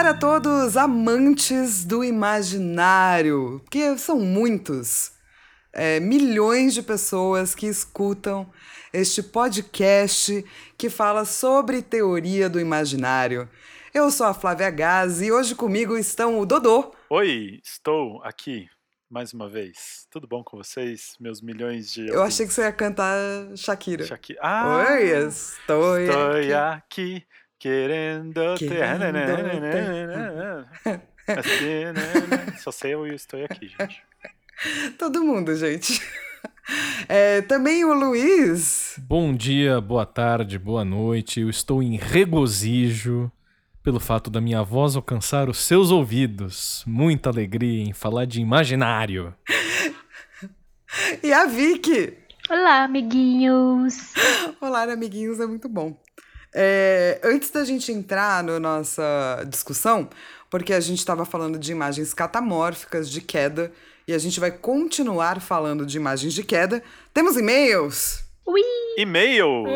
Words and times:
Olá 0.00 0.10
a 0.10 0.14
todos 0.14 0.78
amantes 0.78 1.84
do 1.84 2.02
imaginário, 2.02 3.60
porque 3.62 3.98
são 3.98 4.18
muitos, 4.18 5.12
é, 5.74 6.00
milhões 6.00 6.72
de 6.72 6.80
pessoas 6.80 7.54
que 7.54 7.66
escutam 7.66 8.50
este 8.94 9.22
podcast 9.22 10.42
que 10.78 10.88
fala 10.88 11.26
sobre 11.26 11.82
teoria 11.82 12.48
do 12.48 12.58
imaginário. 12.58 13.46
Eu 13.92 14.10
sou 14.10 14.26
a 14.26 14.32
Flávia 14.32 14.70
Gaz 14.70 15.20
e 15.20 15.30
hoje 15.30 15.54
comigo 15.54 15.98
estão 15.98 16.40
o 16.40 16.46
Dodô. 16.46 16.94
Oi, 17.10 17.60
estou 17.62 18.22
aqui 18.24 18.70
mais 19.10 19.34
uma 19.34 19.50
vez. 19.50 20.06
Tudo 20.10 20.26
bom 20.26 20.42
com 20.42 20.56
vocês, 20.56 21.14
meus 21.20 21.42
milhões 21.42 21.92
de. 21.92 22.08
Eu 22.08 22.22
achei 22.22 22.46
que 22.46 22.54
você 22.54 22.62
ia 22.62 22.72
cantar 22.72 23.18
Shakira. 23.54 24.06
Shakira. 24.06 24.38
Ah, 24.40 24.86
Oi, 24.88 25.10
estou, 25.26 25.98
estou 25.98 26.30
aqui. 26.30 26.52
aqui 26.54 27.26
querendo, 27.60 28.40
Querendo 28.56 29.12
ter. 30.82 31.04
Assim, 31.38 31.84
né? 31.92 32.56
Só 32.58 32.72
sei 32.72 32.94
eu 32.94 33.06
e 33.06 33.14
estou 33.14 33.44
aqui, 33.44 33.68
gente. 33.68 34.02
Todo 34.98 35.22
mundo, 35.22 35.54
gente. 35.54 36.02
É, 37.08 37.42
também 37.42 37.84
o 37.84 37.92
Luiz. 37.92 38.94
Bom 38.98 39.34
dia, 39.34 39.80
boa 39.80 40.06
tarde, 40.06 40.58
boa 40.58 40.84
noite. 40.84 41.40
Eu 41.40 41.50
estou 41.50 41.82
em 41.82 41.96
regozijo 41.96 43.30
pelo 43.82 44.00
fato 44.00 44.30
da 44.30 44.40
minha 44.40 44.62
voz 44.62 44.96
alcançar 44.96 45.48
os 45.48 45.58
seus 45.58 45.90
ouvidos. 45.90 46.82
Muita 46.86 47.28
alegria 47.28 47.82
em 47.82 47.92
falar 47.92 48.24
de 48.24 48.40
imaginário. 48.40 49.34
E 51.22 51.32
a 51.32 51.44
Vicky. 51.46 52.14
Olá, 52.48 52.84
amiguinhos! 52.84 54.12
Olá, 54.60 54.82
amiguinhos, 54.82 55.38
é 55.38 55.46
muito 55.46 55.68
bom. 55.68 55.96
É, 56.54 57.20
antes 57.22 57.50
da 57.50 57.64
gente 57.64 57.92
entrar 57.92 58.42
na 58.42 58.58
nossa 58.58 59.44
discussão, 59.48 60.08
porque 60.48 60.72
a 60.72 60.80
gente 60.80 60.98
estava 60.98 61.24
falando 61.24 61.56
de 61.58 61.70
imagens 61.70 62.12
catamórficas 62.12 63.08
de 63.08 63.20
queda 63.20 63.70
e 64.06 64.12
a 64.12 64.18
gente 64.18 64.40
vai 64.40 64.50
continuar 64.50 65.40
falando 65.40 65.86
de 65.86 65.96
imagens 65.96 66.34
de 66.34 66.42
queda, 66.42 66.82
temos 67.14 67.36
e-mails. 67.36 68.24
Ui! 68.44 68.60
E-mails! 68.96 69.68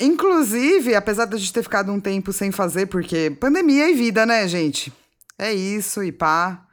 Inclusive, 0.00 0.94
apesar 0.94 1.26
de 1.26 1.36
a 1.36 1.38
gente 1.38 1.52
ter 1.52 1.62
ficado 1.62 1.92
um 1.92 2.00
tempo 2.00 2.32
sem 2.32 2.50
fazer, 2.50 2.86
porque 2.86 3.30
pandemia 3.40 3.88
e 3.88 3.94
vida, 3.94 4.26
né, 4.26 4.48
gente? 4.48 4.92
É 5.38 5.54
isso, 5.54 6.02
e 6.02 6.10
pá. 6.10 6.64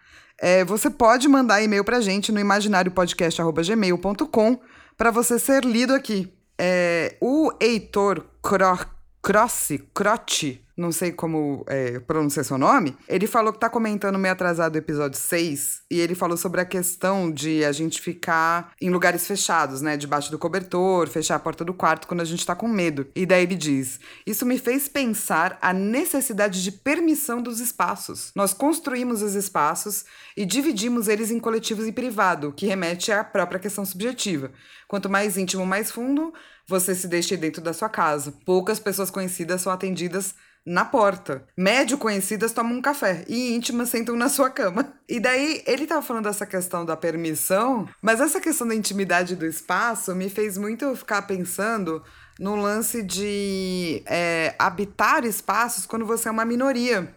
É, 0.41 0.65
você 0.65 0.89
pode 0.89 1.27
mandar 1.27 1.61
e-mail 1.61 1.83
pra 1.85 2.01
gente 2.01 2.31
no 2.31 2.39
imaginariopodcast.gmail.com 2.39 4.59
para 4.97 5.11
você 5.11 5.37
ser 5.39 5.63
lido 5.63 5.93
aqui. 5.93 6.33
É, 6.65 7.17
o 7.19 7.51
Heitor 7.59 8.23
Cro 8.41 8.77
Crossi, 9.21 9.79
Croce, 9.93 10.61
não 10.75 10.91
sei 10.91 11.11
como 11.11 11.63
é, 11.67 11.99
pronunciar 11.99 12.43
seu 12.43 12.57
nome, 12.57 12.97
ele 13.07 13.25
falou 13.25 13.53
que 13.53 13.59
tá 13.59 13.69
comentando 13.69 14.19
meio 14.19 14.33
atrasado 14.33 14.75
o 14.75 14.77
episódio 14.77 15.17
6, 15.17 15.83
e 15.89 15.99
ele 15.99 16.13
falou 16.13 16.35
sobre 16.35 16.59
a 16.59 16.65
questão 16.65 17.31
de 17.31 17.63
a 17.63 17.71
gente 17.71 18.01
ficar 18.01 18.73
em 18.81 18.89
lugares 18.89 19.25
fechados, 19.25 19.81
né? 19.81 19.95
Debaixo 19.95 20.29
do 20.29 20.37
cobertor, 20.37 21.07
fechar 21.07 21.35
a 21.35 21.39
porta 21.39 21.63
do 21.63 21.73
quarto 21.73 22.05
quando 22.05 22.19
a 22.19 22.25
gente 22.25 22.45
tá 22.45 22.53
com 22.53 22.67
medo. 22.67 23.07
E 23.15 23.25
daí 23.25 23.43
ele 23.43 23.55
diz: 23.55 23.99
Isso 24.25 24.45
me 24.45 24.57
fez 24.57 24.89
pensar 24.89 25.57
a 25.61 25.71
necessidade 25.71 26.61
de 26.61 26.71
permissão 26.71 27.41
dos 27.41 27.61
espaços. 27.61 28.31
Nós 28.35 28.53
construímos 28.53 29.21
os 29.21 29.35
espaços 29.35 30.03
e 30.35 30.45
dividimos 30.45 31.07
eles 31.07 31.31
em 31.31 31.39
coletivos 31.39 31.87
e 31.87 31.91
privado, 31.93 32.51
que 32.51 32.65
remete 32.65 33.11
à 33.11 33.23
própria 33.23 33.59
questão 33.59 33.85
subjetiva. 33.85 34.51
Quanto 34.87 35.09
mais 35.09 35.37
íntimo, 35.37 35.65
mais 35.65 35.89
fundo, 35.89 36.33
você 36.67 36.95
se 36.95 37.07
deixa 37.07 37.37
dentro 37.37 37.61
da 37.61 37.73
sua 37.73 37.89
casa. 37.89 38.33
Poucas 38.45 38.79
pessoas 38.79 39.09
conhecidas 39.09 39.61
são 39.61 39.71
atendidas 39.71 40.35
na 40.65 40.85
porta. 40.85 41.43
Médio 41.57 41.97
conhecidas 41.97 42.53
tomam 42.53 42.77
um 42.77 42.81
café 42.81 43.25
e 43.27 43.53
íntimas 43.53 43.89
sentam 43.89 44.15
na 44.15 44.29
sua 44.29 44.49
cama. 44.49 44.93
E 45.07 45.19
daí 45.19 45.61
ele 45.67 45.85
tava 45.85 46.01
falando 46.01 46.25
dessa 46.25 46.45
questão 46.45 46.85
da 46.85 46.95
permissão, 46.95 47.87
mas 48.01 48.21
essa 48.21 48.39
questão 48.39 48.67
da 48.67 48.75
intimidade 48.75 49.35
do 49.35 49.45
espaço 49.45 50.15
me 50.15 50.29
fez 50.29 50.57
muito 50.57 50.95
ficar 50.95 51.23
pensando 51.23 52.01
no 52.39 52.55
lance 52.55 53.03
de 53.03 54.01
é, 54.05 54.55
habitar 54.57 55.25
espaços 55.25 55.85
quando 55.85 56.05
você 56.05 56.29
é 56.29 56.31
uma 56.31 56.45
minoria. 56.45 57.13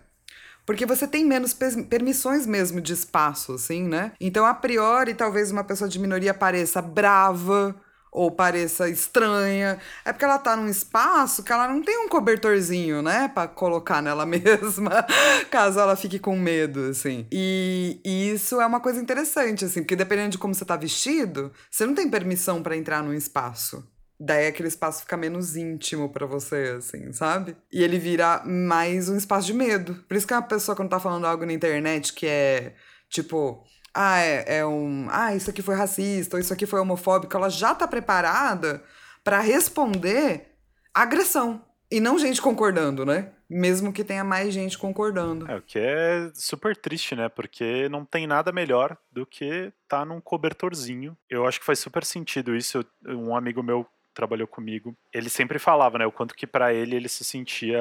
Porque 0.66 0.84
você 0.84 1.06
tem 1.06 1.24
menos 1.24 1.54
permissões 1.54 2.44
mesmo 2.44 2.80
de 2.80 2.92
espaço, 2.92 3.52
assim, 3.52 3.84
né? 3.84 4.10
Então, 4.20 4.44
a 4.44 4.52
priori, 4.52 5.14
talvez 5.14 5.52
uma 5.52 5.62
pessoa 5.62 5.88
de 5.88 5.96
minoria 5.96 6.34
pareça 6.34 6.82
brava, 6.82 7.72
ou 8.16 8.31
pareça 8.31 8.88
estranha, 8.88 9.78
é 10.03 10.10
porque 10.10 10.25
ela 10.25 10.38
tá 10.38 10.56
num 10.56 10.69
espaço 10.69 11.43
que 11.43 11.53
ela 11.53 11.69
não 11.69 11.82
tem 11.82 11.99
um 11.99 12.09
cobertorzinho, 12.09 13.03
né, 13.03 13.28
para 13.28 13.47
colocar 13.47 14.00
nela 14.00 14.25
mesma, 14.27 15.06
caso 15.50 15.78
ela 15.78 15.94
fique 15.94 16.19
com 16.19 16.34
medo, 16.34 16.87
assim. 16.87 17.27
E, 17.31 18.00
e, 18.03 18.31
isso 18.31 18.59
é 18.59 18.66
uma 18.66 18.81
coisa 18.81 18.99
interessante, 18.99 19.66
assim, 19.66 19.82
porque 19.82 19.94
dependendo 19.94 20.31
de 20.31 20.38
como 20.38 20.54
você 20.54 20.65
tá 20.65 20.77
vestido, 20.77 21.53
você 21.71 21.84
não 21.84 21.94
tem 21.94 22.09
permissão 22.09 22.62
para 22.62 22.75
entrar 22.75 23.03
num 23.03 23.12
espaço. 23.12 23.87
Daí 24.19 24.47
aquele 24.47 24.69
espaço 24.69 25.00
fica 25.00 25.15
menos 25.15 25.54
íntimo 25.54 26.09
para 26.09 26.25
você, 26.25 26.77
assim, 26.78 27.12
sabe? 27.12 27.54
E 27.71 27.83
ele 27.83 27.98
vira 27.98 28.43
mais 28.47 29.10
um 29.10 29.16
espaço 29.16 29.47
de 29.48 29.53
medo. 29.53 29.94
Por 30.09 30.16
isso 30.16 30.27
que 30.27 30.33
uma 30.33 30.41
pessoa, 30.41 30.75
quando 30.75 30.88
tá 30.88 30.98
falando 30.98 31.27
algo 31.27 31.44
na 31.44 31.53
internet 31.53 32.15
que 32.15 32.27
é, 32.27 32.75
tipo, 33.10 33.62
ah, 33.96 34.18
é, 34.18 34.58
é, 34.58 34.66
um. 34.66 35.08
Ah, 35.10 35.34
isso 35.34 35.48
aqui 35.48 35.62
foi 35.62 35.74
racista, 35.74 36.36
ou 36.36 36.40
isso 36.40 36.52
aqui 36.52 36.66
foi 36.66 36.78
homofóbico, 36.78 37.34
ela 37.34 37.48
já 37.48 37.74
tá 37.74 37.88
preparada 37.88 38.82
para 39.24 39.40
responder 39.40 40.54
agressão. 40.92 41.64
E 41.90 42.00
não 42.00 42.18
gente 42.18 42.42
concordando, 42.42 43.06
né? 43.06 43.30
Mesmo 43.48 43.92
que 43.92 44.02
tenha 44.04 44.24
mais 44.24 44.52
gente 44.52 44.76
concordando. 44.76 45.50
É, 45.50 45.56
o 45.56 45.62
que 45.62 45.78
é 45.78 46.30
super 46.34 46.76
triste, 46.76 47.14
né? 47.14 47.28
Porque 47.28 47.88
não 47.88 48.04
tem 48.04 48.26
nada 48.26 48.50
melhor 48.50 48.98
do 49.10 49.24
que 49.24 49.72
tá 49.88 50.04
num 50.04 50.20
cobertorzinho. 50.20 51.16
Eu 51.30 51.46
acho 51.46 51.60
que 51.60 51.66
faz 51.66 51.78
super 51.78 52.04
sentido 52.04 52.56
isso. 52.56 52.84
Um 53.06 53.36
amigo 53.36 53.62
meu 53.62 53.86
trabalhou 54.16 54.49
comigo, 54.49 54.97
ele 55.12 55.28
sempre 55.28 55.59
falava, 55.59 55.99
né, 55.99 56.06
o 56.06 56.10
quanto 56.10 56.34
que 56.34 56.47
para 56.47 56.72
ele 56.72 56.97
ele 56.97 57.09
se 57.09 57.22
sentia 57.22 57.78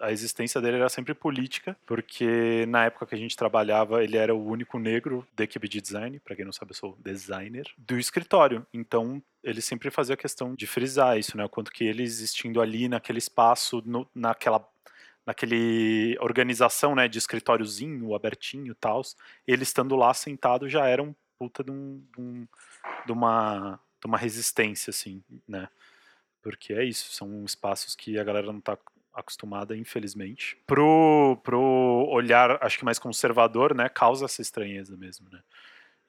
a 0.00 0.12
existência 0.12 0.60
dele 0.60 0.76
era 0.76 0.88
sempre 0.88 1.12
política, 1.12 1.76
porque 1.84 2.64
na 2.68 2.84
época 2.84 3.04
que 3.04 3.16
a 3.16 3.18
gente 3.18 3.36
trabalhava, 3.36 4.02
ele 4.02 4.16
era 4.16 4.32
o 4.32 4.46
único 4.46 4.78
negro 4.78 5.26
da 5.34 5.42
equipe 5.42 5.68
de 5.68 5.80
design, 5.80 6.20
para 6.20 6.36
quem 6.36 6.44
não 6.44 6.52
sabe, 6.52 6.70
eu 6.70 6.76
sou 6.76 6.96
designer 7.00 7.66
do 7.76 7.98
escritório. 7.98 8.64
Então, 8.72 9.20
ele 9.42 9.60
sempre 9.60 9.90
fazia 9.90 10.16
questão 10.16 10.54
de 10.54 10.68
frisar 10.68 11.18
isso, 11.18 11.36
né, 11.36 11.44
o 11.44 11.48
quanto 11.48 11.72
que 11.72 11.84
ele 11.84 12.04
existindo 12.04 12.60
ali 12.60 12.88
naquele 12.88 13.18
espaço, 13.18 13.82
no, 13.84 14.08
naquela 14.14 14.64
naquele 15.26 16.16
organização, 16.20 16.94
né, 16.94 17.06
de 17.06 17.18
escritóriozinho, 17.18 18.14
abertinho, 18.14 18.74
tal, 18.74 19.02
ele 19.46 19.62
estando 19.62 19.94
lá 19.94 20.14
sentado 20.14 20.70
já 20.70 20.86
era 20.86 21.02
um 21.02 21.14
puta 21.38 21.62
de, 21.62 21.70
um, 21.70 22.02
de, 22.16 22.20
um, 22.20 22.48
de 23.04 23.12
uma 23.12 23.78
uma 24.06 24.18
resistência, 24.18 24.90
assim, 24.90 25.22
né? 25.46 25.68
Porque 26.42 26.72
é 26.72 26.84
isso, 26.84 27.12
são 27.12 27.44
espaços 27.44 27.94
que 27.94 28.18
a 28.18 28.24
galera 28.24 28.46
não 28.46 28.58
está 28.58 28.78
acostumada, 29.12 29.76
infelizmente. 29.76 30.56
Pro, 30.66 31.38
pro 31.42 32.06
olhar, 32.08 32.62
acho 32.62 32.78
que 32.78 32.84
mais 32.84 32.98
conservador, 32.98 33.74
né, 33.74 33.88
causa 33.88 34.26
essa 34.26 34.40
estranheza 34.40 34.96
mesmo, 34.96 35.28
né? 35.30 35.40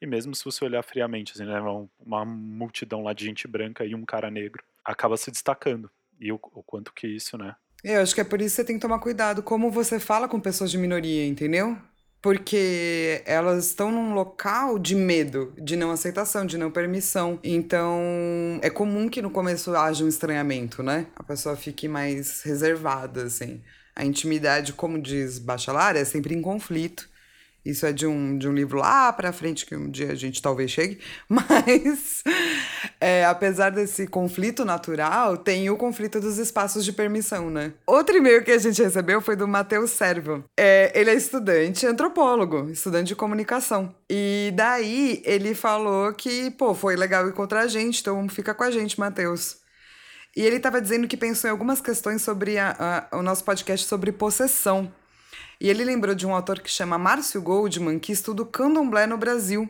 E 0.02 0.06
mesmo 0.06 0.34
se 0.34 0.46
você 0.46 0.64
olhar 0.64 0.82
friamente, 0.84 1.34
assim, 1.34 1.46
né, 1.46 1.60
uma 2.00 2.24
multidão 2.24 3.04
lá 3.04 3.12
de 3.12 3.26
gente 3.26 3.48
branca 3.48 3.84
e 3.84 3.94
um 3.94 4.06
cara 4.06 4.32
negro, 4.32 4.64
acaba 4.86 5.18
se 5.18 5.30
destacando. 5.30 5.90
E 6.20 6.32
o, 6.32 6.36
o 6.36 6.64
quanto 6.64 6.94
que 6.94 7.08
isso, 7.08 7.38
né? 7.38 7.56
Eu 7.84 8.02
acho 8.02 8.14
que 8.14 8.22
é 8.22 8.24
por 8.24 8.42
isso 8.42 8.56
que 8.56 8.62
você 8.62 8.66
tem 8.66 8.76
que 8.76 8.82
tomar 8.82 9.00
cuidado 9.00 9.42
como 9.42 9.72
você 9.72 10.00
fala 10.00 10.28
com 10.28 10.40
pessoas 10.40 10.70
de 10.70 10.78
minoria, 10.78 11.26
entendeu? 11.26 11.78
Porque 12.22 13.22
elas 13.26 13.68
estão 13.68 13.92
num 13.92 14.14
local 14.14 14.78
de 14.78 14.96
medo, 14.96 15.54
de 15.58 15.76
não 15.76 15.92
aceitação, 15.92 16.46
de 16.46 16.58
não 16.58 16.70
permissão. 16.72 17.40
Então, 17.44 18.60
é 18.62 18.70
comum 18.70 19.08
que 19.10 19.22
no 19.22 19.32
começo 19.32 19.76
haja 19.76 20.04
um 20.04 20.08
estranhamento, 20.08 20.84
né? 20.84 21.08
A 21.16 21.24
pessoa 21.24 21.56
fique 21.56 21.88
mais 21.88 22.42
reservada, 22.42 23.24
assim. 23.24 23.62
A 23.96 24.06
intimidade, 24.06 24.74
como 24.74 25.02
diz 25.02 25.40
Bachelar, 25.40 25.96
é 25.96 26.04
sempre 26.06 26.36
em 26.36 26.42
conflito. 26.42 27.10
Isso 27.66 27.86
é 27.86 27.92
de 27.92 28.08
um, 28.08 28.38
de 28.38 28.48
um 28.48 28.54
livro 28.54 28.80
lá 28.80 29.12
pra 29.12 29.34
frente, 29.34 29.66
que 29.66 29.76
um 29.76 29.90
dia 29.90 30.12
a 30.12 30.16
gente 30.16 30.42
talvez 30.42 30.72
chegue. 30.72 31.00
Mas, 31.28 32.24
é, 33.00 33.26
apesar 33.26 33.70
desse 33.70 34.08
conflito 34.08 34.64
natural, 34.64 35.38
tem 35.38 35.70
o 35.70 35.78
conflito 35.78 36.20
dos 36.20 36.38
espaços 36.38 36.86
de 36.86 36.94
permissão, 36.94 37.50
né? 37.50 37.74
Outro 37.86 38.16
e-mail 38.16 38.44
que 38.44 38.52
a 38.52 38.58
gente 38.58 38.82
recebeu 38.82 39.22
foi 39.22 39.36
do 39.36 39.48
Matheus 39.48 39.92
Servo. 39.92 40.44
É, 40.58 40.92
ele 40.96 41.10
é 41.10 41.14
estudante 41.14 41.86
antropólogo, 41.86 42.70
estudante 42.70 43.08
de 43.10 43.16
comunicação. 43.16 43.94
E 44.10 44.52
daí 44.56 45.22
ele 45.26 45.54
falou 45.54 46.14
que, 46.14 46.52
pô, 46.52 46.74
foi 46.74 46.96
legal 46.96 47.28
encontrar 47.28 47.62
a 47.62 47.68
gente, 47.68 48.00
então 48.00 48.28
fica 48.30 48.54
com 48.54 48.64
a 48.64 48.72
gente, 48.72 49.00
Matheus. 49.00 49.58
E 50.36 50.42
ele 50.42 50.58
estava 50.58 50.82
dizendo 50.82 51.08
que 51.08 51.18
pensou 51.18 51.48
em 51.50 51.52
algumas 51.52 51.82
questões 51.82 52.22
sobre 52.22 52.58
a, 52.58 53.08
a, 53.12 53.18
o 53.18 53.22
nosso 53.22 53.44
podcast 53.44 53.86
sobre 53.86 54.12
possessão. 54.12 54.92
E 55.60 55.70
ele 55.70 55.84
lembrou 55.84 56.16
de 56.16 56.26
um 56.26 56.34
autor 56.34 56.62
que 56.62 56.70
chama 56.70 56.98
Márcio 56.98 57.42
Goldman, 57.42 58.00
que 58.00 58.12
estuda 58.12 58.44
o 58.44 58.46
candomblé 58.46 59.06
no 59.06 59.18
Brasil. 59.18 59.70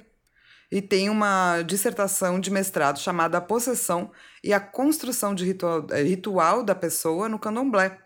E 0.72 0.82
tem 0.82 1.10
uma 1.10 1.64
dissertação 1.64 2.40
de 2.40 2.52
mestrado 2.52 3.00
chamada 3.00 3.40
A 3.40 3.42
Possessão 3.42 4.12
e 4.44 4.54
a 4.54 4.60
Construção 4.60 5.34
de 5.34 5.44
Ritual, 5.44 5.88
eh, 5.90 6.04
ritual 6.04 6.64
da 6.64 6.76
Pessoa 6.76 7.28
no 7.28 7.40
Candomblé. 7.40 7.98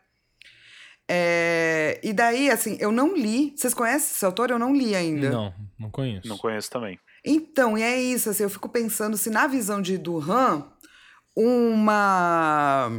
É, 1.09 2.00
e 2.01 2.13
daí, 2.13 2.50
assim, 2.50 2.77
eu 2.80 2.89
não 2.89 3.15
li. 3.15 3.53
Vocês 3.56 3.74
conhecem 3.74 4.15
esse 4.15 4.25
autor? 4.25 4.50
Eu 4.50 4.57
não 4.57 4.74
li 4.74 4.95
ainda. 4.95 5.29
Não, 5.29 5.53
não 5.77 5.91
conheço. 5.91 6.27
Não 6.27 6.38
conheço 6.38 6.69
também. 6.69 6.97
Então, 7.25 7.77
e 7.77 7.83
é 7.83 8.01
isso, 8.01 8.29
assim, 8.29 8.44
eu 8.44 8.50
fico 8.50 8.69
pensando 8.69 9.18
se 9.18 9.29
na 9.29 9.45
visão 9.45 9.81
de 9.81 9.97
Duran, 9.97 10.63
uma 11.36 12.89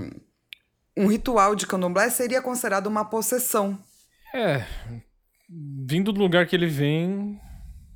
um 0.97 1.07
ritual 1.09 1.55
de 1.55 1.67
candomblé 1.67 2.09
seria 2.09 2.41
considerado 2.41 2.87
uma 2.87 3.05
possessão. 3.05 3.79
É, 4.35 4.65
vindo 5.49 6.13
do 6.13 6.21
lugar 6.21 6.45
que 6.45 6.57
ele 6.57 6.67
vem, 6.67 7.41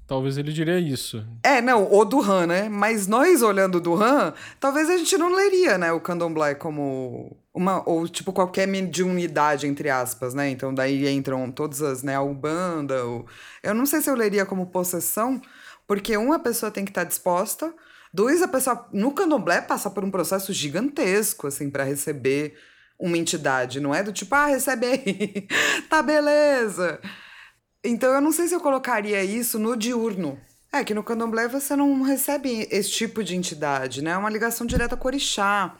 talvez 0.07 0.39
ele 0.39 0.53
diria 0.53 0.79
isso. 0.79 1.27
É, 1.43 1.61
não, 1.61 1.93
o 1.93 2.05
Duran, 2.05 2.47
né? 2.47 2.69
Mas 2.69 3.09
nós 3.09 3.43
olhando 3.43 3.79
o 3.79 3.81
Duran, 3.81 4.33
talvez 4.61 4.89
a 4.89 4.97
gente 4.97 5.19
não 5.19 5.35
leria, 5.35 5.77
né, 5.77 5.91
o 5.91 6.01
candomblé 6.01 6.55
como 6.55 7.37
uma 7.53 7.83
ou 7.89 8.07
tipo 8.07 8.33
qualquer 8.33 8.69
mediunidade 8.69 9.67
entre 9.67 9.91
aspas, 9.91 10.33
né? 10.33 10.49
Então 10.49 10.73
daí 10.73 11.09
entram 11.09 11.51
todas 11.51 11.83
as, 11.83 12.05
né, 12.05 12.15
a 12.15 12.23
Ubanda, 12.23 13.05
o... 13.05 13.27
eu 13.61 13.75
não 13.75 13.85
sei 13.85 14.01
se 14.01 14.09
eu 14.09 14.15
leria 14.15 14.47
como 14.47 14.67
possessão, 14.67 15.43
porque 15.89 16.17
uma 16.17 16.39
pessoa 16.39 16.71
tem 16.71 16.85
que 16.85 16.93
estar 16.93 17.03
disposta, 17.03 17.75
dois 18.15 18.43
a 18.43 18.47
pessoa 18.49 18.89
no 18.93 19.11
candomblé 19.11 19.61
passa 19.61 19.91
por 19.91 20.05
um 20.05 20.11
processo 20.11 20.53
gigantesco 20.53 21.49
assim 21.49 21.69
para 21.69 21.83
receber 21.83 22.55
uma 22.99 23.17
entidade, 23.17 23.81
não 23.81 23.95
é 23.95 24.03
do 24.03 24.13
tipo, 24.13 24.35
ah, 24.35 24.47
recebe 24.47 24.87
aí, 24.87 25.49
tá 25.89 26.03
beleza. 26.03 27.01
Então 27.85 28.13
eu 28.13 28.21
não 28.21 28.33
sei 28.33 28.49
se 28.49 28.55
eu 28.55 28.61
colocaria 28.61 29.23
isso 29.23 29.59
no 29.59 29.77
diurno. 29.77 30.39
É 30.73 30.85
que 30.85 30.93
no 30.93 31.03
candomblé 31.03 31.49
você 31.49 31.75
não 31.75 32.03
recebe 32.03 32.69
esse 32.71 32.91
tipo 32.91 33.25
de 33.25 33.35
entidade, 33.35 34.03
né? 34.03 34.11
É 34.11 34.17
uma 34.17 34.29
ligação 34.29 34.67
direta 34.67 34.97
com 34.97 35.05
o 35.05 35.11
orixá. 35.11 35.75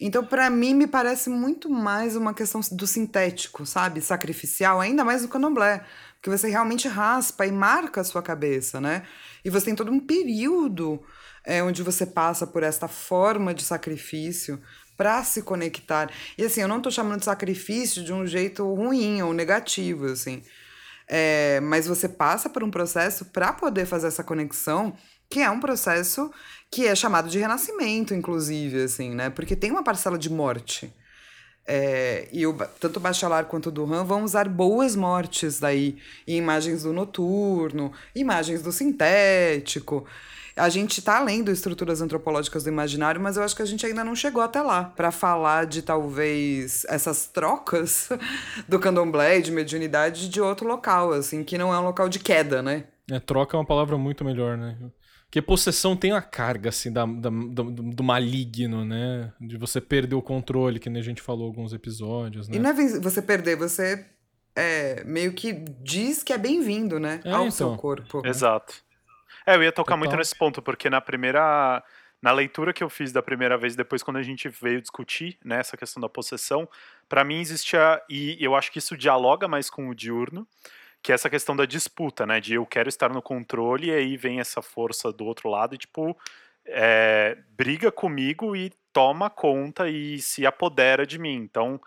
Então, 0.00 0.24
para 0.24 0.50
mim, 0.50 0.74
me 0.74 0.88
parece 0.88 1.30
muito 1.30 1.70
mais 1.70 2.16
uma 2.16 2.34
questão 2.34 2.60
do 2.72 2.86
sintético, 2.88 3.64
sabe? 3.64 4.00
Sacrificial, 4.00 4.80
ainda 4.80 5.04
mais 5.04 5.22
no 5.22 5.28
candomblé. 5.28 5.84
Porque 6.14 6.28
você 6.28 6.48
realmente 6.48 6.88
raspa 6.88 7.46
e 7.46 7.52
marca 7.52 8.00
a 8.00 8.04
sua 8.04 8.20
cabeça, 8.20 8.80
né? 8.80 9.04
E 9.44 9.50
você 9.50 9.66
tem 9.66 9.76
todo 9.76 9.92
um 9.92 10.00
período 10.00 11.00
é, 11.44 11.62
onde 11.62 11.84
você 11.84 12.04
passa 12.04 12.46
por 12.46 12.64
esta 12.64 12.88
forma 12.88 13.54
de 13.54 13.62
sacrifício 13.62 14.60
para 15.02 15.24
se 15.24 15.42
conectar. 15.42 16.12
E 16.38 16.44
assim, 16.44 16.60
eu 16.60 16.68
não 16.68 16.76
estou 16.76 16.92
chamando 16.92 17.18
de 17.18 17.24
sacrifício 17.24 18.04
de 18.04 18.12
um 18.12 18.24
jeito 18.24 18.72
ruim 18.72 19.20
ou 19.20 19.34
negativo, 19.34 20.06
assim. 20.06 20.44
É, 21.08 21.58
mas 21.58 21.88
você 21.88 22.08
passa 22.08 22.48
por 22.48 22.62
um 22.62 22.70
processo 22.70 23.24
para 23.24 23.52
poder 23.52 23.84
fazer 23.84 24.06
essa 24.06 24.22
conexão, 24.22 24.96
que 25.28 25.40
é 25.40 25.50
um 25.50 25.58
processo 25.58 26.30
que 26.70 26.86
é 26.86 26.94
chamado 26.94 27.28
de 27.28 27.36
renascimento, 27.36 28.14
inclusive, 28.14 28.84
assim, 28.84 29.12
né? 29.12 29.28
Porque 29.28 29.56
tem 29.56 29.72
uma 29.72 29.82
parcela 29.82 30.16
de 30.16 30.30
morte. 30.30 30.94
É, 31.66 32.28
e 32.32 32.46
o, 32.46 32.56
tanto 32.78 32.98
o 32.98 33.00
Bachelar 33.00 33.46
quanto 33.46 33.70
o 33.70 33.72
Duran 33.72 34.04
vão 34.04 34.22
usar 34.22 34.48
boas 34.48 34.94
mortes 34.94 35.58
daí, 35.58 35.98
imagens 36.28 36.84
do 36.84 36.92
noturno, 36.92 37.92
imagens 38.14 38.62
do 38.62 38.70
sintético. 38.70 40.06
A 40.56 40.68
gente 40.68 40.98
está 40.98 41.20
lendo 41.20 41.50
estruturas 41.50 42.00
antropológicas 42.00 42.64
do 42.64 42.68
imaginário, 42.68 43.20
mas 43.20 43.36
eu 43.36 43.42
acho 43.42 43.56
que 43.56 43.62
a 43.62 43.66
gente 43.66 43.84
ainda 43.86 44.04
não 44.04 44.14
chegou 44.14 44.42
até 44.42 44.60
lá 44.60 44.84
para 44.84 45.10
falar 45.10 45.66
de 45.66 45.82
talvez 45.82 46.84
essas 46.88 47.26
trocas 47.26 48.08
do 48.68 48.78
candomblé 48.78 49.38
e 49.38 49.42
de 49.42 49.50
mediunidade 49.50 50.28
de 50.28 50.40
outro 50.40 50.66
local, 50.66 51.12
assim, 51.12 51.42
que 51.42 51.56
não 51.56 51.72
é 51.72 51.78
um 51.78 51.84
local 51.84 52.08
de 52.08 52.18
queda, 52.18 52.62
né? 52.62 52.84
É, 53.10 53.18
troca 53.18 53.56
é 53.56 53.58
uma 53.58 53.66
palavra 53.66 53.96
muito 53.96 54.24
melhor, 54.24 54.56
né? 54.56 54.76
Porque 55.24 55.40
possessão 55.40 55.96
tem 55.96 56.12
a 56.12 56.20
carga, 56.20 56.68
assim, 56.68 56.92
da, 56.92 57.06
da, 57.06 57.30
do, 57.30 57.64
do, 57.70 58.04
maligno, 58.04 58.84
né? 58.84 59.32
De 59.40 59.56
você 59.56 59.80
perder 59.80 60.14
o 60.14 60.20
controle, 60.20 60.78
que 60.78 60.90
nem 60.90 61.00
a 61.00 61.04
gente 61.04 61.22
falou 61.22 61.46
alguns 61.46 61.72
episódios, 61.72 62.48
né? 62.48 62.56
E 62.56 62.58
não 62.58 62.68
é 62.68 62.74
você 63.00 63.22
perder, 63.22 63.56
você 63.56 64.04
é, 64.54 65.02
meio 65.04 65.32
que 65.32 65.52
diz 65.82 66.22
que 66.22 66.34
é 66.34 66.38
bem-vindo, 66.38 67.00
né? 67.00 67.20
É, 67.24 67.30
Ao 67.30 67.46
então. 67.46 67.50
seu 67.50 67.76
corpo. 67.76 68.20
Exato. 68.26 68.74
É, 69.46 69.56
eu 69.56 69.62
ia 69.62 69.72
tocar 69.72 69.94
Total. 69.94 69.98
muito 69.98 70.16
nesse 70.16 70.36
ponto, 70.36 70.62
porque 70.62 70.88
na 70.90 71.00
primeira. 71.00 71.82
Na 72.20 72.30
leitura 72.30 72.72
que 72.72 72.84
eu 72.84 72.88
fiz 72.88 73.10
da 73.10 73.20
primeira 73.20 73.58
vez, 73.58 73.74
depois 73.74 74.00
quando 74.00 74.18
a 74.18 74.22
gente 74.22 74.48
veio 74.48 74.80
discutir 74.80 75.36
né, 75.44 75.58
essa 75.58 75.76
questão 75.76 76.00
da 76.00 76.08
possessão, 76.08 76.68
para 77.08 77.24
mim 77.24 77.40
existia, 77.40 78.00
e 78.08 78.36
eu 78.38 78.54
acho 78.54 78.70
que 78.70 78.78
isso 78.78 78.96
dialoga 78.96 79.48
mais 79.48 79.68
com 79.68 79.88
o 79.88 79.94
diurno, 79.94 80.46
que 81.02 81.10
é 81.10 81.16
essa 81.16 81.28
questão 81.28 81.56
da 81.56 81.66
disputa, 81.66 82.24
né? 82.24 82.38
De 82.38 82.54
eu 82.54 82.64
quero 82.64 82.88
estar 82.88 83.12
no 83.12 83.20
controle, 83.20 83.88
e 83.88 83.92
aí 83.92 84.16
vem 84.16 84.38
essa 84.38 84.62
força 84.62 85.12
do 85.12 85.24
outro 85.24 85.48
lado 85.48 85.74
e, 85.74 85.78
tipo, 85.78 86.16
é, 86.64 87.38
briga 87.56 87.90
comigo 87.90 88.54
e 88.54 88.72
toma 88.92 89.28
conta 89.28 89.88
e 89.88 90.20
se 90.20 90.46
apodera 90.46 91.04
de 91.04 91.18
mim. 91.18 91.34
Então, 91.34 91.80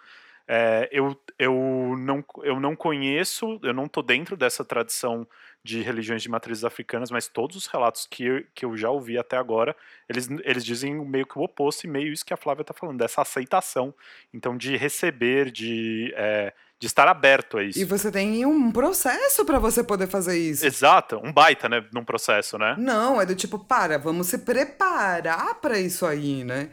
é, 0.48 0.88
eu, 0.92 1.20
eu, 1.40 1.96
não, 1.98 2.24
eu 2.44 2.60
não 2.60 2.76
conheço, 2.76 3.60
eu 3.64 3.74
não 3.74 3.88
tô 3.88 4.02
dentro 4.02 4.38
dessa 4.38 4.64
tradição 4.64 5.28
de 5.64 5.82
religiões 5.82 6.22
de 6.22 6.30
matrizes 6.30 6.64
africanas, 6.64 7.10
mas 7.10 7.28
todos 7.28 7.56
os 7.56 7.66
relatos 7.66 8.08
que 8.10 8.24
eu, 8.24 8.44
que 8.54 8.64
eu 8.64 8.78
já 8.78 8.92
ouvi 8.92 9.18
até 9.18 9.36
agora, 9.36 9.76
eles, 10.08 10.30
eles 10.44 10.64
dizem 10.64 10.94
meio 10.94 11.26
que 11.26 11.40
o 11.40 11.42
oposto 11.42 11.86
e 11.86 11.90
meio 11.90 12.14
isso 12.14 12.24
que 12.24 12.34
a 12.34 12.38
Flávia 12.38 12.64
tá 12.64 12.74
falando, 12.74 13.00
dessa 13.00 13.24
aceitação. 13.24 13.92
Então, 14.32 14.56
de 14.56 14.78
receber, 14.78 15.50
de, 15.50 16.14
é, 16.16 16.54
de 16.80 16.86
estar 16.86 17.08
aberto 17.08 17.58
a 17.58 17.64
isso. 17.64 17.80
E 17.80 17.84
você 17.84 18.12
tem 18.12 18.46
um 18.46 18.72
processo 18.72 19.44
para 19.44 19.58
você 19.58 19.84
poder 19.84 20.06
fazer 20.06 20.38
isso. 20.38 20.64
Exato, 20.64 21.20
um 21.24 21.34
baita, 21.34 21.68
né, 21.68 21.84
num 21.92 22.06
processo, 22.06 22.60
né? 22.60 22.76
Não, 22.78 23.20
é 23.20 23.26
do 23.26 23.34
tipo, 23.34 23.58
para, 23.58 23.98
vamos 23.98 24.28
se 24.28 24.38
preparar 24.38 25.56
para 25.56 25.80
isso 25.80 26.06
aí, 26.06 26.44
né? 26.44 26.70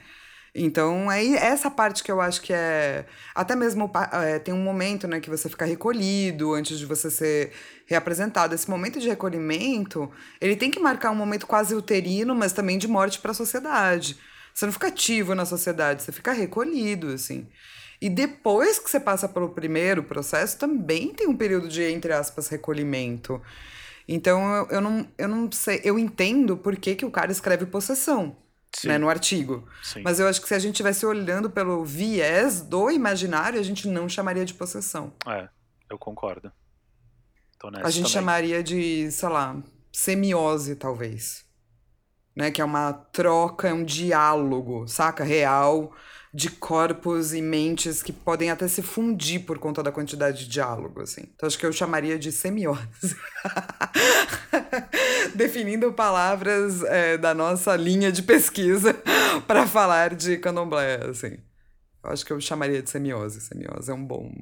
Então, 0.55 1.11
é 1.11 1.25
essa 1.25 1.71
parte 1.71 2.03
que 2.05 2.13
eu 2.13 2.21
acho 2.21 2.43
que 2.43 2.53
é. 2.53 3.07
Até 3.35 3.57
mesmo 3.57 3.91
é, 4.13 4.39
tem 4.39 4.53
um 4.53 4.63
momento, 4.63 5.09
né, 5.09 5.19
que 5.19 5.31
você 5.31 5.49
fica 5.49 5.65
recolhido 5.65 6.53
antes 6.53 6.79
de 6.79 6.85
você 6.85 7.11
ser 7.11 7.53
reapresentado. 7.87 8.55
Esse 8.55 8.69
momento 8.69 9.01
de 9.01 9.09
recolhimento, 9.09 10.11
ele 10.41 10.55
tem 10.55 10.71
que 10.71 10.79
marcar 10.79 11.11
um 11.11 11.15
momento 11.15 11.47
quase 11.47 11.75
uterino, 11.75 12.35
mas 12.35 12.53
também 12.53 12.77
de 12.77 12.87
morte 12.87 13.19
para 13.19 13.31
a 13.31 13.35
sociedade. 13.35 14.19
Você 14.53 14.67
não 14.67 14.73
fica 14.73 14.89
ativo 14.89 15.35
na 15.35 15.47
sociedade, 15.47 16.03
você 16.03 16.13
fica 16.13 16.33
recolhido, 16.33 17.09
assim. 17.09 17.49
E 18.01 18.11
depois 18.11 18.79
que 18.79 18.91
você 18.91 19.01
passa 19.01 19.29
pelo 19.29 19.51
primeiro 19.51 20.03
processo, 20.03 20.59
também 20.59 21.15
tem 21.15 21.29
um 21.29 21.37
período 21.37 21.69
de, 21.69 21.83
entre 21.85 22.13
aspas, 22.13 22.49
recolhimento. 22.49 23.41
Então, 24.07 24.55
eu, 24.55 24.69
eu, 24.71 24.81
não, 24.81 25.09
eu 25.17 25.29
não 25.29 25.51
sei, 25.53 25.81
eu 25.85 25.99
entendo 25.99 26.57
por 26.57 26.77
que, 26.77 26.95
que 26.97 27.05
o 27.07 27.11
cara 27.11 27.33
escreve 27.33 27.65
possessão. 27.67 28.37
Né, 28.85 28.99
no 28.99 29.09
artigo. 29.09 29.69
Sim. 29.83 30.03
Mas 30.03 30.19
eu 30.19 30.27
acho 30.27 30.41
que 30.41 30.49
se 30.49 30.55
a 30.55 30.59
gente 30.59 30.75
estivesse 30.75 31.05
olhando 31.05 31.51
pelo 31.51 31.85
viés 31.85 32.63
do 32.63 32.91
imaginário, 32.91 33.61
a 33.61 33.63
gente 33.63 33.87
não 33.87 34.09
chamaria 34.09 34.45
de 34.45 34.55
possessão. 34.55 35.13
É, 35.27 35.49
eu 35.91 35.99
concordo. 35.99 36.51
A 37.83 37.91
gente 37.91 38.05
também. 38.05 38.13
chamaria 38.13 38.63
de, 38.63 39.11
sei 39.13 39.29
lá, 39.29 39.57
semiose, 39.93 40.75
talvez. 40.75 41.45
Né? 42.35 42.51
Que 42.51 42.61
é 42.61 42.65
uma 42.65 42.93
troca, 42.93 43.69
é 43.69 43.73
um 43.73 43.85
diálogo, 43.85 44.89
saca? 44.89 45.23
Real, 45.23 45.95
de 46.35 46.51
corpos 46.51 47.35
e 47.35 47.43
mentes 47.43 48.03
que 48.03 48.13
podem 48.13 48.51
até 48.51 48.67
se 48.67 48.81
fundir 48.81 49.45
por 49.45 49.59
conta 49.59 49.83
da 49.83 49.93
quantidade 49.93 50.45
de 50.45 50.49
diálogo, 50.49 51.03
assim. 51.03 51.25
Então 51.35 51.47
acho 51.47 51.59
que 51.59 51.67
eu 51.67 51.73
chamaria 51.73 52.19
de 52.19 52.33
semiose. 52.33 53.17
Definindo 55.35 55.93
palavras 55.93 56.83
é, 56.85 57.19
da 57.19 57.35
nossa 57.35 57.77
linha 57.77 58.11
de 58.11 58.23
pesquisa 58.23 58.95
para 59.47 59.67
falar 59.67 60.15
de 60.15 60.39
candomblé, 60.39 61.05
assim. 61.05 61.37
Eu 62.03 62.11
acho 62.11 62.25
que 62.25 62.33
eu 62.33 62.41
chamaria 62.41 62.83
de 62.83 62.89
semiose. 62.89 63.41
Semiose 63.41 63.91
é 63.91 63.95
um 63.95 64.05
bom... 64.05 64.33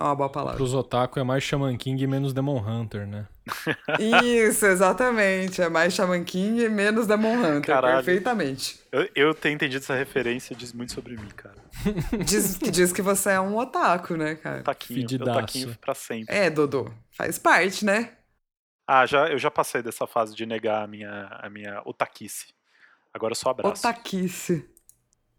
É 0.00 0.02
uma 0.02 0.14
boa 0.14 0.30
palavra. 0.30 0.56
Pros 0.56 0.72
otaku 0.72 1.20
é 1.20 1.22
mais 1.22 1.42
Shaman 1.44 1.76
King 1.76 2.02
e 2.02 2.06
menos 2.06 2.32
Demon 2.32 2.56
Hunter, 2.66 3.06
né? 3.06 3.28
Isso, 4.24 4.64
exatamente. 4.64 5.60
É 5.60 5.68
mais 5.68 5.92
Shaman 5.92 6.24
King 6.24 6.62
e 6.62 6.68
menos 6.70 7.06
Demon 7.06 7.34
Hunter. 7.34 7.66
Caralho. 7.66 7.96
Perfeitamente. 7.96 8.80
Eu, 8.90 9.06
eu 9.14 9.34
ter 9.34 9.50
entendido 9.50 9.84
essa 9.84 9.94
referência 9.94 10.56
diz 10.56 10.72
muito 10.72 10.92
sobre 10.94 11.18
mim, 11.18 11.28
cara. 11.36 11.54
Diz, 12.24 12.56
que 12.56 12.70
diz 12.70 12.94
que 12.94 13.02
você 13.02 13.32
é 13.32 13.40
um 13.40 13.58
otaku, 13.58 14.16
né, 14.16 14.36
cara? 14.36 14.62
Taquinho, 14.62 15.00
eu 15.00 15.02
Fedidaço. 15.02 15.38
taquinho 15.40 15.78
pra 15.78 15.94
sempre. 15.94 16.34
É, 16.34 16.48
Dodô. 16.48 16.90
Faz 17.10 17.38
parte, 17.38 17.84
né? 17.84 18.12
Ah, 18.86 19.04
já, 19.04 19.28
eu 19.28 19.38
já 19.38 19.50
passei 19.50 19.82
dessa 19.82 20.06
fase 20.06 20.34
de 20.34 20.46
negar 20.46 20.82
a 20.82 20.86
minha, 20.86 21.26
a 21.42 21.50
minha 21.50 21.82
otaquice. 21.84 22.54
Agora 23.12 23.32
eu 23.32 23.36
só 23.36 23.50
abraço. 23.50 23.86
Otaquice. 23.86 24.66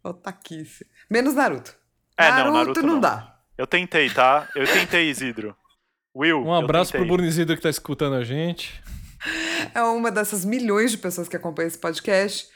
Otaquice. 0.03 0.85
Menos 1.09 1.33
Naruto. 1.33 1.75
É, 2.15 2.29
não, 2.29 2.37
Naruto, 2.37 2.53
Naruto 2.53 2.81
não 2.83 2.93
não. 2.93 2.99
dá. 3.01 3.40
Eu 3.61 3.67
tentei, 3.67 4.09
tá? 4.09 4.49
Eu 4.55 4.65
tentei, 4.65 5.07
Isidro. 5.07 5.55
Will, 6.17 6.43
Um 6.43 6.51
abraço 6.51 6.89
pro 6.89 7.01
tentei. 7.01 7.15
Burnizido 7.15 7.55
que 7.55 7.61
tá 7.61 7.69
escutando 7.69 8.15
a 8.15 8.23
gente. 8.23 8.81
É 9.75 9.83
uma 9.83 10.09
dessas 10.09 10.43
milhões 10.43 10.89
de 10.89 10.97
pessoas 10.97 11.27
que 11.27 11.35
acompanham 11.35 11.67
esse 11.67 11.77
podcast. 11.77 12.47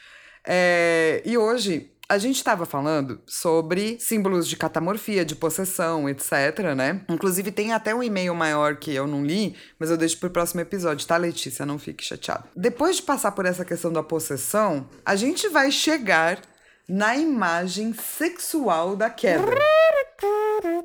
É, 0.44 1.22
E 1.24 1.38
hoje 1.38 1.92
a 2.08 2.18
gente 2.18 2.34
estava 2.38 2.66
falando 2.66 3.20
sobre 3.24 3.98
símbolos 4.00 4.48
de 4.48 4.56
catamorfia, 4.56 5.24
de 5.24 5.36
possessão, 5.36 6.08
etc, 6.08 6.74
né? 6.76 7.02
Inclusive 7.08 7.52
tem 7.52 7.72
até 7.72 7.94
um 7.94 8.02
e-mail 8.02 8.34
maior 8.34 8.74
que 8.74 8.92
eu 8.92 9.06
não 9.06 9.24
li, 9.24 9.54
mas 9.78 9.90
eu 9.90 9.96
deixo 9.96 10.18
pro 10.18 10.30
próximo 10.30 10.60
episódio, 10.60 11.06
tá, 11.06 11.16
Letícia? 11.16 11.64
Não 11.64 11.78
fique 11.78 12.04
chateada. 12.04 12.48
Depois 12.56 12.96
de 12.96 13.02
passar 13.02 13.30
por 13.30 13.46
essa 13.46 13.64
questão 13.64 13.92
da 13.92 14.02
possessão, 14.02 14.88
a 15.04 15.14
gente 15.14 15.48
vai 15.50 15.70
chegar 15.70 16.40
na 16.88 17.16
imagem 17.16 17.92
sexual 17.92 18.96
da 18.96 19.10
queda. 19.10 19.44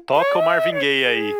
Toca 0.05 0.39
o 0.39 0.45
Marvin 0.45 0.73
Gaye 0.73 1.05
aí. 1.05 1.33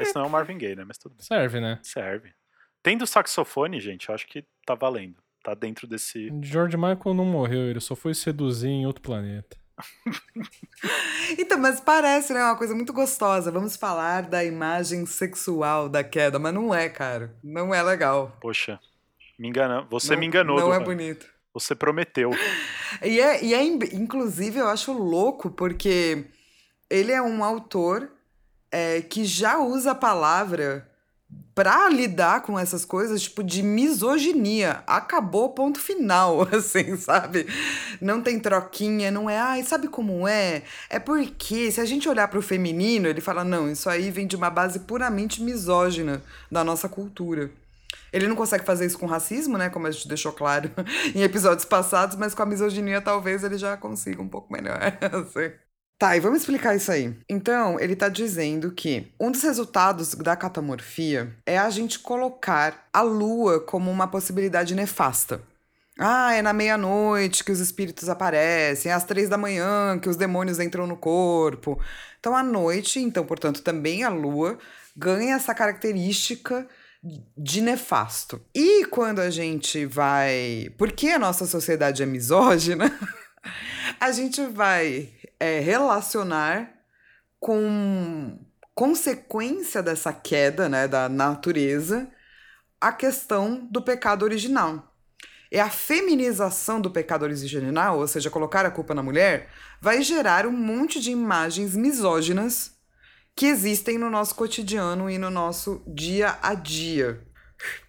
Esse 0.00 0.14
não 0.14 0.22
é 0.22 0.26
o 0.26 0.30
Marvin 0.30 0.58
Gaye, 0.58 0.76
né? 0.76 0.84
Mas 0.86 0.98
tudo 0.98 1.14
bem. 1.14 1.24
Serve, 1.24 1.60
né? 1.60 1.78
Serve. 1.82 2.32
Tem 2.82 2.96
do 2.96 3.06
saxofone, 3.06 3.80
gente, 3.80 4.08
eu 4.08 4.14
acho 4.14 4.26
que 4.26 4.44
tá 4.64 4.74
valendo. 4.74 5.16
Tá 5.42 5.54
dentro 5.54 5.86
desse. 5.86 6.30
George 6.42 6.76
Michael 6.76 7.14
não 7.14 7.24
morreu, 7.24 7.68
ele 7.68 7.80
só 7.80 7.94
foi 7.96 8.14
seduzir 8.14 8.68
em 8.68 8.86
outro 8.86 9.02
planeta. 9.02 9.56
Então, 11.38 11.58
mas 11.58 11.80
parece, 11.80 12.32
né? 12.32 12.40
Uma 12.42 12.56
coisa 12.56 12.72
muito 12.74 12.92
gostosa. 12.92 13.50
Vamos 13.50 13.74
falar 13.76 14.22
da 14.22 14.44
imagem 14.44 15.04
sexual 15.06 15.88
da 15.88 16.04
queda, 16.04 16.38
mas 16.38 16.54
não 16.54 16.72
é, 16.72 16.88
cara. 16.88 17.34
Não 17.42 17.74
é 17.74 17.82
legal. 17.82 18.36
Poxa, 18.40 18.78
me 19.36 19.48
enganou. 19.48 19.84
Você 19.90 20.12
Não- 20.12 20.20
me 20.20 20.26
enganou, 20.26 20.58
Não 20.60 20.72
é 20.72 20.78
bonito. 20.78 21.26
Você 21.56 21.74
prometeu. 21.74 22.32
E 23.02 23.18
é, 23.18 23.42
e 23.42 23.54
é, 23.54 23.64
inclusive, 23.64 24.58
eu 24.58 24.68
acho 24.68 24.92
louco, 24.92 25.48
porque 25.50 26.26
ele 26.90 27.12
é 27.12 27.22
um 27.22 27.42
autor 27.42 28.10
é, 28.70 29.00
que 29.00 29.24
já 29.24 29.56
usa 29.56 29.92
a 29.92 29.94
palavra 29.94 30.86
pra 31.54 31.88
lidar 31.88 32.42
com 32.42 32.58
essas 32.58 32.84
coisas, 32.84 33.22
tipo, 33.22 33.42
de 33.42 33.62
misoginia. 33.62 34.82
Acabou, 34.86 35.48
ponto 35.48 35.80
final, 35.80 36.42
assim, 36.54 36.94
sabe? 36.98 37.46
Não 38.02 38.20
tem 38.20 38.38
troquinha, 38.38 39.10
não 39.10 39.30
é, 39.30 39.38
ai, 39.38 39.64
sabe 39.64 39.88
como 39.88 40.28
é? 40.28 40.62
É 40.90 40.98
porque, 40.98 41.72
se 41.72 41.80
a 41.80 41.86
gente 41.86 42.06
olhar 42.06 42.28
pro 42.28 42.42
feminino, 42.42 43.08
ele 43.08 43.22
fala, 43.22 43.42
não, 43.42 43.72
isso 43.72 43.88
aí 43.88 44.10
vem 44.10 44.26
de 44.26 44.36
uma 44.36 44.50
base 44.50 44.80
puramente 44.80 45.42
misógina 45.42 46.22
da 46.52 46.62
nossa 46.62 46.86
cultura. 46.86 47.50
Ele 48.12 48.28
não 48.28 48.36
consegue 48.36 48.64
fazer 48.64 48.86
isso 48.86 48.98
com 48.98 49.06
racismo, 49.06 49.58
né? 49.58 49.68
Como 49.68 49.86
a 49.86 49.90
gente 49.90 50.08
deixou 50.08 50.32
claro 50.32 50.70
em 51.14 51.22
episódios 51.22 51.64
passados, 51.64 52.16
mas 52.16 52.34
com 52.34 52.42
a 52.42 52.46
misoginia 52.46 53.00
talvez 53.00 53.44
ele 53.44 53.58
já 53.58 53.76
consiga 53.76 54.22
um 54.22 54.28
pouco 54.28 54.52
melhor. 54.52 54.78
assim. 55.00 55.52
Tá, 55.98 56.14
e 56.14 56.20
vamos 56.20 56.40
explicar 56.40 56.76
isso 56.76 56.92
aí. 56.92 57.16
Então, 57.26 57.80
ele 57.80 57.96
tá 57.96 58.10
dizendo 58.10 58.70
que 58.70 59.10
um 59.18 59.30
dos 59.30 59.42
resultados 59.42 60.14
da 60.14 60.36
catamorfia 60.36 61.34
é 61.46 61.56
a 61.56 61.70
gente 61.70 61.98
colocar 61.98 62.86
a 62.92 63.00
lua 63.00 63.60
como 63.60 63.90
uma 63.90 64.06
possibilidade 64.06 64.74
nefasta. 64.74 65.40
Ah, 65.98 66.34
é 66.34 66.42
na 66.42 66.52
meia-noite 66.52 67.42
que 67.42 67.50
os 67.50 67.60
espíritos 67.60 68.10
aparecem, 68.10 68.92
é 68.92 68.94
às 68.94 69.04
três 69.04 69.30
da 69.30 69.38
manhã 69.38 69.98
que 69.98 70.10
os 70.10 70.16
demônios 70.16 70.60
entram 70.60 70.86
no 70.86 70.98
corpo. 70.98 71.80
Então, 72.20 72.36
à 72.36 72.42
noite, 72.42 73.00
então, 73.00 73.24
portanto, 73.24 73.62
também 73.62 74.04
a 74.04 74.10
lua 74.10 74.58
ganha 74.94 75.36
essa 75.36 75.54
característica 75.54 76.68
de 77.02 77.60
nefasto. 77.60 78.40
E 78.54 78.84
quando 78.86 79.20
a 79.20 79.30
gente 79.30 79.86
vai. 79.86 80.72
Porque 80.76 81.08
a 81.08 81.18
nossa 81.18 81.46
sociedade 81.46 82.02
é 82.02 82.06
misógina, 82.06 82.90
a 84.00 84.10
gente 84.12 84.44
vai 84.46 85.10
é, 85.38 85.60
relacionar 85.60 86.72
com 87.38 88.38
consequência 88.74 89.82
dessa 89.82 90.12
queda 90.12 90.68
né, 90.68 90.86
da 90.86 91.08
natureza 91.08 92.10
a 92.80 92.92
questão 92.92 93.66
do 93.70 93.80
pecado 93.80 94.22
original. 94.22 94.92
É 95.50 95.60
a 95.60 95.70
feminização 95.70 96.80
do 96.80 96.90
pecado 96.90 97.22
original, 97.22 98.00
ou 98.00 98.06
seja, 98.06 98.28
colocar 98.28 98.66
a 98.66 98.70
culpa 98.70 98.94
na 98.94 99.02
mulher, 99.02 99.48
vai 99.80 100.02
gerar 100.02 100.46
um 100.46 100.52
monte 100.52 101.00
de 101.00 101.10
imagens 101.10 101.76
misóginas 101.76 102.75
que 103.36 103.44
existem 103.44 103.98
no 103.98 104.08
nosso 104.08 104.34
cotidiano 104.34 105.10
e 105.10 105.18
no 105.18 105.28
nosso 105.28 105.82
dia 105.86 106.38
a 106.42 106.54
dia. 106.54 107.22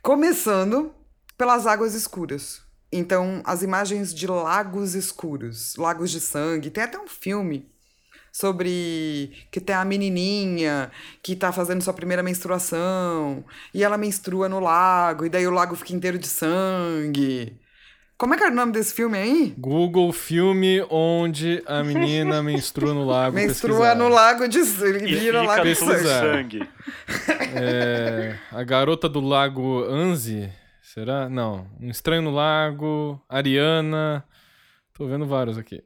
Começando 0.02 0.94
pelas 1.38 1.66
águas 1.66 1.96
escuras. 1.96 2.62
Então, 2.92 3.42
as 3.46 3.64
imagens 3.64 4.14
de 4.14 4.28
lagos 4.28 4.94
escuros, 4.94 5.76
lagos 5.78 6.12
de 6.12 6.20
sangue. 6.20 6.70
Tem 6.70 6.84
até 6.84 7.00
um 7.00 7.08
filme 7.08 7.72
sobre 8.32 9.48
que 9.50 9.62
tem 9.62 9.76
a 9.76 9.86
menininha 9.86 10.92
que 11.24 11.36
tá 11.36 11.52
fazendo 11.54 11.82
sua 11.82 11.94
primeira 11.94 12.22
menstruação 12.22 13.44
e 13.74 13.84
ela 13.84 13.98
menstrua 13.98 14.48
no 14.50 14.60
lago 14.60 15.26
e 15.26 15.30
daí 15.30 15.48
o 15.48 15.52
lago 15.52 15.76
fica 15.76 15.94
inteiro 15.94 16.20
de 16.20 16.28
sangue. 16.28 17.58
Como 18.18 18.34
é 18.34 18.38
que 18.38 18.44
é 18.44 18.48
o 18.48 18.52
nome 18.52 18.72
desse 18.72 18.96
filme 18.96 19.16
aí? 19.16 19.54
Google 19.56 20.12
filme 20.12 20.82
onde 20.90 21.62
a 21.68 21.84
menina 21.84 22.42
menstrua 22.42 22.92
no 22.92 23.06
lago. 23.06 23.36
Menstrua 23.38 23.78
pesquisar. 23.78 23.96
no 23.96 24.10
lago 24.10 24.48
de 24.48 24.66
sangue, 24.66 25.16
vira 25.16 25.44
lago 25.44 25.64
de 25.64 25.76
sangue. 25.76 26.70
É, 27.56 28.36
a 28.52 28.64
garota 28.64 29.08
do 29.08 29.20
lago 29.20 29.84
Anzi, 29.84 30.52
será? 30.82 31.30
Não. 31.30 31.70
Um 31.80 31.92
estranho 31.92 32.24
no 32.24 32.32
lago, 32.32 33.22
Ariana. 33.30 34.26
Tô 34.96 35.06
vendo 35.06 35.28
vários 35.28 35.56
aqui. 35.60 35.84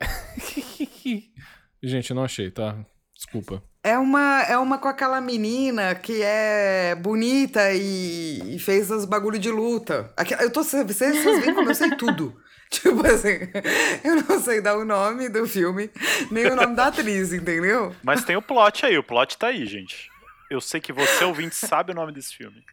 Gente, 1.83 2.11
eu 2.11 2.15
não 2.15 2.23
achei, 2.23 2.49
tá? 2.49 2.77
Desculpa. 3.13 3.61
É 3.83 3.97
uma, 3.97 4.43
é 4.43 4.57
uma 4.57 4.77
com 4.77 4.87
aquela 4.87 5.19
menina 5.19 5.95
que 5.95 6.21
é 6.21 6.93
bonita 6.95 7.71
e, 7.73 8.55
e 8.55 8.59
fez 8.59 8.91
os 8.91 9.05
bagulho 9.05 9.39
de 9.39 9.49
luta. 9.49 10.11
Aqui- 10.15 10.35
eu 10.39 10.51
tô. 10.51 10.63
Vocês, 10.63 10.85
vocês 10.85 11.23
veem 11.43 11.55
como 11.55 11.69
eu 11.69 11.75
sei 11.75 11.95
tudo. 11.95 12.35
Tipo 12.69 13.05
assim, 13.05 13.37
eu 14.01 14.15
não 14.23 14.39
sei 14.39 14.61
dar 14.61 14.77
o 14.77 14.85
nome 14.85 15.27
do 15.27 15.45
filme, 15.45 15.89
nem 16.31 16.45
o 16.45 16.55
nome 16.55 16.73
da 16.73 16.87
atriz, 16.87 17.33
entendeu? 17.33 17.93
Mas 18.01 18.23
tem 18.23 18.37
o 18.37 18.41
plot 18.41 18.85
aí, 18.85 18.97
o 18.97 19.03
plot 19.03 19.37
tá 19.37 19.47
aí, 19.47 19.65
gente. 19.65 20.09
Eu 20.49 20.61
sei 20.61 20.79
que 20.79 20.93
você, 20.93 21.25
ouvinte, 21.25 21.53
sabe 21.53 21.91
o 21.91 21.95
nome 21.95 22.13
desse 22.13 22.33
filme. 22.33 22.63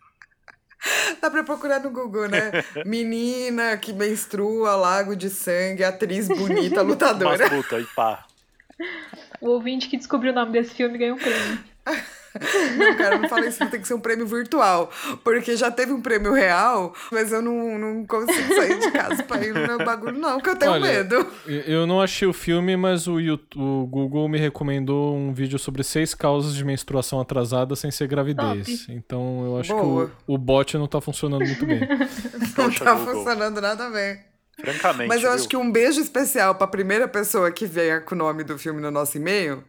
Dá 1.20 1.28
pra 1.28 1.42
procurar 1.42 1.80
no 1.80 1.90
Google, 1.90 2.28
né? 2.28 2.52
Menina 2.86 3.76
que 3.76 3.92
menstrua, 3.92 4.76
lago 4.76 5.16
de 5.16 5.28
sangue, 5.30 5.82
atriz 5.82 6.28
bonita, 6.28 6.80
lutadora. 6.82 7.36
Mas 7.36 7.50
luta 7.50 7.80
e 7.80 7.84
pá. 7.86 8.24
O 9.40 9.50
ouvinte 9.50 9.88
que 9.88 9.96
descobriu 9.96 10.32
o 10.32 10.34
nome 10.34 10.52
desse 10.52 10.74
filme 10.74 10.98
ganhou 10.98 11.16
um 11.16 11.18
prêmio. 11.18 11.58
Não, 12.76 12.96
cara, 12.96 13.18
não 13.18 13.28
falei 13.28 13.48
isso, 13.48 13.58
tem 13.66 13.80
que 13.80 13.88
ser 13.88 13.94
um 13.94 14.00
prêmio 14.00 14.26
virtual. 14.26 14.90
Porque 15.24 15.56
já 15.56 15.70
teve 15.70 15.92
um 15.92 16.00
prêmio 16.00 16.32
real, 16.32 16.94
mas 17.10 17.32
eu 17.32 17.40
não, 17.40 17.78
não 17.78 18.06
consigo 18.06 18.54
sair 18.54 18.78
de 18.78 18.90
casa 18.90 19.22
pra 19.22 19.44
ir 19.44 19.52
no 19.52 19.66
meu 19.66 19.78
bagulho, 19.78 20.18
não, 20.18 20.34
porque 20.34 20.50
eu 20.50 20.56
tenho 20.56 20.72
Olha, 20.72 20.92
medo. 20.92 21.26
Eu 21.46 21.78
eu 21.78 21.86
não 21.86 22.00
achei 22.00 22.28
o 22.28 22.32
filme, 22.32 22.76
mas 22.76 23.08
o, 23.08 23.18
YouTube, 23.18 23.60
o 23.60 23.86
Google 23.86 24.28
me 24.28 24.38
recomendou 24.38 25.16
um 25.16 25.32
vídeo 25.32 25.58
sobre 25.58 25.82
seis 25.82 26.14
causas 26.14 26.54
de 26.54 26.64
menstruação 26.64 27.20
atrasada 27.20 27.74
sem 27.74 27.90
ser 27.90 28.06
gravidez. 28.06 28.86
Então 28.88 29.44
eu 29.44 29.58
acho 29.58 29.74
Boa. 29.74 30.06
que 30.06 30.12
o, 30.26 30.34
o 30.34 30.38
bot 30.38 30.76
não 30.76 30.86
tá 30.86 31.00
funcionando 31.00 31.44
muito 31.44 31.64
bem. 31.66 31.80
Não 32.58 32.70
tá 32.70 32.96
funcionando 32.96 33.60
nada 33.60 33.88
bem. 33.90 34.27
Francamente. 34.60 35.08
Mas 35.08 35.22
eu 35.22 35.30
viu? 35.30 35.38
acho 35.38 35.48
que 35.48 35.56
um 35.56 35.70
beijo 35.70 36.00
especial 36.00 36.54
pra 36.54 36.66
primeira 36.66 37.06
pessoa 37.06 37.50
que 37.50 37.66
venha 37.66 38.00
com 38.00 38.14
o 38.14 38.18
nome 38.18 38.42
do 38.44 38.58
filme 38.58 38.80
no 38.80 38.90
nosso 38.90 39.16
e-mail, 39.16 39.62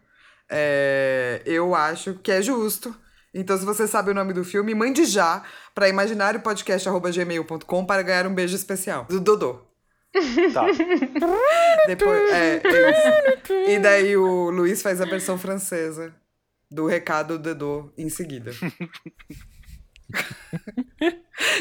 é, 0.49 1.41
eu 1.45 1.75
acho 1.75 2.15
que 2.15 2.31
é 2.31 2.41
justo. 2.41 2.95
Então, 3.33 3.55
se 3.57 3.63
você 3.65 3.87
sabe 3.87 4.09
o 4.09 4.13
nome 4.13 4.33
do 4.33 4.43
filme, 4.43 4.73
mande 4.73 5.05
já 5.05 5.43
pra 5.75 5.87
imaginariopodcast.gmail.com 5.87 7.85
para 7.85 8.01
ganhar 8.01 8.25
um 8.25 8.33
beijo 8.33 8.55
especial. 8.55 9.05
Do 9.05 9.19
Dodô. 9.19 9.61
Tá. 10.53 10.65
Depois, 11.85 12.31
é, 12.31 12.61
é. 12.65 13.73
E 13.75 13.79
daí 13.79 14.17
o 14.17 14.49
Luiz 14.49 14.81
faz 14.81 14.99
a 14.99 15.05
versão 15.05 15.37
francesa 15.37 16.11
do 16.69 16.87
recado 16.87 17.37
do 17.37 17.53
Dodô 17.53 17.93
em 17.95 18.09
seguida. 18.09 18.51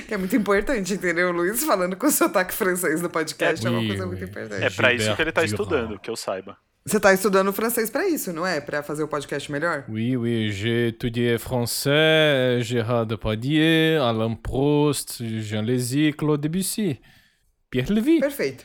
que 0.07 0.15
é 0.15 0.17
muito 0.17 0.35
importante, 0.37 0.95
entendeu? 0.95 1.29
O 1.29 1.33
Luiz 1.33 1.63
falando 1.65 1.97
com 1.97 2.07
o 2.07 2.11
sotaque 2.11 2.53
francês 2.55 3.01
no 3.03 3.11
podcast 3.11 3.67
é, 3.67 3.71
uma 3.71 3.79
Oui, 3.81 3.89
coisa 3.89 4.07
muito 4.07 4.25
importante. 4.25 4.65
É 4.65 4.71
pra 4.71 4.93
isso 4.93 5.15
que 5.15 5.23
ele 5.23 5.33
tá 5.33 5.45
estudando, 5.45 5.99
que 5.99 6.11
eu 6.11 6.17
saiba. 6.17 6.57
Você 6.87 6.99
tá 6.99 7.13
estudando 7.13 7.53
francês 7.53 7.91
pra 7.91 8.09
isso, 8.09 8.33
não 8.33 8.47
é? 8.47 8.61
Pra 8.63 8.83
fazer 8.83 9.03
o 9.03 9.09
podcast 9.09 9.53
melhor? 9.53 9.85
Oui, 9.91 10.17
oui, 10.17 10.51
j'ai 10.51 10.89
étudié 10.89 11.37
français, 11.39 12.63
Gérard 12.63 13.07
Depardieu, 13.07 14.03
Alain 14.03 14.35
Proust, 14.35 15.23
Jean 15.43 15.63
Lézy, 15.63 16.15
Claude 16.15 16.41
Debussy, 16.41 16.99
Pierre 17.71 17.93
Lévy. 17.93 18.21
Perfeito. 18.21 18.65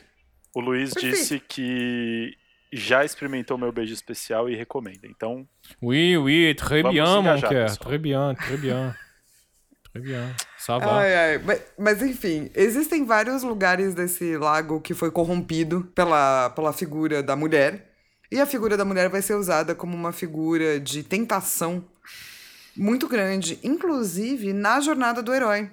O 0.54 0.60
Luiz 0.60 0.94
Perfeito. 0.94 1.16
disse 1.16 1.38
que 1.40 2.32
já 2.72 3.04
experimentou 3.04 3.58
meu 3.58 3.70
beijo 3.70 3.92
especial 3.92 4.48
e 4.48 4.56
recomenda. 4.56 5.06
Então, 5.06 5.46
Oui, 5.82 6.16
oui, 6.16 6.54
très 6.54 6.80
Vamos 6.82 6.94
bien, 6.94 7.20
mon 7.20 7.40
cœur. 7.42 7.76
Très 7.78 7.98
bien, 7.98 8.34
très 8.34 8.56
bien. 8.56 8.94
Ça 10.58 10.78
va. 10.78 11.00
Ai, 11.00 11.14
ai. 11.14 11.38
Mas, 11.38 11.62
mas, 11.78 12.02
enfim, 12.02 12.50
existem 12.54 13.04
vários 13.04 13.42
lugares 13.42 13.94
desse 13.94 14.36
lago 14.36 14.80
que 14.80 14.94
foi 14.94 15.10
corrompido 15.10 15.84
pela, 15.94 16.50
pela 16.50 16.72
figura 16.72 17.22
da 17.22 17.36
mulher. 17.36 17.92
E 18.30 18.40
a 18.40 18.46
figura 18.46 18.76
da 18.76 18.84
mulher 18.84 19.08
vai 19.08 19.22
ser 19.22 19.34
usada 19.34 19.74
como 19.74 19.94
uma 19.94 20.12
figura 20.12 20.80
de 20.80 21.02
tentação 21.02 21.84
muito 22.76 23.06
grande, 23.06 23.58
inclusive 23.62 24.52
na 24.52 24.80
jornada 24.80 25.22
do 25.22 25.32
herói. 25.32 25.70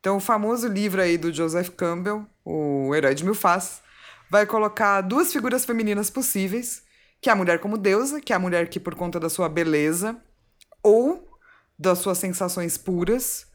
Então, 0.00 0.16
o 0.16 0.20
famoso 0.20 0.66
livro 0.66 1.02
aí 1.02 1.18
do 1.18 1.32
Joseph 1.32 1.68
Campbell, 1.70 2.26
O 2.44 2.94
Herói 2.94 3.14
de 3.14 3.24
Mil 3.24 3.34
Faces, 3.34 3.82
vai 4.30 4.46
colocar 4.46 5.00
duas 5.02 5.32
figuras 5.32 5.64
femininas 5.64 6.08
possíveis, 6.08 6.82
que 7.20 7.28
é 7.28 7.32
a 7.32 7.36
mulher 7.36 7.60
como 7.60 7.76
deusa, 7.76 8.20
que 8.20 8.32
é 8.32 8.36
a 8.36 8.38
mulher 8.38 8.68
que, 8.68 8.80
por 8.80 8.94
conta 8.94 9.20
da 9.20 9.28
sua 9.28 9.48
beleza 9.48 10.16
ou 10.82 11.31
das 11.82 11.98
suas 11.98 12.18
sensações 12.18 12.78
puras, 12.78 13.46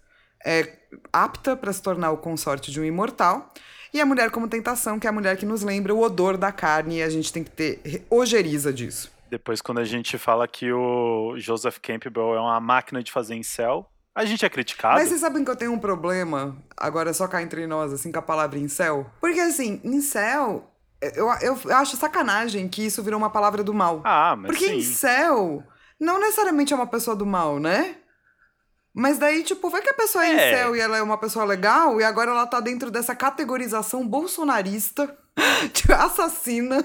é 0.45 0.77
apta 1.11 1.55
para 1.55 1.71
se 1.71 1.81
tornar 1.81 2.11
o 2.11 2.17
consorte 2.17 2.71
de 2.71 2.79
um 2.79 2.83
imortal. 2.83 3.51
E 3.93 4.01
a 4.01 4.05
mulher 4.05 4.29
como 4.29 4.47
tentação, 4.47 4.99
que 4.99 5.07
é 5.07 5.09
a 5.09 5.13
mulher 5.13 5.37
que 5.37 5.45
nos 5.45 5.63
lembra 5.63 5.95
o 5.95 6.01
odor 6.01 6.37
da 6.37 6.51
carne, 6.51 6.97
e 6.97 7.03
a 7.03 7.09
gente 7.09 7.31
tem 7.31 7.43
que 7.43 7.49
ter 7.49 8.05
ojeriza 8.09 8.71
disso. 8.73 9.11
Depois, 9.29 9.61
quando 9.61 9.79
a 9.79 9.85
gente 9.85 10.17
fala 10.17 10.47
que 10.47 10.71
o 10.71 11.35
Joseph 11.37 11.79
Campbell 11.79 12.35
é 12.35 12.39
uma 12.39 12.59
máquina 12.59 13.01
de 13.01 13.11
fazer 13.11 13.35
incel, 13.35 13.89
a 14.13 14.25
gente 14.25 14.45
é 14.45 14.49
criticado. 14.49 14.95
Mas 14.95 15.09
vocês 15.09 15.21
sabem 15.21 15.43
que 15.43 15.49
eu 15.49 15.55
tenho 15.55 15.71
um 15.71 15.79
problema, 15.79 16.57
agora 16.75 17.09
é 17.09 17.13
só 17.13 17.27
cá 17.27 17.41
entre 17.41 17.65
nós, 17.65 17.93
assim, 17.93 18.11
com 18.11 18.19
a 18.19 18.21
palavra 18.21 18.59
incel? 18.59 19.09
Porque, 19.21 19.39
assim, 19.39 19.79
incel, 19.83 20.69
eu, 21.01 21.27
eu, 21.41 21.59
eu 21.65 21.75
acho 21.75 21.95
sacanagem 21.95 22.67
que 22.67 22.85
isso 22.85 23.01
virou 23.01 23.17
uma 23.17 23.29
palavra 23.29 23.63
do 23.63 23.73
mal. 23.73 24.01
Ah, 24.03 24.35
mas 24.35 24.51
Porque 24.51 24.67
sim. 24.67 24.77
incel 24.77 25.63
não 25.99 26.19
necessariamente 26.19 26.73
é 26.73 26.75
uma 26.75 26.87
pessoa 26.87 27.15
do 27.15 27.25
mal, 27.25 27.59
né? 27.59 27.95
Mas 28.99 29.19
daí, 29.19 29.43
tipo, 29.43 29.69
vai 29.69 29.79
que 29.79 29.89
a 29.89 29.93
pessoa 29.93 30.25
é, 30.25 30.29
É. 30.31 30.33
incel 30.53 30.75
e 30.75 30.79
ela 30.79 30.97
é 30.97 31.01
uma 31.03 31.19
pessoa 31.19 31.45
legal 31.45 32.01
e 32.01 32.03
agora 32.03 32.31
ela 32.31 32.47
tá 32.47 32.59
dentro 32.59 32.89
dessa 32.89 33.13
categorização 33.15 34.07
bolsonarista, 34.07 35.15
de 35.71 35.93
assassina, 35.93 36.83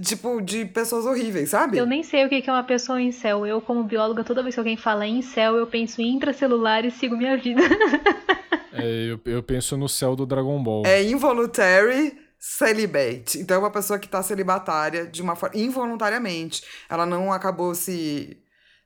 tipo, 0.00 0.40
de 0.40 0.64
pessoas 0.64 1.04
horríveis, 1.06 1.50
sabe? 1.50 1.76
Eu 1.76 1.86
nem 1.86 2.04
sei 2.04 2.24
o 2.24 2.28
que 2.28 2.48
é 2.48 2.52
uma 2.52 2.62
pessoa 2.62 3.02
incel. 3.02 3.44
Eu, 3.44 3.60
como 3.60 3.82
bióloga, 3.82 4.22
toda 4.22 4.44
vez 4.44 4.54
que 4.54 4.60
alguém 4.60 4.76
fala 4.76 5.04
incel, 5.08 5.56
eu 5.56 5.66
penso 5.66 6.00
em 6.00 6.14
intracelular 6.14 6.84
e 6.84 6.90
sigo 6.92 7.16
minha 7.16 7.36
vida. 7.36 7.60
É, 8.72 9.10
eu, 9.10 9.20
eu 9.26 9.42
penso 9.42 9.76
no 9.76 9.88
céu 9.88 10.14
do 10.14 10.24
Dragon 10.24 10.62
Ball. 10.62 10.84
É 10.86 11.02
involuntary 11.02 12.16
celibate. 12.38 13.38
Então 13.40 13.56
é 13.56 13.58
uma 13.58 13.70
pessoa 13.70 13.98
que 13.98 14.08
tá 14.08 14.22
celibatária 14.22 15.06
de 15.06 15.20
uma 15.20 15.34
forma 15.34 15.56
involuntariamente. 15.56 16.62
Ela 16.88 17.04
não 17.04 17.32
acabou 17.32 17.74
se 17.74 18.38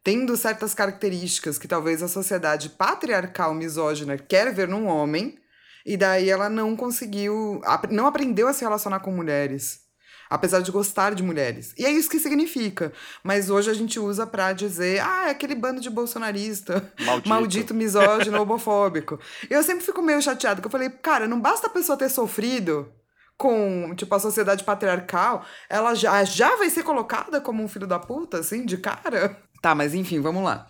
tendo 0.05 0.37
certas 0.37 0.75
características 0.75 1.57
que 1.57 1.67
talvez 1.67 2.03
a 2.03 2.09
sociedade 2.09 2.69
patriarcal 2.69 3.55
misógina 3.55 4.19
quer 4.19 4.53
ver 4.53 4.69
num 4.69 4.87
homem, 4.87 5.39
e 5.85 5.97
daí 5.97 6.29
ela 6.29 6.51
não 6.51 6.77
conseguiu, 6.77 7.63
não 7.91 8.07
aprendeu 8.07 8.47
a 8.47 8.53
se 8.53 8.63
relacionar 8.63 9.01
com 9.01 9.11
mulheres. 9.11 9.83
Apesar 10.29 10.61
de 10.61 10.73
gostar 10.73 11.15
de 11.15 11.23
mulheres. 11.23 11.75
E 11.79 11.85
é 11.85 11.91
isso 11.91 12.09
que 12.09 12.19
significa. 12.19 12.93
Mas 13.23 13.51
hoje 13.51 13.71
a 13.71 13.75
gente 13.75 14.01
usa 14.01 14.27
pra 14.27 14.53
dizer, 14.55 15.01
ah, 15.01 15.29
é 15.29 15.31
aquele 15.31 15.55
bando 15.55 15.81
de 15.81 15.91
bolsonarista. 15.91 16.93
Maldito. 16.99 17.29
Maldito, 17.29 17.75
misógino, 17.75 18.41
homofóbico. 18.41 19.21
Eu 19.51 19.63
sempre 19.63 19.85
fico 19.85 20.03
meio 20.03 20.23
chateada, 20.23 20.61
que 20.61 20.67
eu 20.67 20.71
falei, 20.71 20.89
cara, 20.89 21.29
não 21.29 21.39
basta 21.39 21.67
a 21.67 21.71
pessoa 21.71 21.97
ter 21.97 22.09
sofrido 22.09 22.91
com, 23.37 23.95
tipo, 23.95 24.15
a 24.15 24.19
sociedade 24.19 24.65
patriarcal, 24.65 25.45
ela 25.69 25.95
já, 25.95 26.23
já 26.25 26.57
vai 26.57 26.71
ser 26.71 26.83
colocada 26.83 27.41
como 27.41 27.63
um 27.63 27.69
filho 27.69 27.87
da 27.87 27.99
puta, 27.99 28.39
assim, 28.39 28.65
de 28.65 28.79
cara? 28.79 29.37
Tá, 29.65 29.75
mas 29.75 29.95
enfim, 29.95 30.21
vamos 30.21 30.45
lá. 30.45 30.67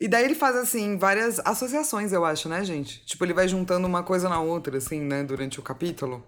E 0.00 0.08
daí 0.08 0.24
ele 0.24 0.34
faz, 0.34 0.56
assim, 0.56 0.98
várias 0.98 1.38
associações, 1.44 2.12
eu 2.12 2.24
acho, 2.24 2.48
né, 2.48 2.64
gente? 2.64 3.06
Tipo, 3.06 3.24
ele 3.24 3.32
vai 3.32 3.46
juntando 3.46 3.86
uma 3.86 4.02
coisa 4.02 4.28
na 4.28 4.40
outra, 4.40 4.78
assim, 4.78 5.00
né, 5.00 5.22
durante 5.22 5.60
o 5.60 5.62
capítulo. 5.62 6.26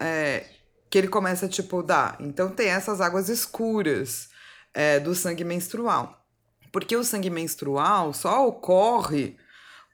É, 0.00 0.46
que 0.90 0.98
ele 0.98 1.06
começa, 1.06 1.46
tipo, 1.46 1.80
dá. 1.80 2.16
Então 2.18 2.48
tem 2.48 2.70
essas 2.70 3.00
águas 3.00 3.28
escuras 3.28 4.30
é, 4.74 4.98
do 4.98 5.14
sangue 5.14 5.44
menstrual. 5.44 6.26
Porque 6.72 6.96
o 6.96 7.04
sangue 7.04 7.30
menstrual 7.30 8.12
só 8.12 8.44
ocorre 8.44 9.36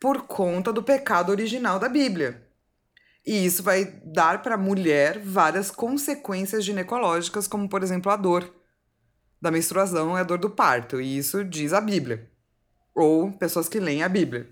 por 0.01 0.23
conta 0.23 0.73
do 0.73 0.83
pecado 0.83 1.29
original 1.29 1.79
da 1.79 1.91
Bíblia. 1.91 2.43
E 3.27 3.45
isso 3.45 3.63
vai 3.63 3.85
dar 4.03 4.41
para 4.41 4.55
a 4.55 4.59
mulher 4.59 5.19
várias 5.23 5.71
consequências 5.71 6.65
ginecológicas, 6.65 7.47
como, 7.47 7.69
por 7.69 7.83
exemplo, 7.83 8.11
a 8.11 8.17
dor 8.17 8.62
da 9.43 9.51
menstruação 9.51 10.17
e 10.17 10.21
a 10.21 10.23
dor 10.23 10.39
do 10.39 10.49
parto. 10.49 11.01
E 11.01 11.19
isso 11.19 11.45
diz 11.45 11.73
a 11.73 11.81
Bíblia. 11.81 12.31
Ou 12.95 13.33
pessoas 13.33 13.69
que 13.69 13.81
leem 13.81 14.03
a 14.05 14.09
Bíblia. 14.09 14.49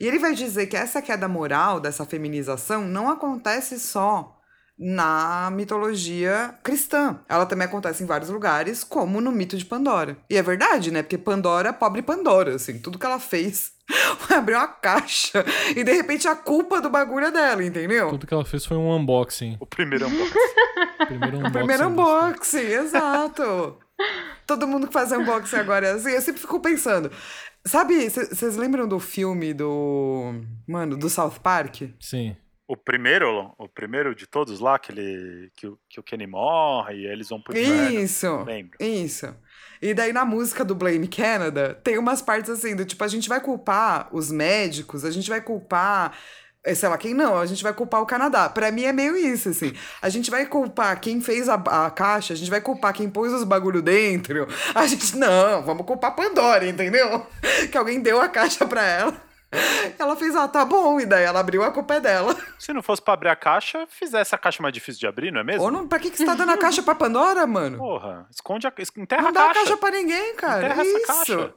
E 0.00 0.06
ele 0.06 0.18
vai 0.18 0.34
dizer 0.34 0.66
que 0.66 0.76
essa 0.76 1.00
queda 1.00 1.28
moral, 1.28 1.78
dessa 1.80 2.04
feminização, 2.04 2.82
não 2.86 3.08
acontece 3.08 3.78
só 3.78 4.34
na 4.78 5.48
mitologia 5.52 6.54
cristã. 6.62 7.20
Ela 7.28 7.46
também 7.46 7.66
acontece 7.66 8.02
em 8.02 8.06
vários 8.06 8.28
lugares, 8.28 8.84
como 8.84 9.22
no 9.22 9.32
mito 9.32 9.56
de 9.56 9.64
Pandora. 9.64 10.18
E 10.28 10.36
é 10.36 10.42
verdade, 10.42 10.90
né? 10.90 11.02
Porque 11.02 11.16
Pandora, 11.16 11.72
pobre 11.72 12.02
Pandora, 12.02 12.56
assim, 12.56 12.78
tudo 12.78 12.98
que 12.98 13.06
ela 13.06 13.18
fez 13.18 13.72
foi 14.18 14.36
abrir 14.36 14.54
uma 14.54 14.66
caixa 14.68 15.42
e 15.74 15.82
de 15.82 15.92
repente 15.92 16.28
a 16.28 16.34
culpa 16.36 16.80
do 16.80 16.90
bagulho 16.90 17.26
é 17.26 17.30
dela, 17.30 17.64
entendeu? 17.64 18.10
Tudo 18.10 18.26
que 18.26 18.34
ela 18.34 18.44
fez 18.44 18.66
foi 18.66 18.76
um 18.76 18.90
unboxing. 18.94 19.56
O 19.60 19.64
primeiro 19.66 20.08
unboxing. 20.08 20.34
Primeiro 21.06 21.36
unboxing. 21.38 21.52
Primeiro 21.52 21.82
do- 21.84 21.88
unboxing, 21.88 22.58
exato. 22.58 23.78
Todo 24.46 24.66
mundo 24.66 24.86
que 24.86 24.92
faz 24.92 25.12
unboxing 25.12 25.56
agora 25.56 25.86
é 25.86 25.92
assim. 25.92 26.10
Eu 26.10 26.20
sempre 26.20 26.40
fico 26.40 26.60
pensando. 26.60 27.10
Sabe, 27.64 28.08
vocês 28.08 28.56
lembram 28.56 28.86
do 28.86 29.00
filme 29.00 29.52
do. 29.52 30.40
Mano, 30.66 30.96
do 30.96 31.10
South 31.10 31.40
Park? 31.42 31.82
Sim. 31.98 32.36
O 32.68 32.76
primeiro, 32.76 33.54
o 33.58 33.68
primeiro 33.68 34.14
de 34.14 34.26
todos 34.26 34.58
lá, 34.58 34.78
que, 34.78 34.90
ele, 34.90 35.50
que, 35.54 35.66
o, 35.68 35.78
que 35.88 36.00
o 36.00 36.02
Kenny 36.02 36.26
morre 36.26 36.96
e 36.96 37.06
eles 37.06 37.28
vão 37.28 37.40
pro 37.40 37.56
inferno. 37.56 38.00
Isso. 38.00 38.44
Lembro. 38.44 38.76
Isso. 38.80 39.34
E 39.80 39.94
daí 39.94 40.12
na 40.12 40.24
música 40.24 40.64
do 40.64 40.74
Blame 40.74 41.06
Canada, 41.06 41.74
tem 41.74 41.98
umas 41.98 42.22
partes 42.22 42.50
assim, 42.50 42.74
do 42.74 42.84
tipo, 42.84 43.02
a 43.04 43.08
gente 43.08 43.28
vai 43.28 43.40
culpar 43.40 44.08
os 44.12 44.32
médicos, 44.32 45.04
a 45.04 45.10
gente 45.10 45.28
vai 45.28 45.40
culpar, 45.40 46.18
sei 46.74 46.88
lá, 46.88 46.98
quem 46.98 47.14
não, 47.14 47.38
a 47.38 47.46
gente 47.46 47.62
vai 47.62 47.72
culpar 47.72 48.00
o 48.02 48.06
Canadá. 48.06 48.48
Pra 48.48 48.70
mim 48.70 48.84
é 48.84 48.92
meio 48.92 49.16
isso, 49.16 49.48
assim. 49.50 49.72
A 50.02 50.08
gente 50.08 50.30
vai 50.30 50.46
culpar 50.46 51.00
quem 51.00 51.20
fez 51.20 51.48
a, 51.48 51.54
a 51.54 51.90
caixa, 51.90 52.32
a 52.32 52.36
gente 52.36 52.50
vai 52.50 52.60
culpar 52.60 52.92
quem 52.92 53.08
pôs 53.08 53.32
os 53.32 53.44
bagulho 53.44 53.80
dentro. 53.82 54.48
A 54.74 54.86
gente, 54.86 55.16
não, 55.16 55.62
vamos 55.62 55.86
culpar 55.86 56.14
Pandora, 56.14 56.66
entendeu? 56.66 57.26
Que 57.70 57.78
alguém 57.78 58.00
deu 58.00 58.20
a 58.20 58.28
caixa 58.28 58.66
pra 58.66 58.84
ela. 58.84 59.26
Ela 59.98 60.16
fez, 60.16 60.34
ah, 60.36 60.48
tá 60.48 60.64
bom, 60.64 61.00
e 61.00 61.06
daí 61.06 61.24
ela 61.24 61.40
abriu, 61.40 61.62
a 61.62 61.70
culpa 61.70 61.94
é 61.94 62.00
dela. 62.00 62.36
Se 62.58 62.72
não 62.72 62.82
fosse 62.82 63.00
pra 63.00 63.14
abrir 63.14 63.28
a 63.28 63.36
caixa, 63.36 63.86
fizesse 63.88 64.34
a 64.34 64.38
caixa 64.38 64.60
mais 64.62 64.74
difícil 64.74 65.00
de 65.00 65.06
abrir, 65.06 65.32
não 65.32 65.40
é 65.40 65.44
mesmo? 65.44 65.62
Ou 65.62 65.70
não, 65.70 65.86
pra 65.86 65.98
que, 65.98 66.10
que 66.10 66.18
você 66.18 66.26
tá 66.26 66.34
dando 66.34 66.50
a 66.52 66.58
caixa 66.58 66.82
pra 66.82 66.94
Pandora, 66.94 67.46
mano? 67.46 67.78
Porra, 67.78 68.26
esconde 68.30 68.66
a. 68.66 68.72
Enterra 68.96 69.22
Não 69.22 69.28
a 69.28 69.32
dá 69.32 69.42
a 69.42 69.46
caixa. 69.46 69.60
caixa 69.60 69.76
pra 69.76 69.90
ninguém, 69.90 70.34
cara. 70.34 70.64
Enterra 70.66 70.84
Isso. 70.84 70.96
essa 70.96 71.06
caixa. 71.06 71.54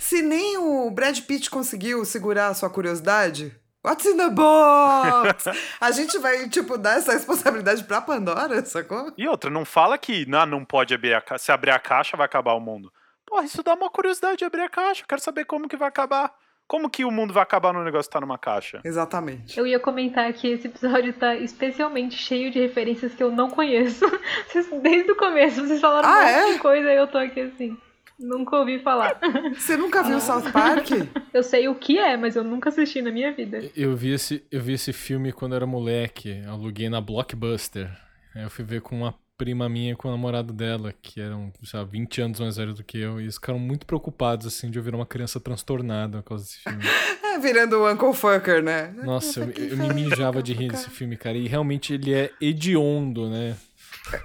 Se 0.00 0.22
nem 0.22 0.56
o 0.58 0.90
Brad 0.90 1.18
Pitt 1.20 1.50
conseguiu 1.50 2.04
segurar 2.04 2.48
a 2.48 2.54
sua 2.54 2.68
curiosidade, 2.70 3.54
what's 3.84 4.04
in 4.06 4.16
the 4.16 4.30
box? 4.30 5.44
a 5.80 5.90
gente 5.90 6.18
vai, 6.18 6.48
tipo, 6.48 6.76
dar 6.78 6.98
essa 6.98 7.12
responsabilidade 7.12 7.84
pra 7.84 8.00
Pandora, 8.00 8.64
sacou? 8.64 9.12
E 9.16 9.28
outra, 9.28 9.50
não 9.50 9.64
fala 9.64 9.96
que 9.98 10.26
não, 10.28 10.46
não 10.46 10.64
pode 10.64 10.94
abrir 10.94 11.14
a 11.14 11.20
caixa. 11.20 11.44
Se 11.44 11.52
abrir 11.52 11.70
a 11.70 11.78
caixa, 11.78 12.16
vai 12.16 12.26
acabar 12.26 12.54
o 12.54 12.60
mundo. 12.60 12.92
Porra, 13.26 13.44
isso 13.44 13.62
dá 13.62 13.74
uma 13.74 13.90
curiosidade 13.90 14.36
de 14.38 14.44
abrir 14.44 14.62
a 14.62 14.68
caixa. 14.68 15.02
Eu 15.02 15.06
quero 15.08 15.20
saber 15.20 15.44
como 15.44 15.68
que 15.68 15.76
vai 15.76 15.88
acabar. 15.88 16.32
Como 16.66 16.88
que 16.88 17.04
o 17.04 17.10
mundo 17.10 17.34
vai 17.34 17.42
acabar 17.42 17.74
no 17.74 17.84
negócio 17.84 18.08
que 18.08 18.14
tá 18.14 18.20
numa 18.22 18.38
caixa? 18.38 18.80
Exatamente. 18.82 19.58
Eu 19.58 19.66
ia 19.66 19.78
comentar 19.78 20.32
que 20.32 20.48
esse 20.48 20.66
episódio 20.66 21.12
tá 21.12 21.34
especialmente 21.34 22.14
cheio 22.16 22.50
de 22.50 22.58
referências 22.58 23.14
que 23.14 23.22
eu 23.22 23.30
não 23.30 23.50
conheço. 23.50 24.04
Vocês- 24.48 24.68
Desde 24.82 25.10
o 25.12 25.16
começo, 25.16 25.66
vocês 25.66 25.78
falaram 25.80 26.08
Ah, 26.08 26.12
um 26.12 26.22
monte 26.22 26.30
é? 26.30 26.52
de 26.54 26.58
coisa 26.60 26.90
e 26.90 26.96
eu 26.96 27.06
tô 27.06 27.18
aqui 27.18 27.40
assim. 27.40 27.76
Nunca 28.18 28.56
ouvi 28.56 28.78
falar. 28.78 29.18
Você 29.54 29.76
nunca 29.76 30.02
viu 30.02 30.20
South 30.20 30.50
Park? 30.52 30.88
Eu 31.32 31.42
sei 31.42 31.68
o 31.68 31.74
que 31.74 31.98
é, 31.98 32.16
mas 32.16 32.36
eu 32.36 32.44
nunca 32.44 32.68
assisti 32.68 33.02
na 33.02 33.10
minha 33.10 33.32
vida. 33.32 33.70
Eu 33.76 33.96
vi, 33.96 34.12
esse, 34.12 34.44
eu 34.50 34.60
vi 34.60 34.74
esse 34.74 34.92
filme 34.92 35.32
quando 35.32 35.52
eu 35.52 35.56
era 35.56 35.66
moleque. 35.66 36.42
Aluguei 36.46 36.88
na 36.88 37.00
Blockbuster. 37.00 37.90
Aí 38.34 38.42
eu 38.42 38.50
fui 38.50 38.64
ver 38.64 38.80
com 38.80 38.96
uma 38.96 39.14
prima 39.36 39.68
minha 39.68 39.96
com 39.96 40.08
o 40.08 40.10
namorado 40.10 40.52
dela, 40.52 40.94
que 41.02 41.20
eram, 41.20 41.52
sei 41.64 41.78
lá, 41.80 41.84
20 41.84 42.20
anos 42.22 42.40
mais 42.40 42.56
velhos 42.56 42.74
do 42.76 42.84
que 42.84 42.98
eu. 42.98 43.20
E 43.20 43.24
eles 43.24 43.34
ficaram 43.34 43.58
muito 43.58 43.84
preocupados, 43.86 44.46
assim, 44.46 44.70
de 44.70 44.78
eu 44.78 44.82
virar 44.82 44.96
uma 44.96 45.06
criança 45.06 45.40
transtornada 45.40 46.18
por 46.22 46.28
causa 46.30 46.44
desse 46.44 46.58
filme. 46.60 46.82
É, 47.34 47.38
virando 47.40 47.78
o 47.78 47.90
Uncle 47.92 48.12
Fucker, 48.14 48.62
né? 48.62 48.94
Nossa, 49.02 49.40
eu, 49.40 49.66
eu 49.70 49.76
me 49.76 49.92
mijava 49.92 50.40
de 50.40 50.52
rir 50.52 50.70
desse 50.70 50.88
filme, 50.88 51.16
cara. 51.16 51.36
E 51.36 51.48
realmente 51.48 51.92
ele 51.92 52.14
é 52.14 52.30
hediondo, 52.40 53.28
né? 53.28 53.56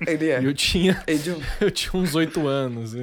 Ele 0.05 0.25
E 0.25 0.29
é. 0.29 0.45
eu 0.45 0.53
tinha, 0.53 1.01
eu 1.59 1.71
tinha 1.71 1.99
uns 1.99 2.13
8 2.13 2.45
anos. 2.47 2.93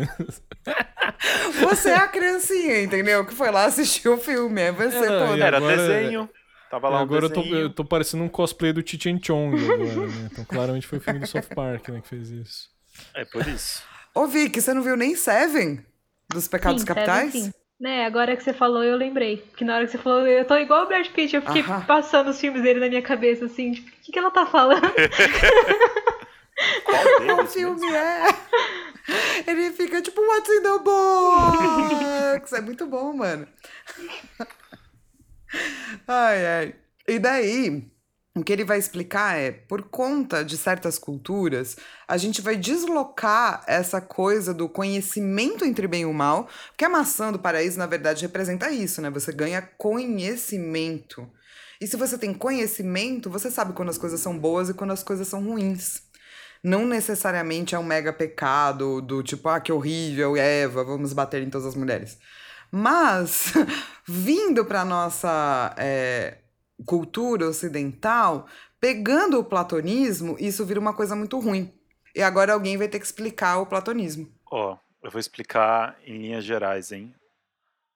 Você 1.61 1.89
é 1.91 1.97
a 1.97 2.07
criancinha, 2.07 2.83
entendeu? 2.85 3.25
Que 3.27 3.35
foi 3.35 3.51
lá 3.51 3.65
assistir 3.65 4.09
o 4.09 4.17
filme. 4.17 4.61
É 4.61 4.71
você 4.71 4.97
É, 4.97 5.09
toda. 5.27 5.37
e 5.39 5.41
Era 5.41 5.57
agora- 5.57 5.77
desenho. 5.77 6.31
Tava 6.71 6.89
lá 6.89 6.99
um 6.99 7.03
agora 7.03 7.27
eu 7.27 7.31
tô, 7.31 7.43
eu 7.43 7.71
tô 7.71 7.85
parecendo 7.85 8.25
um 8.25 8.29
cosplay 8.29 8.73
do 8.73 8.87
Cheech 8.87 9.21
Chong 9.23 9.57
agora, 9.57 10.07
né? 10.07 10.29
Então 10.31 10.45
claramente 10.45 10.87
foi 10.87 10.99
o 10.99 11.01
filme 11.01 11.21
do 11.21 11.27
South 11.27 11.55
Park, 11.55 11.89
né, 11.89 12.01
que 12.01 12.09
fez 12.09 12.31
isso. 12.31 12.69
É 13.15 13.25
por 13.25 13.47
isso. 13.47 13.83
Ô, 14.15 14.27
Vicky, 14.27 14.61
você 14.61 14.73
não 14.75 14.83
viu 14.83 14.97
nem 14.97 15.15
Seven? 15.15 15.85
Dos 16.29 16.49
Pecados 16.49 16.81
Sim, 16.81 16.87
Capitais? 16.87 17.33
Seven, 17.33 17.51
sim. 17.51 17.55
Né, 17.79 18.07
agora 18.07 18.35
que 18.35 18.43
você 18.43 18.55
falou, 18.55 18.83
eu 18.83 18.97
lembrei. 18.97 19.45
Que 19.57 19.65
na 19.65 19.77
hora 19.77 19.85
que 19.85 19.93
você 19.93 19.99
falou, 19.99 20.27
eu 20.27 20.45
tô 20.47 20.57
igual 20.57 20.85
o 20.85 20.89
Brad 20.89 21.07
Pitt, 21.09 21.37
eu 21.37 21.43
fiquei 21.43 21.63
passando 21.87 22.31
os 22.31 22.41
filmes 22.41 22.63
dele 22.63 22.81
na 22.81 22.89
minha 22.89 23.03
cabeça, 23.03 23.45
assim, 23.45 23.73
tipo, 23.73 23.89
o 23.89 23.93
que, 24.03 24.13
que 24.13 24.19
ela 24.19 24.31
tá 24.31 24.47
falando? 24.47 24.91
Qual 26.85 27.47
filme 27.47 27.95
é. 27.95 28.23
Ele 29.47 29.71
fica 29.73 30.03
tipo, 30.03 30.21
what's 30.21 30.51
in 30.51 30.63
the 30.63 30.79
box? 30.79 32.53
É 32.53 32.61
muito 32.61 32.87
bom, 32.87 33.13
mano. 33.13 33.47
Ai, 36.07 36.47
ai. 36.47 36.75
E 37.09 37.19
daí, 37.19 37.91
o 38.35 38.43
que 38.45 38.53
ele 38.53 38.65
vai 38.65 38.79
explicar 38.79 39.39
é, 39.39 39.51
por 39.53 39.83
conta 39.85 40.45
de 40.45 40.57
certas 40.57 40.99
culturas, 40.99 41.77
a 42.07 42.17
gente 42.17 42.43
vai 42.43 42.57
deslocar 42.57 43.63
essa 43.67 44.01
coisa 44.01 44.53
do 44.53 44.69
conhecimento 44.69 45.65
entre 45.65 45.87
bem 45.89 46.03
e 46.03 46.13
mal, 46.13 46.49
porque 46.69 46.85
a 46.85 46.89
maçã 46.89 47.33
do 47.33 47.39
paraíso, 47.39 47.79
na 47.79 47.87
verdade, 47.87 48.23
representa 48.23 48.71
isso, 48.71 49.01
né? 49.01 49.11
Você 49.11 49.33
ganha 49.33 49.63
conhecimento. 49.63 51.29
E 51.81 51.87
se 51.87 51.97
você 51.97 52.19
tem 52.19 52.33
conhecimento, 52.35 53.31
você 53.31 53.51
sabe 53.51 53.73
quando 53.75 53.91
as 53.91 53.99
coisas 53.99 54.21
são 54.21 54.39
boas 54.39 54.69
e 54.69 54.75
quando 54.75 54.93
as 54.93 55.03
coisas 55.03 55.29
são 55.29 55.45
ruins. 55.45 56.03
não 56.63 56.87
necessariamente 56.87 57.75
é 57.75 57.79
um 57.79 57.85
mega 57.85 58.13
pecado 58.13 59.01
do 59.01 59.23
tipo, 59.23 59.49
ah, 59.49 59.61
que 59.61 59.73
horrível, 59.73 60.37
Eva, 60.37 60.85
vamos 60.85 61.13
bater 61.13 61.43
em 61.43 61.51
todas 61.51 61.67
as 61.67 61.75
mulheres. 61.77 62.19
Mas, 62.71 63.53
vindo 64.07 64.65
para 64.65 64.85
nossa 64.85 65.75
é, 65.79 66.39
cultura 66.85 67.49
ocidental, 67.49 68.47
pegando 68.81 69.39
o 69.39 69.45
platonismo, 69.45 70.37
isso 70.39 70.65
vira 70.65 70.81
uma 70.81 70.95
coisa 70.95 71.17
muito 71.17 71.39
ruim. 71.39 71.73
E 72.15 72.23
agora 72.23 72.53
alguém 72.53 72.77
vai 72.77 72.89
ter 72.89 72.99
que 72.99 73.07
explicar 73.07 73.59
o 73.59 73.67
platonismo. 73.67 74.31
Ó, 74.51 74.73
oh, 74.73 74.79
eu 75.03 75.11
vou 75.11 75.21
explicar 75.21 75.99
em 76.05 76.19
linhas 76.19 76.45
gerais, 76.45 76.93
hein? 76.93 77.15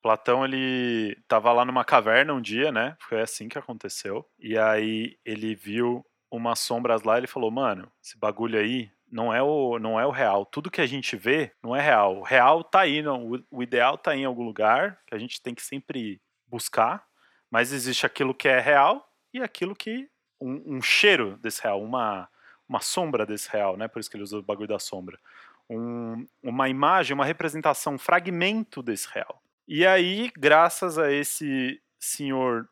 Platão, 0.02 0.44
ele 0.44 1.16
tava 1.28 1.52
lá 1.52 1.64
numa 1.64 1.84
caverna 1.84 2.32
um 2.32 2.40
dia, 2.40 2.72
né? 2.72 2.96
Foi 3.00 3.20
assim 3.20 3.48
que 3.48 3.58
aconteceu. 3.58 4.26
E 4.38 4.56
aí 4.56 5.16
ele 5.24 5.54
viu 5.54 6.04
umas 6.30 6.60
sombras 6.60 7.02
lá 7.02 7.16
e 7.16 7.20
ele 7.20 7.26
falou: 7.26 7.50
"Mano, 7.50 7.90
esse 8.02 8.18
bagulho 8.18 8.58
aí 8.58 8.90
não 9.10 9.32
é 9.32 9.42
o 9.42 9.78
não 9.78 9.98
é 9.98 10.06
o 10.06 10.10
real. 10.10 10.46
Tudo 10.46 10.70
que 10.70 10.80
a 10.80 10.86
gente 10.86 11.16
vê 11.16 11.52
não 11.62 11.74
é 11.74 11.80
real. 11.80 12.18
O 12.18 12.22
real 12.22 12.64
tá 12.64 12.80
aí, 12.80 13.02
não. 13.02 13.42
O, 13.50 13.62
ideal 13.62 13.98
tá 13.98 14.16
em 14.16 14.24
algum 14.24 14.44
lugar 14.44 15.00
que 15.06 15.14
a 15.14 15.18
gente 15.18 15.40
tem 15.42 15.54
que 15.54 15.62
sempre 15.62 16.20
buscar, 16.46 17.04
mas 17.50 17.72
existe 17.72 18.06
aquilo 18.06 18.34
que 18.34 18.48
é 18.48 18.60
real 18.60 19.08
e 19.32 19.40
aquilo 19.40 19.74
que 19.74 20.08
um, 20.40 20.76
um 20.76 20.82
cheiro 20.82 21.36
desse 21.38 21.62
real, 21.62 21.82
uma 21.82 22.28
uma 22.70 22.80
sombra 22.80 23.26
desse 23.26 23.50
real, 23.50 23.76
né? 23.76 23.88
Por 23.88 23.98
isso 23.98 24.08
que 24.08 24.16
ele 24.16 24.22
usa 24.22 24.38
o 24.38 24.42
bagulho 24.42 24.68
da 24.68 24.78
sombra. 24.78 25.18
Um, 25.68 26.24
uma 26.40 26.68
imagem, 26.68 27.14
uma 27.14 27.24
representação, 27.24 27.94
um 27.94 27.98
fragmento 27.98 28.80
desse 28.80 29.08
real. 29.12 29.42
E 29.66 29.84
aí, 29.84 30.30
graças 30.38 30.96
a 30.96 31.12
esse 31.12 31.82
senhor 31.98 32.68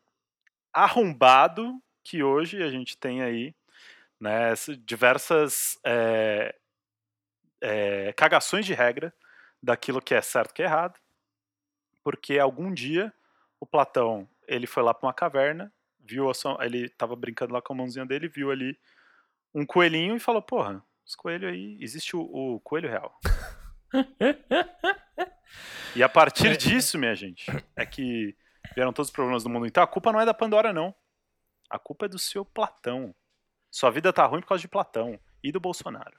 arrombado, 0.73 1.83
que 2.05 2.23
hoje 2.23 2.63
a 2.63 2.71
gente 2.71 2.97
tem 2.97 3.23
aí 3.23 3.55
né, 4.21 4.53
diversas 4.85 5.79
é, 5.85 6.55
é, 7.61 8.13
cagações 8.15 8.67
de 8.67 8.75
regra 8.75 9.15
daquilo 9.63 10.01
que 10.01 10.15
é 10.15 10.21
certo 10.21 10.51
e 10.51 10.55
que 10.55 10.63
é 10.63 10.67
errado, 10.67 10.99
porque 12.03 12.39
algum 12.39 12.73
dia 12.73 13.13
o 13.61 13.67
Platão 13.67 14.29
ele 14.47 14.67
foi 14.67 14.83
lá 14.83 14.95
para 14.95 15.07
uma 15.07 15.15
caverna, 15.15 15.73
viu 15.99 16.31
a, 16.31 16.65
ele 16.65 16.87
estava 16.87 17.15
brincando 17.15 17.53
lá 17.53 17.61
com 17.61 17.73
a 17.73 17.77
mãozinha 17.77 18.07
dele, 18.07 18.29
viu 18.29 18.51
ali 18.51 18.79
um 19.55 19.67
coelhinho 19.67 20.17
e 20.17 20.21
falou: 20.21 20.41
Porra, 20.41 20.83
esse 21.07 21.17
coelho 21.17 21.49
aí, 21.49 21.77
existe 21.81 22.17
o, 22.17 22.21
o 22.21 22.61
coelho 22.61 22.89
real. 22.89 23.19
E 25.97 26.03
a 26.03 26.09
partir 26.09 26.49
é. 26.49 26.57
disso, 26.57 26.99
minha 26.99 27.15
gente, 27.15 27.47
é 27.75 27.85
que 27.87 28.37
vieram 28.75 28.93
todos 28.93 29.09
os 29.09 29.15
problemas 29.15 29.43
do 29.43 29.51
mundo. 29.51 29.67
Então 29.67 29.83
a 29.83 29.87
culpa 29.87 30.13
não 30.13 30.21
é 30.21 30.25
da 30.25 30.35
Pandora, 30.35 30.73
não. 30.73 30.95
A 31.71 31.79
culpa 31.79 32.07
é 32.07 32.09
do 32.09 32.19
seu 32.19 32.45
Platão. 32.45 33.15
Sua 33.71 33.91
vida 33.91 34.13
tá 34.13 34.25
ruim 34.27 34.41
por 34.41 34.49
causa 34.49 34.63
de 34.63 34.69
Platão 34.69 35.19
e 35.43 35.53
do 35.53 35.61
Bolsonaro. 35.61 36.17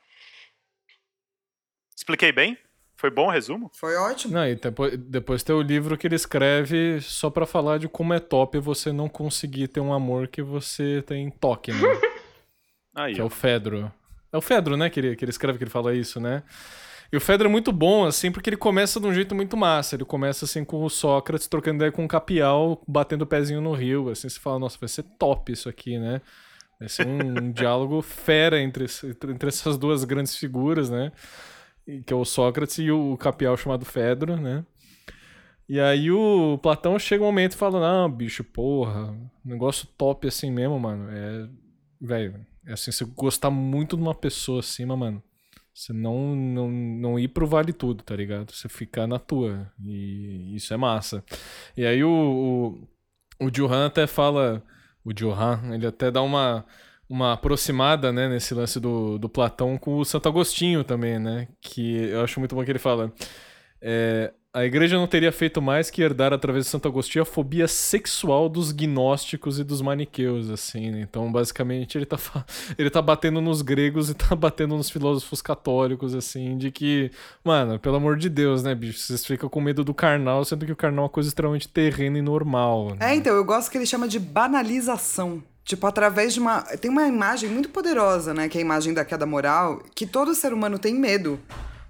Expliquei 1.96 2.32
bem? 2.32 2.58
Foi 2.96 3.10
bom 3.10 3.28
o 3.28 3.32
resumo? 3.32 3.72
Foi 3.74 3.96
ótimo. 3.96 4.34
Não, 4.34 4.46
e 4.46 4.56
depois, 4.56 4.98
depois 4.98 5.44
tem 5.44 5.56
o 5.56 5.62
livro 5.62 5.98
que 5.98 6.06
ele 6.06 6.16
escreve 6.16 7.00
só 7.02 7.30
para 7.30 7.46
falar 7.46 7.80
de 7.80 7.88
como 7.88 8.14
é 8.14 8.20
top 8.20 8.60
você 8.60 8.92
não 8.92 9.08
conseguir 9.08 9.70
ter 9.70 9.80
um 9.80 9.94
amor 9.94 10.28
que 10.28 10.42
você 10.42 11.02
tem 11.08 11.30
toque, 11.32 11.72
né? 11.72 11.80
Aí, 12.94 13.14
que 13.14 13.22
ó. 13.22 13.24
é 13.24 13.28
o 13.28 13.30
Fedro. 13.30 13.92
É 14.32 14.38
o 14.38 14.42
Fedro, 14.42 14.76
né, 14.76 14.90
que 14.90 15.00
ele, 15.00 15.16
que 15.16 15.24
ele 15.24 15.32
escreve, 15.32 15.58
que 15.58 15.64
ele 15.64 15.72
fala 15.72 15.96
isso, 15.96 16.20
né? 16.20 16.44
E 17.12 17.18
o 17.18 17.22
Fedro 17.22 17.48
é 17.48 17.52
muito 17.52 17.72
bom, 17.72 18.06
assim, 18.06 18.32
porque 18.32 18.50
ele 18.50 18.58
começa 18.58 19.00
de 19.00 19.08
um 19.08 19.14
jeito 19.14 19.34
muito 19.34 19.58
massa. 19.58 19.96
Ele 19.96 20.06
começa, 20.06 20.46
assim, 20.46 20.64
com 20.64 20.84
o 20.84 20.90
Sócrates 20.90 21.48
trocando 21.48 21.78
ideia 21.78 21.92
com 21.92 22.06
o 22.06 22.08
Capial, 22.08 22.82
batendo 22.88 23.24
o 23.24 23.26
pezinho 23.26 23.62
no 23.62 23.74
rio. 23.74 24.10
Assim, 24.10 24.30
você 24.30 24.40
fala, 24.40 24.60
nossa, 24.60 24.78
vai 24.80 24.88
ser 24.88 25.04
top 25.18 25.52
isso 25.52 25.68
aqui, 25.68 25.98
né? 25.98 26.22
Vai 26.80 26.88
ser 26.88 27.06
um, 27.06 27.44
um 27.44 27.52
diálogo 27.52 28.02
fera 28.02 28.62
entre, 28.62 28.86
entre 29.30 29.50
essas 29.50 29.78
duas 29.78 30.04
grandes 30.04 30.36
figuras, 30.38 30.90
né? 30.90 31.12
Que 32.06 32.14
é 32.14 32.16
o 32.16 32.24
Sócrates 32.24 32.78
e 32.80 32.92
o 32.92 33.18
Capial 33.18 33.58
chamado 33.58 33.86
Fedro, 33.86 34.38
né? 34.38 34.66
E 35.68 35.80
aí 35.80 36.10
o 36.10 36.58
Platão 36.58 36.98
chega 36.98 37.24
um 37.24 37.28
momento 37.28 37.54
e 37.54 37.58
fala, 37.58 37.80
não, 37.80 38.12
bicho, 38.12 38.44
porra, 38.44 39.16
negócio 39.46 39.88
top 39.98 40.28
assim 40.28 40.50
mesmo, 40.52 40.80
mano. 40.80 41.08
É, 41.12 41.50
velho, 42.02 42.46
é 42.66 42.74
assim, 42.74 42.92
você 42.92 43.06
gostar 43.06 43.52
muito 43.52 43.96
de 43.96 44.02
uma 44.02 44.16
pessoa 44.16 44.62
acima, 44.62 44.96
mano 44.96 45.22
você 45.80 45.94
não, 45.94 46.36
não, 46.36 46.70
não 46.70 47.20
ir 47.20 47.30
pro 47.30 47.48
vale 47.48 47.72
tudo, 47.72 48.04
tá 48.04 48.14
ligado? 48.14 48.52
Você 48.52 48.68
ficar 48.68 49.08
na 49.08 49.18
tua. 49.18 49.72
E 49.82 50.54
isso 50.54 50.74
é 50.74 50.78
massa. 50.78 51.24
E 51.78 51.86
aí 51.86 52.04
o, 52.04 52.78
o, 53.40 53.46
o 53.46 53.50
Johan 53.50 53.86
até 53.86 54.06
fala. 54.06 54.62
O 55.04 55.14
Johan, 55.14 55.74
ele 55.74 55.88
até 55.88 56.12
dá 56.12 56.22
uma, 56.22 56.66
uma 57.10 57.34
aproximada, 57.34 58.12
né, 58.12 58.28
nesse 58.28 58.54
lance 58.54 58.80
do, 58.80 59.18
do 59.18 59.30
Platão 59.30 59.78
com 59.78 59.98
o 59.98 60.06
Santo 60.06 60.30
Agostinho 60.30 60.84
também, 60.84 61.20
né? 61.20 61.48
Que 61.62 61.96
eu 62.10 62.24
acho 62.24 62.40
muito 62.40 62.56
bom 62.56 62.64
que 62.64 62.72
ele 62.72 62.80
fala. 62.80 63.12
É, 63.82 64.34
a 64.52 64.66
igreja 64.66 64.98
não 64.98 65.06
teria 65.06 65.32
feito 65.32 65.62
mais 65.62 65.92
que 65.92 66.02
herdar 66.02 66.34
através 66.34 66.66
de 66.66 66.72
Santo 66.72 66.88
Agostinho 66.88 67.22
a 67.22 67.26
fobia 67.26 67.68
sexual 67.68 68.50
dos 68.50 68.72
gnósticos 68.72 69.60
e 69.60 69.64
dos 69.64 69.80
maniqueus, 69.80 70.50
assim, 70.50 70.90
né? 70.90 71.02
Então, 71.02 71.32
basicamente, 71.32 72.00
ele 72.00 72.06
tá, 72.06 72.18
ele 72.76 72.90
tá 72.90 73.00
batendo 73.00 73.40
nos 73.42 73.62
gregos 73.62 74.10
e 74.10 74.16
tá 74.16 74.34
batendo 74.36 74.76
nos 74.76 74.90
filósofos 74.90 75.40
católicos, 75.40 76.16
assim, 76.16 76.58
de 76.58 76.72
que, 76.72 77.12
mano, 77.44 77.78
pelo 77.78 77.98
amor 77.98 78.18
de 78.18 78.28
Deus, 78.28 78.64
né, 78.64 78.74
bicho? 78.74 78.98
Vocês 78.98 79.24
ficam 79.24 79.48
com 79.48 79.62
medo 79.62 79.84
do 79.84 79.94
carnal, 79.94 80.44
sendo 80.44 80.66
que 80.66 80.72
o 80.72 80.76
carnal 80.76 81.04
é 81.04 81.06
uma 81.06 81.10
coisa 81.10 81.30
extremamente 81.30 81.68
terrena 81.68 82.18
e 82.18 82.22
normal. 82.22 82.96
Né? 83.00 83.12
É, 83.12 83.16
então, 83.16 83.36
eu 83.36 83.46
gosto 83.46 83.70
que 83.70 83.78
ele 83.78 83.86
chama 83.86 84.08
de 84.08 84.18
banalização. 84.18 85.44
Tipo, 85.64 85.86
através 85.86 86.34
de 86.34 86.40
uma. 86.40 86.62
Tem 86.62 86.90
uma 86.90 87.08
imagem 87.08 87.48
muito 87.48 87.70
poderosa, 87.70 88.34
né? 88.34 88.50
Que 88.50 88.58
é 88.58 88.62
a 88.62 88.64
imagem 88.64 88.92
da 88.96 89.06
queda 89.06 89.28
moral, 89.28 89.84
que 89.94 90.08
todo 90.08 90.34
ser 90.34 90.52
humano 90.52 90.80
tem 90.80 90.96
medo. 90.96 91.40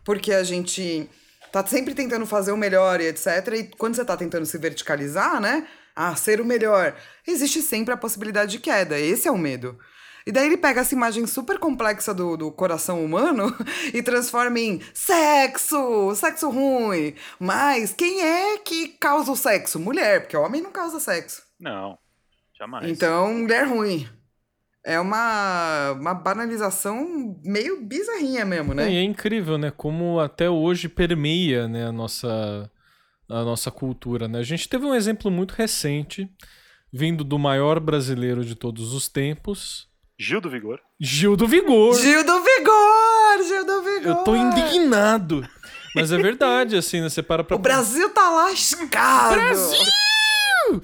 Porque 0.04 0.34
a 0.34 0.44
gente 0.44 1.10
tá 1.52 1.66
sempre 1.66 1.94
tentando 1.94 2.26
fazer 2.26 2.52
o 2.52 2.58
melhor 2.58 3.02
e 3.02 3.08
etc. 3.08 3.28
E 3.56 3.64
quando 3.78 3.96
você 3.96 4.06
tá 4.06 4.16
tentando 4.16 4.46
se 4.46 4.58
verticalizar, 4.58 5.40
né? 5.40 5.68
Ah, 5.96 6.16
ser 6.16 6.40
o 6.40 6.46
melhor, 6.46 6.96
existe 7.28 7.62
sempre 7.62 7.94
a 7.94 7.98
possibilidade 7.98 8.52
de 8.52 8.60
queda. 8.60 8.98
Esse 8.98 9.28
é 9.28 9.32
o 9.32 9.38
medo. 9.38 9.78
E 10.26 10.32
daí 10.32 10.46
ele 10.46 10.58
pega 10.58 10.82
essa 10.82 10.94
imagem 10.94 11.26
super 11.26 11.58
complexa 11.58 12.14
do, 12.14 12.38
do 12.38 12.52
coração 12.52 13.04
humano 13.04 13.56
e 13.94 14.04
transforma 14.04 14.60
em 14.60 14.82
sexo, 14.94 16.14
sexo 16.16 16.50
ruim. 16.50 17.16
Mas 17.40 17.94
quem 17.94 18.22
é 18.22 18.58
que 18.60 18.90
causa 18.90 19.32
o 19.32 19.36
sexo? 19.36 19.80
Mulher, 19.80 20.22
porque 20.22 20.38
o 20.38 20.42
homem 20.42 20.62
não 20.62 20.72
causa 20.72 21.00
sexo. 21.00 21.44
Não, 21.60 21.98
jamais. 22.58 22.90
Então, 22.90 23.34
mulher 23.34 23.68
ruim 23.68 24.08
é 24.86 25.00
uma, 25.00 25.92
uma 25.92 26.14
banalização 26.14 27.36
meio 27.44 27.82
bizarrinha 27.82 28.46
mesmo, 28.46 28.74
né? 28.74 28.92
E 28.92 28.98
é 28.98 29.04
incrível, 29.04 29.58
né? 29.58 29.72
Como 29.72 30.20
até 30.20 30.50
hoje 30.50 30.88
permeia 30.88 31.68
né, 31.68 31.88
a, 31.88 31.92
nossa, 31.92 32.72
a 33.30 33.44
nossa 33.44 33.70
cultura, 33.70 34.28
né? 34.28 34.40
A 34.40 34.44
gente 34.44 34.70
teve 34.70 34.86
um 34.86 34.96
exemplo 34.96 35.30
muito 35.30 35.52
recente, 35.52 36.30
vindo 36.92 37.24
do 37.24 37.38
maior 37.38 37.80
brasileiro 37.80 38.44
de 38.44 38.56
todos 38.56 38.94
os 38.94 39.10
tempos. 39.10 39.88
Gil 40.18 40.42
do 40.42 40.50
Vigor. 40.50 40.80
Gil 41.00 41.36
do 41.36 41.48
Vigor! 41.48 41.96
Gil 41.96 42.26
do 42.26 42.44
Vigor! 42.44 43.44
Gil 43.48 43.66
do 43.66 43.82
Vigor! 43.84 44.08
Eu 44.08 44.16
tô 44.24 44.36
indignado! 44.36 45.48
Mas 45.96 46.12
é 46.12 46.18
verdade, 46.18 46.76
assim, 46.76 47.02
né? 47.02 47.10
Você 47.10 47.24
para 47.24 47.44
pra... 47.44 47.56
O 47.56 47.60
Brasil 47.60 48.10
tá 48.12 48.30
lascado! 48.30 49.36
Brasil! 49.36 50.82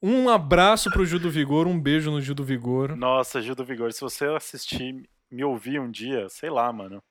Um 0.00 0.28
abraço 0.28 0.90
pro 0.90 1.04
Gil 1.04 1.18
do 1.18 1.30
Vigor, 1.30 1.66
um 1.66 1.78
beijo 1.78 2.10
no 2.10 2.20
Gil 2.20 2.34
do 2.34 2.44
Vigor. 2.44 2.96
Nossa, 2.96 3.42
Gil 3.42 3.54
do 3.54 3.64
Vigor, 3.64 3.92
se 3.92 4.00
você 4.00 4.26
assistir, 4.26 5.08
me 5.30 5.44
ouvir 5.44 5.80
um 5.80 5.90
dia, 5.90 6.28
sei 6.28 6.50
lá, 6.50 6.72
mano. 6.72 7.02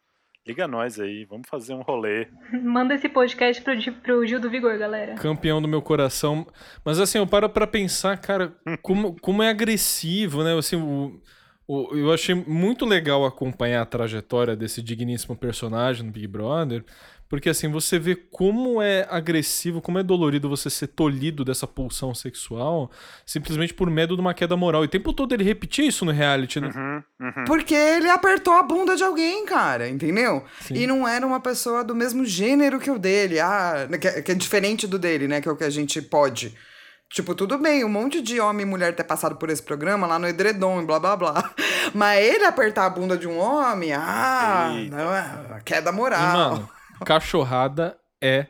Liga 0.47 0.65
nós 0.65 0.97
aí, 0.97 1.25
vamos 1.25 1.49
fazer 1.49 1.73
um 1.73 1.81
rolê. 1.81 2.29
Manda 2.63 2.93
esse 2.95 3.09
podcast 3.09 3.61
pro, 3.61 3.73
pro 4.01 4.25
Gil 4.25 4.39
do 4.39 4.49
Vigor, 4.49 4.77
galera. 4.79 5.15
Campeão 5.15 5.61
do 5.61 5.67
meu 5.67 5.81
coração. 5.81 6.47
Mas 6.85 7.01
assim, 7.01 7.17
eu 7.17 7.27
paro 7.27 7.49
pra 7.49 7.67
pensar, 7.67 8.15
cara, 8.15 8.55
como, 8.81 9.19
como 9.19 9.43
é 9.43 9.49
agressivo, 9.49 10.45
né? 10.45 10.57
Assim, 10.57 10.77
o, 10.77 11.19
o, 11.67 11.93
eu 11.93 12.13
achei 12.13 12.33
muito 12.33 12.85
legal 12.85 13.25
acompanhar 13.25 13.81
a 13.81 13.85
trajetória 13.85 14.55
desse 14.55 14.81
digníssimo 14.81 15.35
personagem 15.35 16.05
no 16.05 16.13
Big 16.13 16.27
Brother. 16.27 16.85
Porque 17.29 17.49
assim, 17.49 17.69
você 17.69 17.99
vê 17.99 18.15
como 18.15 18.81
é 18.81 19.05
agressivo, 19.09 19.81
como 19.81 19.99
é 19.99 20.03
dolorido 20.03 20.47
você 20.47 20.69
ser 20.69 20.87
tolhido 20.87 21.43
dessa 21.43 21.67
pulsão 21.67 22.15
sexual 22.15 22.89
simplesmente 23.25 23.73
por 23.73 23.89
medo 23.89 24.15
de 24.15 24.21
uma 24.21 24.33
queda 24.33 24.55
moral. 24.55 24.83
E 24.83 24.85
o 24.85 24.89
tempo 24.89 25.11
todo 25.11 25.33
ele 25.33 25.43
repetia 25.43 25.85
isso 25.85 26.05
no 26.05 26.11
reality, 26.11 26.59
né? 26.59 26.71
Uhum, 26.73 27.03
uhum. 27.19 27.43
Porque 27.45 27.75
ele 27.75 28.09
apertou 28.09 28.53
a 28.53 28.63
bunda 28.63 28.95
de 28.95 29.03
alguém, 29.03 29.45
cara, 29.45 29.89
entendeu? 29.89 30.45
Sim. 30.61 30.75
E 30.75 30.87
não 30.87 31.07
era 31.07 31.25
uma 31.27 31.39
pessoa 31.39 31.83
do 31.83 31.93
mesmo 31.93 32.23
gênero 32.25 32.79
que 32.79 32.89
o 32.89 32.97
dele, 32.97 33.39
ah, 33.39 33.87
que, 33.99 34.07
é, 34.07 34.21
que 34.21 34.31
é 34.31 34.35
diferente 34.35 34.87
do 34.87 34.97
dele, 34.97 35.27
né? 35.27 35.41
Que 35.41 35.49
é 35.49 35.51
o 35.51 35.57
que 35.57 35.65
a 35.65 35.69
gente 35.69 36.01
pode. 36.01 36.55
Tipo, 37.09 37.33
tudo 37.33 37.57
bem, 37.57 37.85
um 37.85 37.89
monte 37.89 38.21
de 38.21 38.39
homem 38.39 38.65
e 38.65 38.69
mulher 38.69 38.93
ter 38.93 39.03
passado 39.03 39.37
por 39.37 39.49
esse 39.49 39.63
programa 39.63 40.05
lá 40.05 40.19
no 40.19 40.27
edredom 40.27 40.81
e 40.81 40.85
blá 40.85 40.99
blá 40.99 41.15
blá. 41.15 41.51
Mas 41.93 42.23
ele 42.23 42.43
apertar 42.45 42.85
a 42.85 42.89
bunda 42.89 43.17
de 43.17 43.27
um 43.27 43.37
homem, 43.37 43.93
ah, 43.93 44.71
não, 44.89 45.13
é 45.15 45.61
queda 45.63 45.91
moral. 45.91 46.19
E, 46.19 46.33
mano, 46.33 46.69
Cachorrada 47.05 47.97
é 48.21 48.47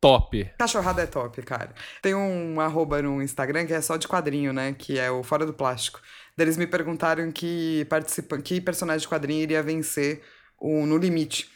top. 0.00 0.50
Cachorrada 0.58 1.02
é 1.02 1.06
top, 1.06 1.40
cara. 1.42 1.74
Tem 2.02 2.14
um 2.14 2.60
arroba 2.60 3.00
no 3.00 3.22
Instagram 3.22 3.64
que 3.64 3.72
é 3.72 3.80
só 3.80 3.96
de 3.96 4.06
quadrinho, 4.06 4.52
né? 4.52 4.74
Que 4.76 4.98
é 4.98 5.10
o 5.10 5.22
Fora 5.22 5.46
do 5.46 5.54
Plástico. 5.54 6.00
Eles 6.36 6.56
me 6.56 6.66
perguntaram 6.66 7.32
que, 7.32 7.86
participa 7.88 8.36
que 8.38 8.60
personagem 8.60 9.00
de 9.00 9.08
quadrinho 9.08 9.42
iria 9.42 9.62
vencer 9.62 10.22
o 10.60 10.84
No 10.84 10.98
Limite. 10.98 11.50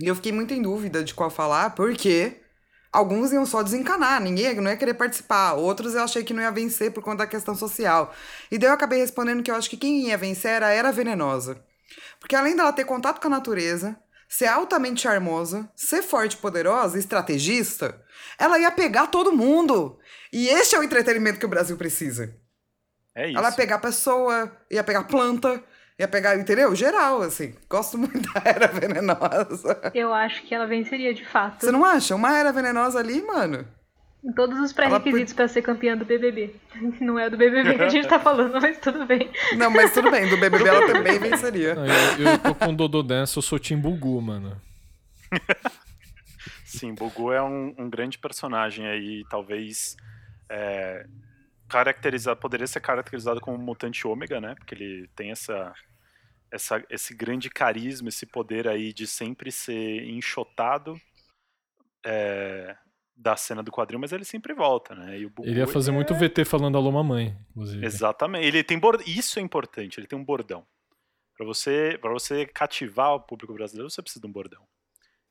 E 0.00 0.08
eu 0.08 0.16
fiquei 0.16 0.32
muito 0.32 0.52
em 0.52 0.60
dúvida 0.60 1.04
de 1.04 1.14
qual 1.14 1.30
falar, 1.30 1.76
porque 1.76 2.40
alguns 2.92 3.32
iam 3.32 3.46
só 3.46 3.62
desencanar, 3.62 4.20
ninguém 4.20 4.54
não 4.56 4.70
ia 4.70 4.76
querer 4.76 4.94
participar. 4.94 5.54
Outros 5.54 5.94
eu 5.94 6.02
achei 6.02 6.24
que 6.24 6.34
não 6.34 6.42
ia 6.42 6.50
vencer 6.50 6.92
por 6.92 7.04
conta 7.04 7.18
da 7.18 7.26
questão 7.26 7.54
social. 7.54 8.12
E 8.50 8.58
daí 8.58 8.68
eu 8.68 8.74
acabei 8.74 8.98
respondendo 8.98 9.42
que 9.42 9.50
eu 9.50 9.54
acho 9.54 9.70
que 9.70 9.76
quem 9.76 10.08
ia 10.08 10.18
vencer 10.18 10.62
era 10.62 10.88
a 10.88 10.92
Venenosa. 10.92 11.62
Porque 12.18 12.34
além 12.34 12.56
dela 12.56 12.72
ter 12.72 12.84
contato 12.84 13.20
com 13.20 13.28
a 13.28 13.30
natureza, 13.30 13.96
ser 14.28 14.46
altamente 14.46 15.02
charmosa, 15.02 15.70
ser 15.74 16.02
forte 16.02 16.34
e 16.34 16.36
poderosa, 16.38 16.98
estrategista, 16.98 18.00
ela 18.38 18.58
ia 18.58 18.70
pegar 18.70 19.06
todo 19.08 19.32
mundo. 19.32 19.98
E 20.32 20.48
este 20.48 20.74
é 20.76 20.78
o 20.78 20.82
entretenimento 20.82 21.38
que 21.38 21.46
o 21.46 21.48
Brasil 21.48 21.76
precisa. 21.76 22.34
É 23.14 23.28
isso. 23.28 23.38
Ela 23.38 23.48
ia 23.48 23.54
pegar 23.54 23.78
pessoa, 23.78 24.52
ia 24.70 24.84
pegar 24.84 25.04
planta, 25.04 25.62
ia 25.98 26.06
pegar, 26.06 26.36
entendeu? 26.36 26.74
Geral, 26.74 27.22
assim. 27.22 27.54
Gosto 27.68 27.96
muito 27.96 28.20
da 28.32 28.42
Era 28.44 28.66
Venenosa. 28.66 29.90
Eu 29.94 30.12
acho 30.12 30.42
que 30.42 30.54
ela 30.54 30.66
venceria 30.66 31.14
de 31.14 31.24
fato. 31.24 31.64
Você 31.64 31.72
não 31.72 31.84
acha? 31.84 32.14
Uma 32.14 32.36
Era 32.36 32.52
Venenosa 32.52 32.98
ali, 32.98 33.22
mano. 33.22 33.66
Em 34.26 34.32
todos 34.32 34.58
os 34.58 34.72
pré-requisitos 34.72 35.32
pra 35.32 35.46
ser 35.46 35.62
campeã 35.62 35.96
do 35.96 36.04
BBB. 36.04 36.56
Não 37.00 37.16
é 37.16 37.30
do 37.30 37.36
BBB 37.36 37.76
que 37.76 37.82
a 37.82 37.88
gente 37.88 38.08
tá 38.08 38.18
falando, 38.18 38.60
mas 38.60 38.76
tudo 38.80 39.06
bem. 39.06 39.30
Não, 39.56 39.70
mas 39.70 39.94
tudo 39.94 40.10
bem. 40.10 40.28
Do 40.28 40.36
BBB 40.36 40.68
ela 40.68 40.84
também 40.84 41.16
venceria. 41.16 41.76
Não, 41.76 41.86
eu, 41.86 42.32
eu 42.32 42.38
tô 42.38 42.52
com 42.52 42.72
o 42.72 42.76
Dodô 42.76 43.04
dessa, 43.04 43.38
eu 43.38 43.42
sou 43.42 43.56
Tim 43.56 43.76
Bugu, 43.76 44.20
mano. 44.20 44.60
Sim, 46.66 46.92
Bugu 46.92 47.32
é 47.32 47.40
um, 47.40 47.72
um 47.78 47.88
grande 47.88 48.18
personagem 48.18 48.84
aí, 48.88 49.24
talvez 49.30 49.96
é, 50.50 51.06
caracterizado, 51.68 52.40
poderia 52.40 52.66
ser 52.66 52.80
caracterizado 52.80 53.40
como 53.40 53.56
um 53.56 53.62
mutante 53.62 54.08
ômega, 54.08 54.40
né? 54.40 54.56
Porque 54.56 54.74
ele 54.74 55.08
tem 55.14 55.30
essa, 55.30 55.72
essa, 56.50 56.84
esse 56.90 57.14
grande 57.14 57.48
carisma, 57.48 58.08
esse 58.08 58.26
poder 58.26 58.66
aí 58.66 58.92
de 58.92 59.06
sempre 59.06 59.52
ser 59.52 60.04
enxotado 60.08 61.00
é, 62.04 62.76
da 63.16 63.36
cena 63.36 63.62
do 63.62 63.72
quadril, 63.72 63.98
mas 63.98 64.12
ele 64.12 64.24
sempre 64.24 64.52
volta, 64.52 64.94
né? 64.94 65.18
E 65.18 65.26
o 65.26 65.30
Bugu, 65.30 65.48
Ele 65.48 65.60
ia 65.60 65.66
fazer 65.66 65.90
ele 65.90 65.96
muito 65.96 66.12
é- 66.12 66.18
VT 66.18 66.44
falando 66.44 66.76
alô 66.76 66.92
mamãe, 66.92 67.36
inclusive. 67.50 67.84
Exatamente. 67.84 68.46
Ele 68.46 68.62
tem 68.62 68.78
bord... 68.78 69.02
Isso 69.06 69.38
é 69.38 69.42
importante, 69.42 69.98
ele 69.98 70.06
tem 70.06 70.18
um 70.18 70.24
bordão. 70.24 70.66
Pra 71.36 71.46
você, 71.46 71.98
para 72.00 72.12
você 72.12 72.46
cativar 72.46 73.14
o 73.14 73.20
público 73.20 73.52
brasileiro, 73.54 73.90
você 73.90 74.02
precisa 74.02 74.20
de 74.20 74.26
um 74.26 74.32
bordão. 74.32 74.62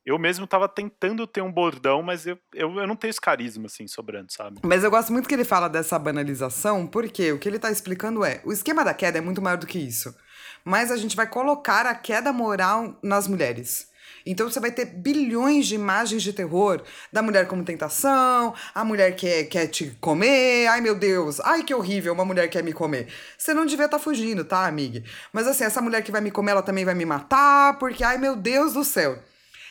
Eu 0.06 0.20
mesmo 0.20 0.46
tava 0.46 0.70
tentando 0.70 1.26
ter 1.26 1.42
um 1.42 1.52
bordão, 1.52 2.04
mas 2.04 2.28
eu, 2.28 2.38
eu, 2.54 2.72
eu 2.80 2.86
não 2.86 2.96
tenho 2.96 3.10
esse 3.10 3.20
carisma, 3.20 3.66
assim, 3.66 3.88
sobrando, 3.88 4.32
sabe? 4.32 4.60
Mas 4.64 4.84
eu 4.84 4.92
gosto 4.92 5.12
muito 5.12 5.28
que 5.28 5.34
ele 5.34 5.44
fala 5.44 5.68
dessa 5.68 5.98
banalização, 5.98 6.86
porque 6.86 7.32
o 7.32 7.40
que 7.40 7.50
ele 7.50 7.58
tá 7.58 7.72
explicando 7.72 8.24
é: 8.24 8.40
o 8.46 8.54
esquema 8.54 8.86
da 8.86 8.94
queda 8.94 9.18
é 9.18 9.22
muito 9.22 9.42
maior 9.42 9.58
do 9.58 9.66
que 9.66 9.80
isso. 9.80 10.16
Mas 10.64 10.92
a 10.92 10.98
gente 10.98 11.16
vai 11.16 11.28
colocar 11.28 11.88
a 11.88 11.96
queda 11.96 12.32
moral 12.32 13.00
nas 13.02 13.28
mulheres. 13.28 13.90
Então 14.26 14.50
você 14.50 14.60
vai 14.60 14.72
ter 14.72 14.86
bilhões 14.86 15.68
de 15.68 15.76
imagens 15.76 16.24
de 16.24 16.34
terror 16.34 16.82
da 17.14 17.22
mulher 17.22 17.48
como 17.48 17.64
tentação, 17.64 18.54
a 18.74 18.84
mulher 18.84 19.16
que 19.16 19.44
quer 19.46 19.68
te 19.68 19.96
comer, 20.02 20.68
ai 20.68 20.82
meu 20.82 20.96
Deus, 20.96 21.40
ai 21.42 21.64
que 21.64 21.74
horrível, 21.74 22.14
uma 22.14 22.26
mulher 22.26 22.50
quer 22.50 22.64
me 22.64 22.74
comer. 22.74 23.08
Você 23.38 23.54
não 23.54 23.66
devia 23.66 23.86
estar 23.86 24.00
fugindo, 24.00 24.44
tá, 24.44 24.66
amiga? 24.66 25.04
Mas 25.32 25.48
assim, 25.48 25.64
essa 25.64 25.82
mulher 25.82 26.02
que 26.02 26.12
vai 26.12 26.22
me 26.22 26.32
comer, 26.32 26.52
ela 26.52 26.64
também 26.64 26.84
vai 26.84 26.96
me 26.96 27.06
matar, 27.06 27.78
porque 27.78 28.04
ai 28.04 28.18
meu 28.18 28.36
Deus 28.36 28.74
do 28.74 28.84
céu. 28.84 29.20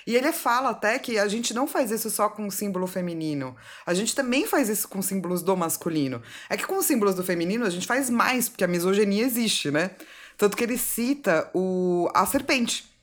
E 0.07 0.15
ele 0.15 0.33
fala 0.33 0.71
até 0.71 0.99
que 0.99 1.19
a 1.19 1.27
gente 1.27 1.55
não 1.55 1.67
faz 1.67 1.91
isso 1.91 2.11
só 2.11 2.29
com 2.29 2.47
o 2.47 2.51
símbolo 2.51 2.87
feminino. 2.87 3.57
A 3.87 3.95
gente 3.95 4.15
também 4.15 4.47
faz 4.47 4.69
isso 4.69 4.87
com 4.87 5.01
símbolos 5.01 5.43
do 5.43 5.57
masculino. 5.57 6.23
É 6.49 6.57
que 6.57 6.67
com 6.67 6.77
os 6.77 6.85
símbolos 6.85 7.15
do 7.15 7.25
feminino 7.25 7.65
a 7.65 7.71
gente 7.71 7.87
faz 7.87 8.11
mais, 8.11 8.49
porque 8.49 8.65
a 8.65 8.69
misoginia 8.69 9.25
existe, 9.25 9.71
né? 9.71 9.93
Tanto 10.37 10.57
que 10.57 10.65
ele 10.65 10.77
cita 10.77 11.51
o, 11.55 12.11
a 12.15 12.27
serpente. 12.27 12.94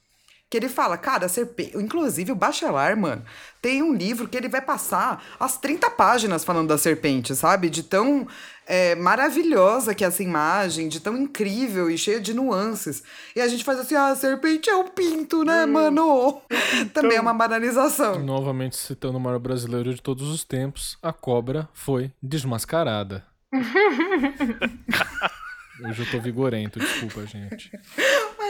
Que 0.52 0.58
ele 0.58 0.68
fala, 0.68 0.98
cara, 0.98 1.28
a 1.28 1.30
serpente. 1.30 1.78
Inclusive, 1.78 2.34
o 2.34 2.36
Bachelar, 2.36 2.98
mano, 2.98 3.24
tem 3.62 3.82
um 3.82 3.94
livro 3.94 4.28
que 4.28 4.36
ele 4.36 4.50
vai 4.50 4.60
passar 4.60 5.24
as 5.40 5.56
30 5.56 5.90
páginas 5.92 6.44
falando 6.44 6.68
da 6.68 6.78
serpente, 6.78 7.34
sabe? 7.34 7.70
De 7.70 7.84
tão 7.84 8.28
é, 8.68 8.94
maravilhosa 8.96 9.96
que 9.96 10.04
é 10.04 10.08
essa 10.08 10.22
imagem, 10.22 10.90
de 10.90 11.00
tão 11.00 11.16
incrível 11.16 11.90
e 11.90 11.98
cheia 11.98 12.20
de 12.20 12.34
nuances. 12.34 13.02
E 13.34 13.40
a 13.40 13.48
gente 13.48 13.64
faz 13.64 13.80
assim, 13.80 13.96
ah, 13.96 14.08
a 14.08 14.16
serpente 14.18 14.70
é 14.70 14.76
um 14.76 14.90
pinto, 14.90 15.46
né, 15.46 15.66
mano? 15.66 16.42
Também 16.94 17.18
é 17.18 17.22
uma 17.22 17.34
banalização. 17.34 18.20
Novamente 18.20 18.76
citando 18.76 19.18
o 19.18 19.22
maior 19.22 19.40
brasileiro 19.40 19.94
de 19.94 20.02
todos 20.02 20.30
os 20.30 20.44
tempos, 20.44 20.98
a 21.02 21.14
cobra 21.14 21.70
foi 21.74 22.12
desmascarada. 22.22 23.26
Hoje 25.84 26.04
eu 26.04 26.12
tô 26.12 26.20
vigorento, 26.20 26.80
desculpa, 26.80 27.26
gente. 27.26 27.72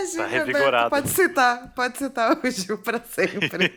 Imagina, 0.02 0.24
Tá 0.24 0.28
revigorado. 0.28 0.90
Pode 0.90 1.10
citar, 1.10 1.74
pode 1.74 1.98
citar 1.98 2.38
o 2.44 2.52
Gil 2.52 2.78
pra 2.78 3.00
sempre. 3.00 3.74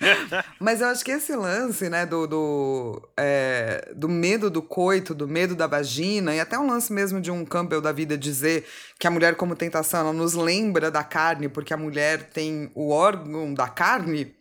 Mas 0.58 0.80
eu 0.80 0.88
acho 0.88 1.04
que 1.04 1.12
esse 1.12 1.34
lance, 1.36 1.88
né, 1.88 2.06
do, 2.06 2.26
do, 2.26 3.08
é, 3.16 3.92
do 3.94 4.08
medo 4.08 4.50
do 4.50 4.62
coito, 4.62 5.14
do 5.14 5.28
medo 5.28 5.54
da 5.54 5.66
vagina, 5.66 6.34
e 6.34 6.40
até 6.40 6.58
um 6.58 6.66
lance 6.66 6.92
mesmo 6.92 7.20
de 7.20 7.30
um 7.30 7.44
Campbell 7.44 7.80
da 7.80 7.92
vida 7.92 8.16
dizer 8.16 8.66
que 8.98 9.06
a 9.06 9.10
mulher, 9.10 9.36
como 9.36 9.54
tentação, 9.54 10.00
ela 10.00 10.12
nos 10.12 10.34
lembra 10.34 10.90
da 10.90 11.04
carne, 11.04 11.48
porque 11.48 11.74
a 11.74 11.76
mulher 11.76 12.30
tem 12.30 12.70
o 12.74 12.90
órgão 12.90 13.52
da 13.54 13.68
carne, 13.68 14.34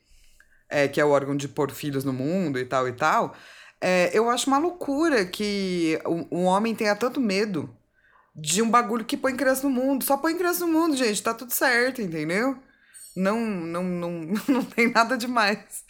é, 0.69 0.87
que 0.87 0.99
é 0.99 1.05
o 1.05 1.09
órgão 1.09 1.35
de 1.35 1.47
pôr 1.47 1.69
filhos 1.71 2.03
no 2.03 2.13
mundo 2.13 2.57
e 2.57 2.65
tal 2.65 2.87
e 2.87 2.93
tal. 2.93 3.35
É, 3.79 4.09
eu 4.13 4.29
acho 4.29 4.47
uma 4.47 4.57
loucura 4.57 5.25
que 5.25 5.99
o 6.31 6.43
homem 6.43 6.73
tenha 6.73 6.95
tanto 6.95 7.19
medo 7.19 7.69
de 8.35 8.61
um 8.61 8.69
bagulho 8.69 9.05
que 9.05 9.17
põe 9.17 9.35
criança 9.35 9.67
no 9.67 9.69
mundo. 9.69 10.03
Só 10.03 10.17
põe 10.17 10.35
criança 10.35 10.65
no 10.65 10.71
mundo, 10.71 10.95
gente. 10.95 11.21
Tá 11.21 11.33
tudo 11.33 11.51
certo, 11.51 12.01
entendeu? 12.01 12.57
Não, 13.15 13.39
não, 13.39 13.83
não, 13.83 14.09
não 14.47 14.63
tem 14.63 14.91
nada 14.91 15.15
demais. 15.15 15.83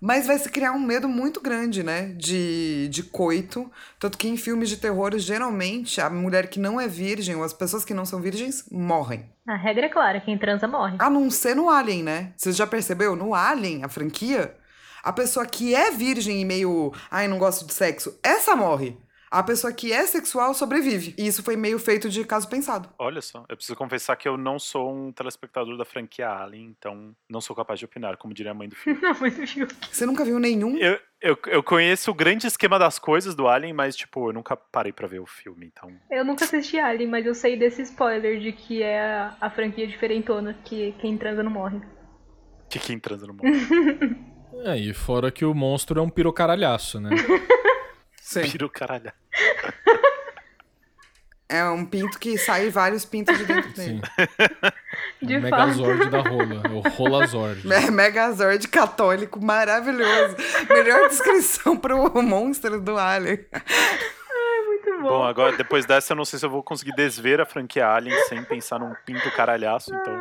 Mas 0.00 0.26
vai 0.26 0.38
se 0.38 0.50
criar 0.50 0.72
um 0.72 0.78
medo 0.78 1.08
muito 1.08 1.40
grande, 1.40 1.82
né? 1.82 2.12
De, 2.16 2.88
de 2.88 3.02
coito. 3.02 3.70
Tanto 3.98 4.18
que 4.18 4.28
em 4.28 4.36
filmes 4.36 4.68
de 4.68 4.76
terror, 4.76 5.18
geralmente, 5.18 6.00
a 6.00 6.10
mulher 6.10 6.48
que 6.48 6.60
não 6.60 6.80
é 6.80 6.86
virgem, 6.86 7.36
ou 7.36 7.42
as 7.42 7.52
pessoas 7.52 7.84
que 7.84 7.94
não 7.94 8.04
são 8.04 8.20
virgens, 8.20 8.64
morrem. 8.70 9.24
A 9.46 9.56
regra 9.56 9.86
é 9.86 9.88
clara, 9.88 10.20
quem 10.20 10.36
transa 10.36 10.68
morre. 10.68 10.96
A 10.98 11.08
não 11.08 11.30
ser 11.30 11.56
no 11.56 11.70
Alien, 11.70 12.02
né? 12.02 12.32
Você 12.36 12.52
já 12.52 12.66
percebeu? 12.66 13.16
No 13.16 13.34
Alien, 13.34 13.82
a 13.82 13.88
franquia, 13.88 14.54
a 15.02 15.12
pessoa 15.12 15.46
que 15.46 15.74
é 15.74 15.90
virgem 15.90 16.42
e 16.42 16.44
meio, 16.44 16.92
ai, 17.10 17.26
não 17.28 17.38
gosto 17.38 17.66
de 17.66 17.72
sexo, 17.72 18.18
essa 18.22 18.54
morre. 18.54 18.96
A 19.30 19.42
pessoa 19.42 19.72
que 19.72 19.92
é 19.92 20.06
sexual 20.06 20.54
sobrevive. 20.54 21.14
E 21.18 21.26
isso 21.26 21.42
foi 21.42 21.56
meio 21.56 21.78
feito 21.78 22.08
de 22.08 22.24
caso 22.24 22.48
pensado. 22.48 22.88
Olha 22.98 23.20
só, 23.20 23.44
eu 23.48 23.56
preciso 23.56 23.76
confessar 23.76 24.16
que 24.16 24.28
eu 24.28 24.36
não 24.36 24.58
sou 24.58 24.92
um 24.92 25.12
telespectador 25.12 25.76
da 25.76 25.84
franquia 25.84 26.28
Alien, 26.30 26.74
então 26.78 27.14
não 27.28 27.40
sou 27.40 27.54
capaz 27.54 27.78
de 27.78 27.84
opinar, 27.84 28.16
como 28.16 28.32
diria 28.32 28.52
a 28.52 28.54
mãe 28.54 28.68
do 28.68 28.74
filme. 28.76 29.00
Não, 29.00 29.14
mas 29.20 29.34
viu? 29.52 29.68
Você 29.90 30.06
nunca 30.06 30.24
viu 30.24 30.38
nenhum? 30.38 30.76
Eu, 30.78 30.98
eu, 31.20 31.38
eu 31.46 31.62
conheço 31.62 32.10
o 32.10 32.14
grande 32.14 32.46
esquema 32.46 32.78
das 32.78 32.98
coisas 32.98 33.34
do 33.34 33.48
Alien, 33.48 33.72
mas, 33.72 33.96
tipo, 33.96 34.28
eu 34.28 34.32
nunca 34.32 34.56
parei 34.56 34.92
pra 34.92 35.06
ver 35.06 35.20
o 35.20 35.26
filme, 35.26 35.66
então. 35.66 35.92
Eu 36.10 36.24
nunca 36.24 36.44
assisti 36.44 36.78
Alien, 36.78 37.08
mas 37.08 37.26
eu 37.26 37.34
sei 37.34 37.56
desse 37.56 37.82
spoiler 37.82 38.40
de 38.40 38.52
que 38.52 38.82
é 38.82 39.00
a, 39.00 39.36
a 39.40 39.50
franquia 39.50 39.86
diferentona, 39.86 40.54
que 40.64 40.92
quem 41.00 41.18
transa 41.18 41.42
não 41.42 41.50
morre. 41.50 41.80
Que 42.70 42.78
quem 42.78 42.98
transa 42.98 43.26
no 43.26 43.34
mundo. 43.34 43.42
É, 44.64 44.76
e 44.76 44.92
fora 44.92 45.30
que 45.30 45.44
o 45.44 45.54
monstro 45.54 46.00
é 46.00 46.02
um 46.02 46.08
pirocaralhaço, 46.08 46.98
né? 46.98 47.10
Sim. 48.28 48.42
Piro 48.42 48.68
caralho. 48.68 49.10
É 51.50 51.64
um 51.64 51.82
pinto 51.82 52.18
que 52.18 52.36
sai 52.36 52.68
vários 52.68 53.06
pintos 53.06 53.38
de 53.38 53.46
dentro 53.46 53.70
Sim. 53.70 53.74
dele. 53.74 54.02
De 55.22 55.38
o 55.38 55.40
fato. 55.48 55.68
Megazord 55.68 56.10
da 56.10 56.20
rola. 56.20 56.62
É 56.62 56.68
o 56.68 56.80
Rolazord. 56.80 57.62
É 57.72 57.90
Megazord 57.90 58.68
católico 58.68 59.42
maravilhoso. 59.42 60.36
Melhor 60.68 61.08
descrição 61.08 61.74
pro 61.74 62.22
monstro 62.22 62.78
do 62.78 62.98
Alien. 62.98 63.46
Muito 64.66 64.90
bom. 65.00 65.08
Bom, 65.08 65.24
agora, 65.24 65.56
depois 65.56 65.86
dessa, 65.86 66.12
eu 66.12 66.16
não 66.18 66.26
sei 66.26 66.38
se 66.38 66.44
eu 66.44 66.50
vou 66.50 66.62
conseguir 66.62 66.94
desver 66.94 67.40
a 67.40 67.46
franquia 67.46 67.88
Alien 67.88 68.14
sem 68.24 68.44
pensar 68.44 68.78
num 68.78 68.92
pinto 69.06 69.30
caralhaço, 69.30 69.90
então. 69.94 70.14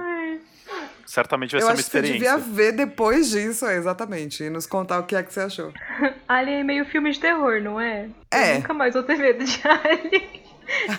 Certamente 1.08 1.52
vai 1.52 1.62
Eu 1.62 1.66
ser 1.66 1.72
uma 1.72 1.74
acho 1.74 1.84
que 1.86 1.90
você 1.92 1.98
experiência. 2.00 2.38
devia 2.38 2.54
ver 2.54 2.72
depois 2.74 3.30
disso, 3.30 3.66
é, 3.66 3.78
exatamente. 3.78 4.44
E 4.44 4.50
nos 4.50 4.66
contar 4.68 5.00
o 5.00 5.04
que 5.06 5.16
é 5.16 5.24
que 5.24 5.34
você 5.34 5.40
achou. 5.40 5.72
Alien 6.28 6.60
é 6.60 6.64
meio 6.64 6.86
filme 6.86 7.10
de 7.12 7.20
terror, 7.20 7.62
não 7.62 7.80
é? 7.80 8.10
É. 8.30 8.52
Eu 8.52 8.56
nunca 8.56 8.74
mais 8.74 8.94
vou 8.94 9.04
ter 9.04 9.18
medo 9.18 9.44
de 9.44 9.62
Alien. 9.66 10.44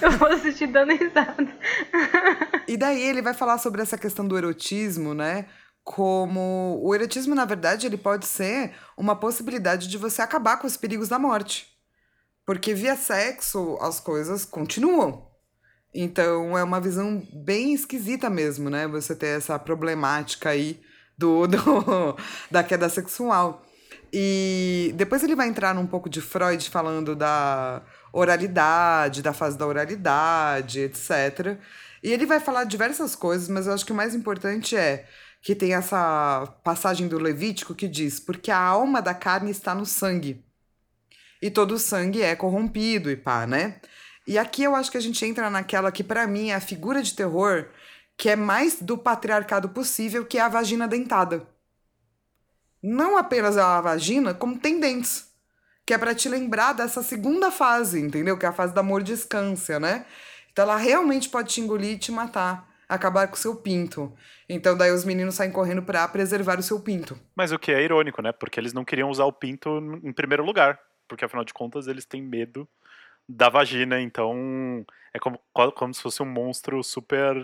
Eu 0.01 0.11
vou 0.13 0.29
assistir 0.29 0.67
dando 0.67 0.93
risada. 0.95 1.47
E 2.67 2.75
daí 2.77 3.03
ele 3.03 3.21
vai 3.21 3.35
falar 3.35 3.59
sobre 3.59 3.83
essa 3.83 3.99
questão 3.99 4.27
do 4.27 4.37
erotismo, 4.39 5.13
né? 5.13 5.45
Como 5.85 6.81
o 6.83 6.95
erotismo, 6.95 7.35
na 7.35 7.45
verdade, 7.45 7.87
ele 7.87 7.99
pode 7.99 8.25
ser 8.27 8.73
uma 8.97 9.15
possibilidade 9.15 9.89
de 9.89 9.99
você 9.99 10.23
acabar 10.23 10.57
com 10.59 10.67
os 10.67 10.77
perigos 10.79 11.09
da 11.09 11.19
morte. 11.19 11.67
Porque 12.47 12.73
via 12.73 12.97
sexo 12.97 13.77
as 13.83 14.01
coisas 14.01 14.47
continuam. 14.47 15.28
Então 15.95 16.57
é 16.57 16.63
uma 16.63 16.81
visão 16.81 17.27
bem 17.33 17.73
esquisita 17.73 18.29
mesmo, 18.29 18.69
né? 18.69 18.87
Você 18.89 19.15
ter 19.15 19.39
essa 19.39 19.59
problemática 19.59 20.51
aí 20.51 20.81
do, 21.17 21.47
do 21.49 22.17
da 22.51 22.63
queda 22.63 22.89
sexual. 22.89 23.65
E 24.13 24.93
depois 24.97 25.23
ele 25.23 25.35
vai 25.35 25.49
entrar 25.49 25.75
num 25.75 25.87
pouco 25.87 26.09
de 26.09 26.21
Freud 26.21 26.71
falando 26.71 27.15
da 27.15 27.83
oralidade, 28.13 29.23
da 29.23 29.33
fase 29.33 29.59
da 29.59 29.67
oralidade, 29.67 30.81
etc. 30.81 31.59
E 32.03 32.13
ele 32.13 32.25
vai 32.25 32.41
falar 32.41 32.65
diversas 32.65 33.15
coisas, 33.15 33.49
mas 33.49 33.67
eu 33.67 33.75
acho 33.75 33.85
que 33.85 33.93
o 33.93 33.97
mais 33.97 34.15
importante 34.15 34.77
é 34.77 35.07
que 35.43 35.55
tem 35.55 35.75
essa 35.75 36.47
passagem 36.65 37.09
do 37.09 37.19
Levítico 37.19 37.75
que 37.75 37.89
diz: 37.89 38.19
porque 38.19 38.51
a 38.51 38.59
alma 38.59 39.03
da 39.03 39.15
carne 39.15 39.51
está 39.51 39.75
no 39.75 39.85
sangue. 39.85 40.45
E 41.41 41.51
todo 41.51 41.73
o 41.73 41.79
sangue 41.79 42.23
é 42.23 42.35
corrompido 42.35 43.11
e 43.11 43.17
pá, 43.17 43.47
né? 43.47 43.81
E 44.29 44.37
aqui 44.37 44.63
eu 44.63 44.77
acho 44.77 44.91
que 44.91 44.99
a 44.99 45.01
gente 45.01 45.25
entra 45.25 45.49
naquela 45.49 45.91
que 45.91 46.05
para 46.05 46.27
mim 46.27 46.51
é 46.51 46.55
a 46.55 46.61
figura 46.61 47.03
de 47.03 47.15
terror 47.15 47.71
que 48.15 48.29
é 48.29 48.37
mais 48.37 48.83
do 48.83 48.99
patriarcado 48.99 49.71
possível, 49.71 50.27
que 50.27 50.37
é 50.37 50.43
a 50.43 50.49
vagina 50.51 50.87
dentada. 50.87 51.47
Não 52.83 53.17
apenas 53.17 53.57
a 53.57 53.81
vagina, 53.81 54.35
como 54.35 54.59
tem 54.59 54.79
dentes. 54.79 55.33
Que 55.87 55.95
é 55.95 55.99
para 55.99 56.15
te 56.15 56.29
lembrar 56.29 56.75
dessa 56.75 57.03
segunda 57.03 57.51
fase, 57.51 57.99
entendeu? 57.99 58.37
Que 58.37 58.45
é 58.45 58.51
a 58.51 58.53
fase 58.53 58.75
da 58.75 58.83
mordiscância, 58.83 59.81
né? 59.81 60.05
Então 60.53 60.65
ela 60.65 60.77
realmente 60.77 61.31
pode 61.31 61.55
te 61.55 61.63
engolir 61.63 61.93
e 61.93 61.99
te 61.99 62.13
matar, 62.13 62.69
acabar 62.87 63.29
com 63.29 63.35
o 63.35 63.39
seu 63.39 63.57
pinto. 63.57 64.13
Então 64.47 64.77
daí 64.77 64.91
os 64.91 65.07
meninos 65.07 65.37
saem 65.37 65.51
correndo 65.51 65.83
para 65.83 66.07
preservar 66.07 66.59
o 66.59 66.63
seu 66.63 66.81
pinto. 66.81 67.19
Mas 67.35 67.51
o 67.51 67.59
que 67.59 67.73
é 67.73 67.83
irônico, 67.83 68.21
né? 68.21 68.33
Porque 68.33 68.61
eles 68.61 68.75
não 68.75 68.85
queriam 68.85 69.09
usar 69.09 69.25
o 69.25 69.33
pinto 69.33 69.79
em 70.03 70.13
primeiro 70.13 70.45
lugar. 70.45 70.79
Porque 71.09 71.25
afinal 71.25 71.45
de 71.45 71.55
contas 71.55 71.87
eles 71.87 72.05
têm 72.05 72.21
medo 72.21 72.69
da 73.29 73.49
vagina, 73.49 74.01
então 74.01 74.85
é 75.13 75.19
como, 75.19 75.39
como 75.75 75.95
se 75.95 76.03
fosse 76.03 76.23
um 76.23 76.27
monstro 76.27 76.83
super 76.83 77.37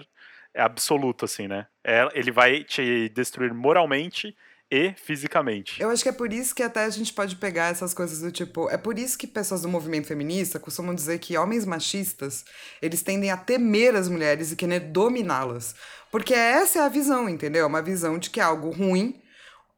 absoluto, 0.56 1.24
assim, 1.24 1.48
né? 1.48 1.66
É, 1.84 2.08
ele 2.14 2.30
vai 2.30 2.64
te 2.64 3.08
destruir 3.10 3.52
moralmente 3.52 4.34
e 4.70 4.94
fisicamente. 4.96 5.80
Eu 5.80 5.90
acho 5.90 6.02
que 6.02 6.08
é 6.08 6.12
por 6.12 6.32
isso 6.32 6.54
que 6.54 6.62
até 6.62 6.84
a 6.84 6.90
gente 6.90 7.12
pode 7.12 7.36
pegar 7.36 7.70
essas 7.70 7.92
coisas 7.92 8.20
do 8.20 8.32
tipo. 8.32 8.68
É 8.70 8.76
por 8.76 8.98
isso 8.98 9.18
que 9.18 9.26
pessoas 9.26 9.62
do 9.62 9.68
movimento 9.68 10.06
feminista 10.06 10.58
costumam 10.58 10.94
dizer 10.94 11.18
que 11.18 11.36
homens 11.36 11.66
machistas 11.66 12.44
eles 12.80 13.02
tendem 13.02 13.30
a 13.30 13.36
temer 13.36 13.94
as 13.94 14.08
mulheres 14.08 14.52
e 14.52 14.56
querer 14.56 14.80
dominá-las. 14.80 15.74
Porque 16.10 16.32
essa 16.32 16.78
é 16.78 16.82
a 16.82 16.88
visão, 16.88 17.28
entendeu? 17.28 17.66
Uma 17.66 17.82
visão 17.82 18.18
de 18.18 18.30
que 18.30 18.40
é 18.40 18.42
algo 18.42 18.70
ruim, 18.70 19.20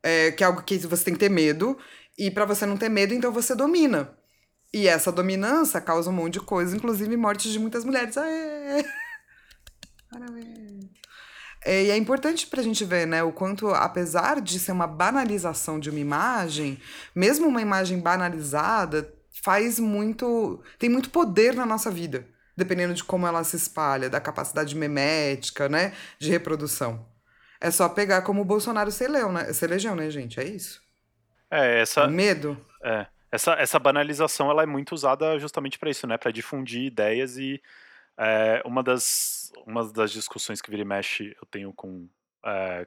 é, 0.03 0.31
que 0.31 0.45
é 0.45 0.47
algo 0.47 0.63
que 0.63 0.79
você 0.79 1.05
tem 1.05 1.15
que 1.15 1.21
ter 1.21 1.31
medo, 1.31 1.79
e 2.19 2.31
para 2.31 2.45
você 2.45 2.65
não 2.65 2.77
ter 2.77 2.89
medo, 2.89 3.13
então 3.13 3.33
você 3.33 3.55
domina. 3.55 4.17
E 4.77 4.87
essa 4.89 5.11
dominância 5.11 5.81
causa 5.81 6.11
um 6.11 6.13
monte 6.13 6.35
de 6.35 6.41
coisa, 6.41 6.77
inclusive 6.77 7.17
mortes 7.17 7.51
de 7.51 7.59
muitas 7.59 7.83
mulheres. 7.83 8.15
Aê! 8.19 8.85
Parabéns! 10.13 10.85
É, 11.65 11.85
e 11.85 11.91
é 11.91 11.97
importante 11.97 12.47
para 12.47 12.61
a 12.61 12.63
gente 12.63 12.85
ver, 12.85 13.07
né, 13.07 13.23
o 13.23 13.33
quanto, 13.33 13.69
apesar 13.71 14.39
de 14.39 14.59
ser 14.59 14.73
uma 14.73 14.87
banalização 14.87 15.81
de 15.81 15.89
uma 15.89 15.99
imagem, 15.99 16.79
mesmo 17.15 17.49
uma 17.49 17.63
imagem 17.63 18.01
banalizada 18.01 19.11
faz 19.43 19.81
muito. 19.81 20.63
tem 20.79 20.91
muito 20.91 21.09
poder 21.09 21.55
na 21.55 21.65
nossa 21.65 21.91
vida, 21.91 22.27
dependendo 22.55 22.93
de 22.93 23.03
como 23.03 23.27
ela 23.27 23.43
se 23.45 23.57
espalha, 23.57 24.11
da 24.11 24.21
capacidade 24.21 24.77
memética, 24.77 25.71
né, 25.71 25.95
de 26.19 26.29
reprodução. 26.29 27.09
É 27.59 27.71
só 27.71 27.89
pegar 27.89 28.21
como 28.21 28.43
o 28.43 28.45
Bolsonaro 28.45 28.93
se, 28.93 29.05
eleu, 29.05 29.33
né, 29.33 29.51
se 29.55 29.65
elegeu, 29.65 29.95
né, 29.95 30.11
gente? 30.11 30.39
É 30.39 30.45
isso. 30.45 30.83
É, 31.51 31.81
essa. 31.81 32.07
Medo. 32.07 32.59
É. 32.85 33.07
Essa, 33.37 33.53
essa 33.53 33.79
banalização 33.79 34.51
ela 34.51 34.63
é 34.63 34.67
muito 34.67 34.93
usada 34.95 35.39
justamente 35.39 35.79
para 35.79 35.91
isso, 35.91 36.07
né? 36.07 36.17
Para 36.17 36.31
difundir 36.31 36.85
ideias 36.85 37.37
e 37.37 37.63
é, 38.17 38.63
uma, 38.65 38.83
das, 38.83 39.53
uma 39.67 39.85
das 39.93 40.11
discussões 40.11 40.63
que 40.63 40.71
vira 40.71 40.81
e 40.81 40.87
mexe 40.87 41.37
eu 41.39 41.47
tenho 41.51 41.71
com, 41.75 42.09
é, 42.43 42.87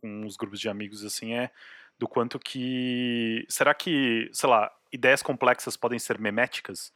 com 0.00 0.24
uns 0.24 0.34
grupos 0.34 0.58
de 0.58 0.70
amigos 0.70 1.04
assim 1.04 1.34
é 1.34 1.50
do 1.98 2.08
quanto 2.08 2.38
que 2.38 3.44
será 3.50 3.74
que 3.74 4.30
sei 4.32 4.48
lá 4.48 4.72
ideias 4.90 5.22
complexas 5.22 5.76
podem 5.76 5.98
ser 5.98 6.18
meméticas? 6.18 6.90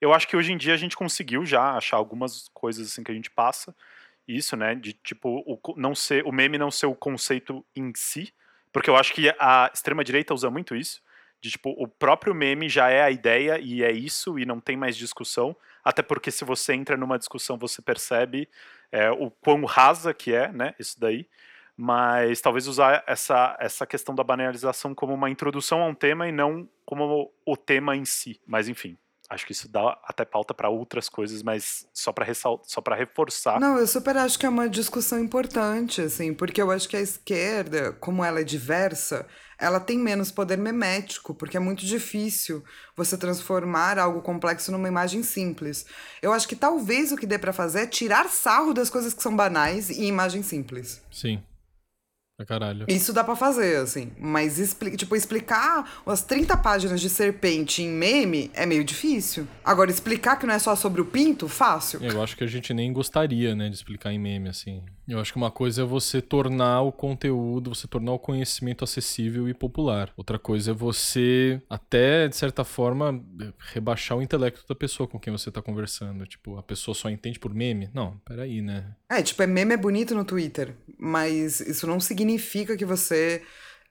Eu 0.00 0.12
acho 0.12 0.26
que 0.26 0.36
hoje 0.36 0.52
em 0.52 0.56
dia 0.56 0.74
a 0.74 0.76
gente 0.76 0.96
conseguiu 0.96 1.46
já 1.46 1.76
achar 1.76 1.98
algumas 1.98 2.48
coisas 2.52 2.88
assim 2.88 3.04
que 3.04 3.12
a 3.12 3.14
gente 3.14 3.30
passa 3.30 3.72
isso, 4.26 4.56
né? 4.56 4.74
De 4.74 4.92
tipo 4.92 5.44
o, 5.46 5.60
não 5.76 5.94
ser 5.94 6.26
o 6.26 6.32
meme 6.32 6.58
não 6.58 6.72
ser 6.72 6.86
o 6.86 6.96
conceito 6.96 7.64
em 7.76 7.92
si, 7.94 8.34
porque 8.72 8.90
eu 8.90 8.96
acho 8.96 9.14
que 9.14 9.32
a 9.38 9.70
extrema 9.72 10.02
direita 10.02 10.34
usa 10.34 10.50
muito 10.50 10.74
isso 10.74 11.00
de 11.40 11.50
tipo, 11.50 11.70
o 11.70 11.88
próprio 11.88 12.34
meme 12.34 12.68
já 12.68 12.90
é 12.90 13.02
a 13.02 13.10
ideia 13.10 13.58
e 13.58 13.82
é 13.82 13.90
isso 13.90 14.38
e 14.38 14.44
não 14.44 14.60
tem 14.60 14.76
mais 14.76 14.96
discussão. 14.96 15.56
Até 15.82 16.02
porque 16.02 16.30
se 16.30 16.44
você 16.44 16.74
entra 16.74 16.96
numa 16.96 17.18
discussão, 17.18 17.56
você 17.56 17.80
percebe 17.80 18.48
é, 18.92 19.10
o 19.10 19.30
quão 19.30 19.64
rasa 19.64 20.12
que 20.12 20.34
é, 20.34 20.52
né? 20.52 20.74
Isso 20.78 21.00
daí. 21.00 21.26
Mas 21.76 22.42
talvez 22.42 22.66
usar 22.66 23.02
essa, 23.06 23.56
essa 23.58 23.86
questão 23.86 24.14
da 24.14 24.22
banalização 24.22 24.94
como 24.94 25.14
uma 25.14 25.30
introdução 25.30 25.80
a 25.80 25.86
um 25.86 25.94
tema 25.94 26.28
e 26.28 26.32
não 26.32 26.68
como 26.84 27.32
o 27.46 27.56
tema 27.56 27.96
em 27.96 28.04
si. 28.04 28.38
Mas 28.46 28.68
enfim, 28.68 28.98
acho 29.30 29.46
que 29.46 29.52
isso 29.52 29.66
dá 29.66 29.98
até 30.04 30.24
pauta 30.24 30.52
para 30.52 30.68
outras 30.68 31.08
coisas, 31.08 31.42
mas 31.42 31.86
só 31.94 32.12
para 32.12 32.26
só 32.34 32.80
para 32.82 32.96
reforçar. 32.96 33.60
Não, 33.60 33.78
eu 33.78 33.86
super 33.86 34.16
acho 34.16 34.38
que 34.38 34.44
é 34.44 34.48
uma 34.48 34.68
discussão 34.68 35.18
importante, 35.20 36.02
assim, 36.02 36.34
porque 36.34 36.60
eu 36.60 36.70
acho 36.70 36.88
que 36.88 36.96
a 36.96 37.00
esquerda, 37.00 37.92
como 37.92 38.24
ela 38.24 38.40
é 38.40 38.44
diversa, 38.44 39.26
ela 39.60 39.78
tem 39.78 39.98
menos 39.98 40.30
poder 40.30 40.56
memético, 40.56 41.34
porque 41.34 41.56
é 41.56 41.60
muito 41.60 41.84
difícil 41.84 42.64
você 42.96 43.16
transformar 43.16 43.98
algo 43.98 44.22
complexo 44.22 44.72
numa 44.72 44.88
imagem 44.88 45.22
simples. 45.22 45.86
Eu 46.22 46.32
acho 46.32 46.48
que 46.48 46.56
talvez 46.56 47.12
o 47.12 47.16
que 47.16 47.26
dê 47.26 47.38
para 47.38 47.52
fazer 47.52 47.80
é 47.80 47.86
tirar 47.86 48.28
sarro 48.28 48.72
das 48.72 48.90
coisas 48.90 49.12
que 49.12 49.22
são 49.22 49.36
banais 49.36 49.90
e 49.90 50.04
imagem 50.04 50.42
simples. 50.42 51.02
Sim. 51.12 51.42
Pra 52.40 52.46
caralho. 52.46 52.86
Isso 52.88 53.12
dá 53.12 53.22
pra 53.22 53.36
fazer, 53.36 53.76
assim. 53.76 54.12
Mas, 54.18 54.58
expli 54.58 54.96
tipo, 54.96 55.14
explicar 55.14 56.00
as 56.06 56.22
30 56.22 56.56
páginas 56.56 56.98
de 56.98 57.10
serpente 57.10 57.82
em 57.82 57.90
meme 57.90 58.50
é 58.54 58.64
meio 58.64 58.82
difícil. 58.82 59.46
Agora, 59.62 59.90
explicar 59.90 60.36
que 60.38 60.46
não 60.46 60.54
é 60.54 60.58
só 60.58 60.74
sobre 60.74 61.02
o 61.02 61.04
pinto, 61.04 61.48
fácil. 61.48 62.02
Eu 62.02 62.22
acho 62.22 62.34
que 62.38 62.42
a 62.42 62.46
gente 62.46 62.72
nem 62.72 62.94
gostaria, 62.94 63.54
né, 63.54 63.68
de 63.68 63.74
explicar 63.74 64.10
em 64.10 64.18
meme, 64.18 64.48
assim. 64.48 64.82
Eu 65.10 65.20
acho 65.20 65.32
que 65.32 65.38
uma 65.38 65.50
coisa 65.50 65.82
é 65.82 65.84
você 65.84 66.22
tornar 66.22 66.82
o 66.82 66.92
conteúdo, 66.92 67.74
você 67.74 67.88
tornar 67.88 68.12
o 68.12 68.18
conhecimento 68.18 68.84
acessível 68.84 69.48
e 69.48 69.54
popular. 69.54 70.12
Outra 70.16 70.38
coisa 70.38 70.70
é 70.70 70.74
você, 70.74 71.60
até, 71.68 72.28
de 72.28 72.36
certa 72.36 72.62
forma, 72.62 73.20
rebaixar 73.58 74.16
o 74.16 74.22
intelecto 74.22 74.64
da 74.68 74.74
pessoa 74.74 75.08
com 75.08 75.18
quem 75.18 75.32
você 75.32 75.50
tá 75.50 75.60
conversando. 75.60 76.24
Tipo, 76.26 76.56
a 76.56 76.62
pessoa 76.62 76.94
só 76.94 77.10
entende 77.10 77.40
por 77.40 77.52
meme? 77.52 77.90
Não, 77.92 78.18
peraí, 78.24 78.62
né? 78.62 78.94
É, 79.08 79.20
tipo, 79.20 79.42
é 79.42 79.46
meme 79.48 79.74
é 79.74 79.76
bonito 79.76 80.14
no 80.14 80.24
Twitter, 80.24 80.76
mas 80.96 81.58
isso 81.58 81.88
não 81.88 81.98
significa 81.98 82.76
que 82.76 82.84
você 82.84 83.42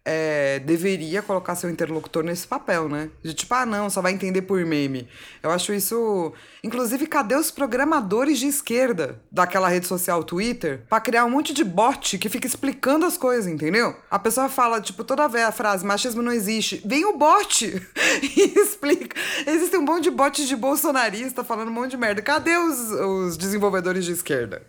é, 0.06 0.60
deveria 0.60 1.22
colocar 1.22 1.56
seu 1.56 1.70
interlocutor 1.70 2.24
nesse 2.24 2.48
papel, 2.48 2.88
né? 2.88 3.10
De 3.22 3.34
tipo, 3.34 3.54
ah, 3.54 3.66
não, 3.66 3.90
só 3.90 4.02
vai 4.02 4.12
entender 4.12 4.42
por 4.42 4.64
meme. 4.66 5.08
Eu 5.44 5.52
acho 5.52 5.74
isso. 5.74 6.34
Inclusive, 6.64 7.06
cadê 7.06 7.36
os 7.36 7.52
programadores 7.52 8.40
de 8.40 8.48
esquerda 8.48 9.22
daquela 9.32 9.68
rede 9.68 9.88
social 9.88 10.24
Twitter 10.24 10.82
para 10.90 11.02
criar 11.02 11.26
um 11.26 11.30
monte 11.30 11.54
de 11.54 11.64
bot 11.64 12.18
que 12.18 12.30
fica 12.30 12.48
explicando 12.48 13.06
as 13.06 13.18
coisas, 13.18 13.46
entendeu? 13.48 13.96
A 14.10 14.18
pessoa 14.18 14.50
fala, 14.50 14.82
tipo, 14.82 15.04
toda 15.04 15.28
vez 15.28 15.46
a 15.46 15.52
frase 15.52 15.86
machismo 15.86 16.22
não 16.22 16.32
existe. 16.32 16.82
Vem 16.86 17.06
o 17.06 17.18
bot 17.18 17.66
e 18.24 18.60
explica. 18.60 19.16
Existe 19.46 19.78
um 19.78 19.84
monte 19.84 20.04
de 20.04 20.12
bots 20.12 20.48
de 20.48 20.56
bolsonarista 20.56 21.44
falando 21.44 21.70
um 21.70 21.74
monte 21.74 21.92
de 21.92 21.98
merda. 21.98 22.22
Cadê 22.22 22.58
os, 22.58 22.92
os 22.92 23.38
desenvolvedores 23.38 24.06
de 24.06 24.14
esquerda 24.14 24.64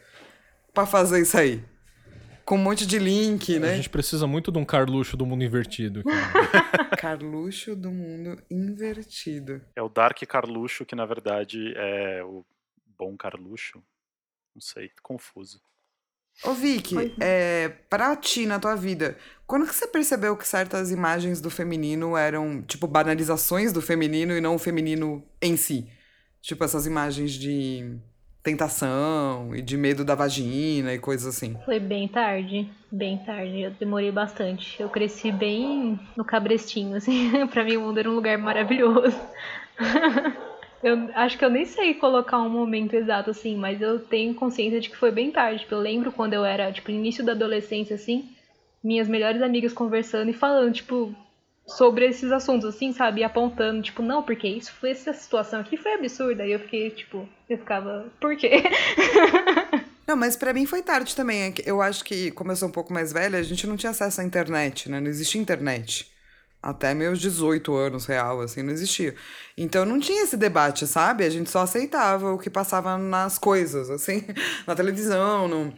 para 0.75 0.87
fazer 0.87 1.23
isso 1.23 1.38
aí? 1.38 1.64
Com 2.51 2.57
um 2.57 2.59
monte 2.59 2.85
de 2.85 2.99
link, 2.99 3.61
né? 3.61 3.75
A 3.75 3.77
gente 3.77 3.89
precisa 3.89 4.27
muito 4.27 4.51
de 4.51 4.59
um 4.59 4.65
Carluxo 4.65 5.17
do 5.17 5.25
mundo 5.25 5.45
invertido. 5.45 6.03
Carluxo 6.99 7.77
do 7.77 7.93
mundo 7.93 8.43
invertido. 8.51 9.63
É 9.77 9.81
o 9.81 9.89
Dark 9.89 10.21
Carluxo 10.27 10.85
que 10.85 10.97
na 10.97 11.07
verdade 11.07 11.73
é 11.77 12.25
o 12.25 12.45
bom 12.99 13.17
Carluxo. 13.17 13.81
Não 14.53 14.61
sei, 14.61 14.91
confuso. 15.01 15.61
Ô 16.43 16.53
Vicky, 16.53 17.15
é. 17.21 17.67
é, 17.67 17.69
pra 17.69 18.17
ti, 18.17 18.47
na 18.47 18.59
tua 18.59 18.75
vida, 18.75 19.17
quando 19.47 19.65
que 19.65 19.73
você 19.73 19.87
percebeu 19.87 20.37
que 20.37 20.49
certas 20.49 20.91
imagens 20.91 21.41
do 21.41 21.51
feminino 21.51 22.17
eram, 22.17 22.63
tipo, 22.63 22.89
banalizações 22.89 23.73
do 23.73 23.81
feminino 23.81 24.37
e 24.37 24.40
não 24.40 24.57
o 24.57 24.59
feminino 24.59 25.25
em 25.40 25.57
si? 25.57 25.88
Tipo, 26.40 26.65
essas 26.65 26.85
imagens 26.85 27.31
de 27.31 27.96
tentação 28.43 29.55
e 29.55 29.63
de 29.63 29.77
medo 29.77 30.05
da 30.05 30.15
vagina 30.15 30.95
e 30.95 30.99
coisas 30.99 31.27
assim? 31.27 31.57
Foi 31.65 31.79
bem 31.79 32.09
tarde, 32.09 32.69
bem 32.91 33.19
tarde. 33.19 33.61
Eu 33.61 33.71
demorei 33.73 34.11
bastante. 34.11 34.81
Eu 34.81 34.88
cresci 34.88 35.31
bem 35.31 35.99
no 36.17 36.25
cabrestinho, 36.25 36.97
assim. 36.97 37.31
pra 37.49 37.65
mim 37.65 37.77
o 37.77 37.83
mundo 37.83 37.99
era 37.99 38.11
um 38.11 38.15
lugar 38.15 38.38
maravilhoso. 38.38 39.17
eu 40.83 41.11
acho 41.15 41.38
que 41.38 41.45
eu 41.45 41.51
nem 41.51 41.65
sei 41.65 41.95
colocar 41.95 42.38
um 42.38 42.49
momento 42.49 42.95
exato, 42.95 43.31
assim, 43.31 43.57
mas 43.57 43.81
eu 43.81 43.99
tenho 43.99 44.35
consciência 44.35 44.81
de 44.81 44.88
que 44.88 44.97
foi 44.97 45.11
bem 45.11 45.31
tarde. 45.31 45.61
Tipo, 45.61 45.75
eu 45.75 45.81
lembro 45.81 46.13
quando 46.13 46.35
eu 46.35 46.45
era, 46.45 46.73
tipo, 46.73 46.91
início 46.91 47.25
da 47.25 47.33
adolescência, 47.33 47.95
assim, 47.95 48.31
minhas 48.83 49.09
melhores 49.09 49.43
amigas 49.43 49.73
conversando 49.73 50.31
e 50.31 50.35
falando, 50.35 50.73
tipo, 50.73 51.15
sobre 51.77 52.06
esses 52.06 52.31
assuntos, 52.33 52.75
assim, 52.75 52.92
sabe? 52.92 53.23
Apontando, 53.23 53.83
tipo, 53.83 54.02
não, 54.02 54.23
porque 54.23 54.48
isso 54.48 54.73
foi 54.73 54.90
essa 54.90 55.12
situação 55.12 55.60
aqui 55.60 55.77
foi 55.77 55.94
absurda. 55.94 56.46
E 56.46 56.52
eu 56.52 56.58
fiquei, 56.60 56.90
tipo, 56.90 57.29
eu 57.48 57.58
ficava, 57.58 58.06
por 58.21 58.37
quê? 58.37 58.62
Não, 60.06 60.16
mas 60.16 60.35
para 60.35 60.52
mim 60.52 60.66
foi 60.66 60.83
tarde 60.83 61.14
também. 61.14 61.42
É 61.42 61.54
eu 61.64 61.81
acho 61.81 62.04
que, 62.04 62.33
como 62.33 62.50
eu 62.50 62.56
sou 62.56 62.68
um 62.68 62.73
pouco 62.73 62.92
mais 62.92 63.12
velha, 63.12 63.38
a 63.38 63.42
gente 63.44 63.64
não 63.64 63.77
tinha 63.77 63.90
acesso 63.90 64.21
à 64.21 64.25
internet, 64.25 64.90
né? 64.90 64.98
Não 64.98 65.06
existia 65.06 65.40
internet 65.40 66.10
Até 66.60 66.92
meus 66.94 67.21
18 67.21 67.73
anos, 67.77 68.06
real, 68.06 68.40
assim, 68.40 68.60
não 68.60 68.73
existia. 68.73 69.14
Então 69.56 69.85
não 69.85 70.00
tinha 70.00 70.25
esse 70.25 70.37
debate, 70.37 70.85
sabe? 70.85 71.23
A 71.25 71.31
gente 71.31 71.48
só 71.48 71.60
aceitava 71.60 72.33
o 72.33 72.38
que 72.38 72.50
passava 72.50 72.98
nas 72.98 73.38
coisas, 73.38 73.88
assim, 73.88 74.25
na 74.66 74.75
televisão, 74.75 75.46
no, 75.46 75.73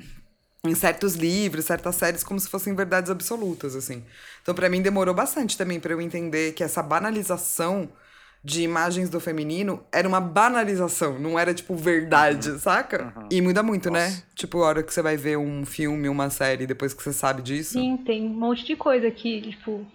em 0.64 0.74
certos 0.74 1.14
livros, 1.14 1.64
certas 1.64 1.96
séries, 1.96 2.22
como 2.22 2.38
se 2.38 2.48
fossem 2.48 2.74
verdades 2.74 3.10
absolutas, 3.10 3.74
assim. 3.74 4.04
Então, 4.42 4.54
para 4.54 4.68
mim, 4.68 4.80
demorou 4.80 5.12
bastante 5.12 5.58
também 5.58 5.80
para 5.80 5.92
eu 5.92 6.00
entender 6.00 6.52
que 6.52 6.62
essa 6.62 6.82
banalização 6.82 7.88
de 8.44 8.62
imagens 8.62 9.08
do 9.08 9.20
feminino 9.20 9.84
era 9.92 10.06
uma 10.06 10.20
banalização, 10.20 11.18
não 11.18 11.38
era 11.38 11.54
tipo 11.54 11.76
verdade, 11.76 12.50
uhum. 12.50 12.58
saca? 12.58 13.12
Uhum. 13.16 13.28
E 13.30 13.40
muda 13.40 13.62
muito, 13.62 13.90
né? 13.90 14.04
Nossa. 14.04 14.16
né? 14.16 14.22
Tipo, 14.34 14.62
a 14.62 14.66
hora 14.66 14.82
que 14.82 14.92
você 14.92 15.02
vai 15.02 15.16
ver 15.16 15.36
um 15.36 15.64
filme, 15.64 16.08
uma 16.08 16.30
série, 16.30 16.66
depois 16.66 16.92
que 16.92 17.02
você 17.02 17.12
sabe 17.12 17.42
disso. 17.42 17.72
Sim, 17.72 17.96
tem 17.96 18.26
um 18.26 18.30
monte 18.30 18.64
de 18.64 18.76
coisa 18.76 19.10
que, 19.10 19.42
tipo, 19.42 19.86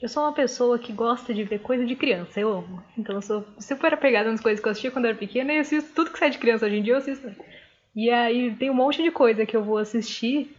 eu 0.00 0.08
sou 0.08 0.24
uma 0.24 0.32
pessoa 0.32 0.78
que 0.78 0.92
gosta 0.92 1.32
de 1.32 1.42
ver 1.44 1.60
coisa 1.60 1.84
de 1.84 1.96
criança, 1.96 2.38
eu 2.38 2.52
amo. 2.52 2.82
Então 2.98 3.16
eu 3.16 3.22
sou 3.22 3.44
super 3.58 3.94
apegada 3.94 4.30
nas 4.30 4.40
coisas 4.40 4.60
que 4.60 4.68
eu 4.68 4.72
assistia 4.72 4.90
quando 4.90 5.06
eu 5.06 5.10
era 5.10 5.18
pequena 5.18 5.52
e 5.52 5.58
assisto 5.58 5.90
tudo 5.94 6.10
que 6.10 6.18
sai 6.18 6.30
de 6.30 6.38
criança 6.38 6.66
hoje 6.66 6.76
em 6.76 6.82
dia, 6.82 6.94
eu 6.94 6.98
assisto. 6.98 7.28
E 7.96 8.10
aí 8.10 8.54
tem 8.54 8.70
um 8.70 8.74
monte 8.74 9.02
de 9.02 9.10
coisa 9.10 9.46
que 9.46 9.56
eu 9.56 9.64
vou 9.64 9.78
assistir 9.78 10.54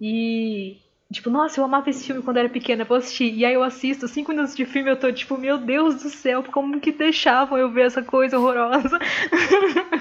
e 0.00 0.78
Tipo, 1.12 1.28
nossa, 1.28 1.58
eu 1.58 1.64
amava 1.64 1.90
esse 1.90 2.04
filme 2.04 2.22
quando 2.22 2.36
era 2.36 2.48
pequena, 2.48 2.84
vou 2.84 2.96
assistir. 2.96 3.34
E 3.34 3.44
aí 3.44 3.54
eu 3.54 3.64
assisto, 3.64 4.06
cinco 4.06 4.30
minutos 4.30 4.54
de 4.54 4.64
filme, 4.64 4.90
eu 4.90 4.96
tô 4.96 5.12
tipo, 5.12 5.36
meu 5.36 5.58
Deus 5.58 6.02
do 6.02 6.08
céu, 6.08 6.44
como 6.44 6.80
que 6.80 6.92
deixavam 6.92 7.58
eu 7.58 7.68
ver 7.68 7.86
essa 7.86 8.00
coisa 8.00 8.38
horrorosa? 8.38 8.96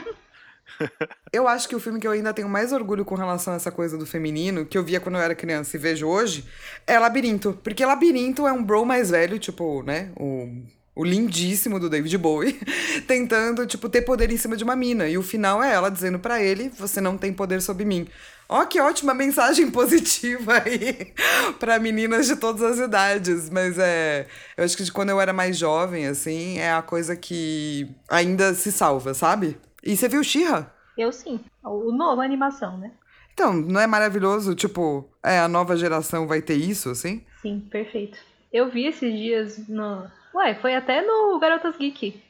eu 1.33 1.47
acho 1.47 1.67
que 1.67 1.75
o 1.75 1.79
filme 1.79 1.99
que 1.99 2.05
eu 2.05 2.11
ainda 2.11 2.31
tenho 2.31 2.47
mais 2.47 2.71
orgulho 2.71 3.03
com 3.03 3.15
relação 3.15 3.53
a 3.53 3.55
essa 3.55 3.71
coisa 3.71 3.97
do 3.97 4.05
feminino, 4.05 4.67
que 4.67 4.77
eu 4.77 4.83
via 4.83 4.99
quando 4.99 5.15
eu 5.15 5.21
era 5.21 5.33
criança 5.33 5.75
e 5.75 5.79
vejo 5.79 6.07
hoje, 6.07 6.45
é 6.85 6.99
Labirinto. 6.99 7.59
Porque 7.63 7.83
Labirinto 7.83 8.45
é 8.45 8.53
um 8.53 8.63
bro 8.63 8.85
mais 8.85 9.09
velho, 9.09 9.39
tipo, 9.39 9.81
né? 9.81 10.11
O 10.15 10.47
o 10.99 11.05
lindíssimo 11.05 11.79
do 11.79 11.89
David 11.89 12.17
Bowie, 12.17 12.59
tentando, 13.07 13.65
tipo, 13.65 13.87
ter 13.87 14.01
poder 14.01 14.29
em 14.31 14.35
cima 14.35 14.57
de 14.57 14.65
uma 14.65 14.75
mina. 14.75 15.07
E 15.07 15.17
o 15.17 15.23
final 15.23 15.63
é 15.63 15.73
ela 15.73 15.89
dizendo 15.89 16.19
para 16.19 16.43
ele: 16.43 16.67
Você 16.77 16.99
não 16.99 17.17
tem 17.17 17.31
poder 17.31 17.61
sobre 17.61 17.85
mim. 17.85 18.05
Ó, 18.49 18.61
oh, 18.61 18.67
que 18.67 18.81
ótima 18.81 19.13
mensagem 19.13 19.69
positiva 19.71 20.61
aí 20.61 21.13
para 21.57 21.79
meninas 21.79 22.27
de 22.27 22.35
todas 22.35 22.61
as 22.61 22.79
idades. 22.79 23.49
Mas 23.49 23.77
é. 23.79 24.27
Eu 24.57 24.65
acho 24.65 24.75
que 24.75 24.83
de 24.83 24.91
quando 24.91 25.11
eu 25.11 25.21
era 25.21 25.31
mais 25.31 25.57
jovem, 25.57 26.05
assim, 26.05 26.57
é 26.57 26.73
a 26.73 26.81
coisa 26.81 27.15
que 27.15 27.89
ainda 28.09 28.53
se 28.53 28.69
salva, 28.69 29.13
sabe? 29.13 29.57
E 29.81 29.95
você 29.95 30.09
viu 30.09 30.21
Xirra? 30.21 30.69
Eu 30.97 31.13
sim. 31.13 31.39
O 31.63 31.93
novo, 31.93 32.19
a 32.19 32.25
animação, 32.25 32.77
né? 32.77 32.91
Então, 33.33 33.53
não 33.53 33.79
é 33.79 33.87
maravilhoso? 33.87 34.53
Tipo, 34.53 35.09
é, 35.23 35.39
a 35.39 35.47
nova 35.47 35.77
geração 35.77 36.27
vai 36.27 36.41
ter 36.41 36.55
isso, 36.55 36.89
assim? 36.89 37.23
Sim, 37.41 37.65
perfeito. 37.71 38.17
Eu 38.51 38.69
vi 38.69 38.85
esses 38.85 39.13
dias 39.13 39.67
no, 39.69 40.09
Ué, 40.33 40.53
foi 40.55 40.75
até 40.75 41.01
no 41.01 41.39
Garotas 41.39 41.75
Geek. 41.77 42.21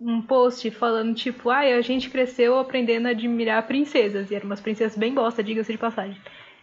Um 0.00 0.22
post 0.22 0.70
falando, 0.70 1.14
tipo, 1.14 1.50
ai, 1.50 1.72
ah, 1.72 1.76
a 1.76 1.80
gente 1.82 2.08
cresceu 2.08 2.58
aprendendo 2.58 3.06
a 3.06 3.10
admirar 3.10 3.66
princesas. 3.66 4.30
E 4.30 4.34
eram 4.34 4.46
umas 4.46 4.60
princesas 4.60 4.96
bem 4.96 5.12
bosta, 5.12 5.42
diga-se 5.42 5.72
de 5.72 5.78
passagem. 5.78 6.16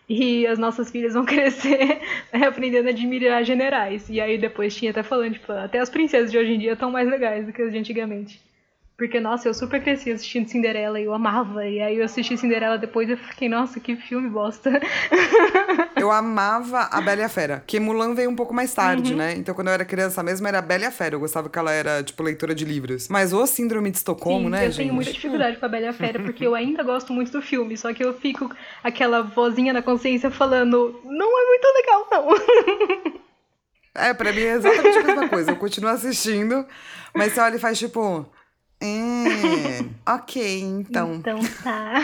E 0.10 0.48
as 0.48 0.58
nossas 0.58 0.90
filhas 0.90 1.14
vão 1.14 1.26
crescer 1.26 2.02
aprendendo 2.32 2.88
a 2.88 2.92
admirar 2.92 3.44
generais. 3.44 4.10
E 4.10 4.20
aí 4.22 4.38
depois 4.38 4.76
tinha 4.76 4.92
até 4.92 5.04
falando, 5.04 5.34
tipo, 5.34 5.52
até 5.52 5.80
as 5.80 5.90
princesas 5.90 6.32
de 6.32 6.38
hoje 6.38 6.54
em 6.54 6.60
dia 6.60 6.74
estão 6.74 6.90
mais 6.92 7.08
legais 7.08 7.46
do 7.46 7.54
que 7.54 7.62
as 7.62 7.72
de 7.72 7.78
antigamente. 7.78 8.47
Porque, 8.98 9.20
nossa, 9.20 9.48
eu 9.48 9.54
super 9.54 9.80
cresci 9.80 10.12
assistindo 10.12 10.48
Cinderela 10.48 11.00
e 11.00 11.04
eu 11.04 11.14
amava. 11.14 11.64
E 11.68 11.80
aí 11.80 11.98
eu 11.98 12.06
assisti 12.06 12.36
Cinderela 12.36 12.80
depois 12.80 13.08
e 13.08 13.12
eu 13.12 13.18
fiquei, 13.18 13.48
nossa, 13.48 13.80
que 13.80 13.96
filme 13.96 14.28
bosta. 14.28 14.72
Eu 15.96 16.12
amava 16.12 16.82
a 16.92 17.02
Bela 17.02 17.22
e 17.22 17.24
a 17.24 17.30
Fera. 17.30 17.64
Que 17.66 17.80
Mulan 17.80 18.14
veio 18.14 18.30
um 18.30 18.36
pouco 18.36 18.54
mais 18.54 18.72
tarde, 18.72 19.12
uhum. 19.12 19.18
né? 19.18 19.34
Então, 19.36 19.56
quando 19.56 19.68
eu 19.70 19.74
era 19.74 19.84
criança 19.84 20.22
mesmo, 20.22 20.48
era 20.48 20.60
a 20.60 20.62
Bela 20.62 20.84
e 20.84 20.86
a 20.86 20.92
Fera. 20.92 21.16
Eu 21.16 21.20
gostava 21.20 21.50
que 21.50 21.58
ela 21.58 21.72
era, 21.72 22.04
tipo, 22.04 22.22
leitora 22.22 22.54
de 22.54 22.64
livros. 22.64 23.08
Mas 23.08 23.34
o 23.34 23.46
Síndrome 23.48 23.90
de 23.90 23.98
Estocolmo, 23.98 24.46
Sim, 24.46 24.50
né, 24.52 24.58
eu 24.60 24.62
gente? 24.66 24.74
Eu 24.74 24.84
tenho 24.84 24.94
muita 24.94 25.12
dificuldade 25.12 25.58
com 25.58 25.66
a 25.66 25.70
Bela 25.70 25.86
e 25.86 25.88
a 25.88 25.94
Fera, 25.94 26.20
porque 26.20 26.46
eu 26.46 26.54
ainda 26.56 26.84
gosto 26.84 27.12
muito 27.12 27.32
do 27.32 27.42
filme. 27.42 27.76
Só 27.76 27.92
que 27.94 28.04
eu 28.04 28.14
fico 28.14 28.50
aquela 28.84 29.24
vozinha 29.24 29.74
na 29.74 29.82
consciência 29.82 30.30
falando, 30.30 31.02
não 31.04 31.40
é 31.40 31.46
muito 31.48 31.68
legal, 31.76 32.08
não. 32.12 33.18
É, 33.96 34.14
pra 34.14 34.32
mim 34.32 34.42
é 34.42 34.54
exatamente 34.54 35.00
a 35.00 35.04
mesma 35.04 35.28
coisa. 35.28 35.52
Eu 35.52 35.56
continuo 35.56 35.90
assistindo, 35.90 36.64
mas 37.16 37.34
você 37.34 37.40
olha 37.40 37.56
e 37.56 37.60
faz 37.60 37.80
tipo. 37.80 38.32
Hum, 38.82 39.94
ok, 40.06 40.62
então. 40.62 41.16
Então 41.16 41.40
tá. 41.64 41.96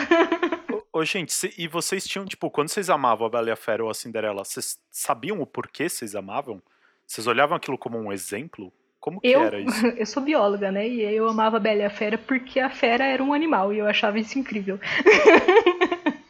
ô, 0.92 1.00
ô, 1.00 1.06
gente, 1.06 1.32
se, 1.32 1.54
e 1.58 1.68
vocês 1.68 2.06
tinham, 2.06 2.26
tipo, 2.26 2.50
quando 2.50 2.70
vocês 2.70 2.90
amavam 2.90 3.28
a 3.28 3.30
Bela 3.30 3.50
e 3.50 3.52
a 3.52 3.56
Fera 3.56 3.84
ou 3.84 3.90
a 3.90 3.94
Cinderela, 3.94 4.44
vocês 4.44 4.80
sabiam 4.90 5.40
o 5.42 5.46
porquê 5.46 5.88
vocês 5.88 6.16
amavam? 6.16 6.62
Vocês 7.06 7.28
olhavam 7.28 7.56
aquilo 7.56 7.78
como 7.78 7.98
um 7.98 8.12
exemplo? 8.12 8.74
Como 9.00 9.20
que 9.20 9.28
eu, 9.28 9.42
era 9.42 9.60
isso? 9.60 9.86
Eu 9.98 10.06
sou 10.06 10.24
bióloga, 10.24 10.72
né? 10.72 10.88
E 10.88 11.02
eu 11.02 11.28
amava 11.28 11.58
a 11.58 11.60
Bela 11.60 11.82
e 11.82 11.86
a 11.86 11.90
Fera 11.90 12.18
porque 12.18 12.60
a 12.60 12.70
fera 12.70 13.04
era 13.04 13.22
um 13.22 13.34
animal 13.34 13.74
e 13.74 13.80
eu 13.80 13.86
achava 13.86 14.18
isso 14.18 14.40
incrível. 14.40 14.80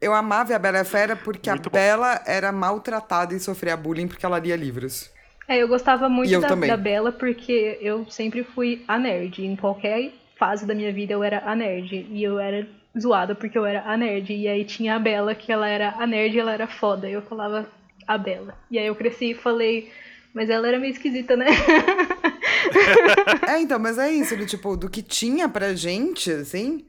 Eu 0.00 0.14
amava 0.14 0.54
a 0.54 0.58
Bela 0.58 0.78
e 0.78 0.80
a 0.80 0.84
Fera 0.84 1.16
porque 1.16 1.50
Muito 1.50 1.68
a 1.68 1.70
bom. 1.70 1.74
Bela 1.74 2.22
era 2.26 2.52
maltratada 2.52 3.34
e 3.34 3.40
sofria 3.40 3.76
bullying 3.76 4.08
porque 4.08 4.24
ela 4.24 4.38
lia 4.38 4.56
livros. 4.56 5.10
É, 5.48 5.58
eu 5.58 5.68
gostava 5.68 6.08
muito 6.08 6.32
eu 6.32 6.40
da, 6.40 6.54
da 6.54 6.76
Bela 6.76 7.12
porque 7.12 7.78
eu 7.80 8.06
sempre 8.10 8.42
fui 8.42 8.84
a 8.88 8.98
nerd. 8.98 9.44
Em 9.44 9.56
qualquer 9.56 10.12
fase 10.36 10.66
da 10.66 10.74
minha 10.74 10.92
vida 10.92 11.12
eu 11.12 11.22
era 11.22 11.42
a 11.44 11.54
nerd. 11.54 12.06
E 12.10 12.22
eu 12.22 12.38
era 12.38 12.66
zoada 12.98 13.34
porque 13.34 13.56
eu 13.56 13.64
era 13.64 13.82
a 13.82 13.96
nerd. 13.96 14.32
E 14.32 14.48
aí 14.48 14.64
tinha 14.64 14.96
a 14.96 14.98
Bela, 14.98 15.34
que 15.34 15.52
ela 15.52 15.68
era 15.68 15.94
a 15.98 16.06
nerd 16.06 16.34
e 16.34 16.40
ela 16.40 16.52
era 16.52 16.66
foda. 16.66 17.08
E 17.08 17.12
eu 17.12 17.22
falava 17.22 17.68
a 18.06 18.18
Bela. 18.18 18.56
E 18.70 18.78
aí 18.78 18.86
eu 18.86 18.94
cresci 18.94 19.30
e 19.30 19.34
falei, 19.34 19.90
mas 20.34 20.50
ela 20.50 20.68
era 20.68 20.78
meio 20.78 20.92
esquisita, 20.92 21.36
né? 21.36 21.46
é, 23.48 23.60
então, 23.60 23.78
mas 23.78 23.98
é 23.98 24.10
isso, 24.10 24.36
do, 24.36 24.46
tipo, 24.46 24.76
do 24.76 24.88
que 24.88 25.02
tinha 25.02 25.48
pra 25.48 25.74
gente, 25.74 26.30
assim, 26.30 26.86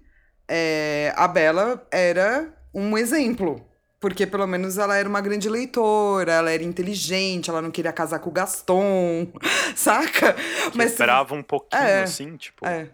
é, 0.48 1.14
a 1.16 1.28
Bela 1.28 1.86
era 1.92 2.54
um 2.74 2.98
exemplo. 2.98 3.67
Porque 4.00 4.28
pelo 4.28 4.46
menos 4.46 4.78
ela 4.78 4.96
era 4.96 5.10
uma 5.10 5.22
grande 5.22 5.50
leitora, 5.50 6.32
ela 6.32 6.52
era 6.52 6.64
inteligente, 6.64 7.50
ela 7.50 7.62
não 7.62 7.72
queria 7.72 7.92
casar 7.92 8.20
com 8.20 8.30
o 8.30 8.34
Gaston, 8.34 9.28
saca? 9.76 10.34
Que 10.34 10.78
Mas 10.78 10.92
esperava 10.92 11.34
um 11.34 11.42
pouquinho, 11.42 11.82
é, 11.82 12.04
assim, 12.04 12.36
tipo. 12.38 12.66
É. 12.66 12.90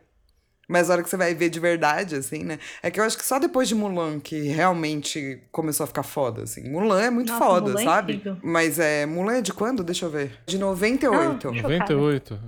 Mas 0.67 0.89
a 0.89 0.93
hora 0.93 1.03
que 1.03 1.09
você 1.09 1.17
vai 1.17 1.35
ver 1.35 1.49
de 1.49 1.59
verdade, 1.59 2.15
assim, 2.15 2.43
né? 2.43 2.57
É 2.81 2.89
que 2.89 2.99
eu 2.99 3.03
acho 3.03 3.17
que 3.17 3.25
só 3.25 3.37
depois 3.37 3.67
de 3.67 3.75
Mulan 3.75 4.19
que 4.19 4.47
realmente 4.47 5.43
começou 5.51 5.83
a 5.83 5.87
ficar 5.87 6.03
foda, 6.03 6.43
assim. 6.43 6.69
Mulan 6.69 7.01
é 7.01 7.09
muito 7.09 7.31
Nossa, 7.33 7.45
foda, 7.45 7.69
Mulan 7.69 7.81
é 7.81 7.83
sabe? 7.83 8.21
É 8.25 8.35
Mas 8.41 8.79
é. 8.79 9.05
Mulan 9.05 9.33
é 9.33 9.41
de 9.41 9.51
quando? 9.51 9.83
Deixa 9.83 10.05
eu 10.05 10.09
ver. 10.09 10.39
De 10.45 10.57
98. 10.57 11.49
Ah, 11.49 11.51
98. 11.61 12.39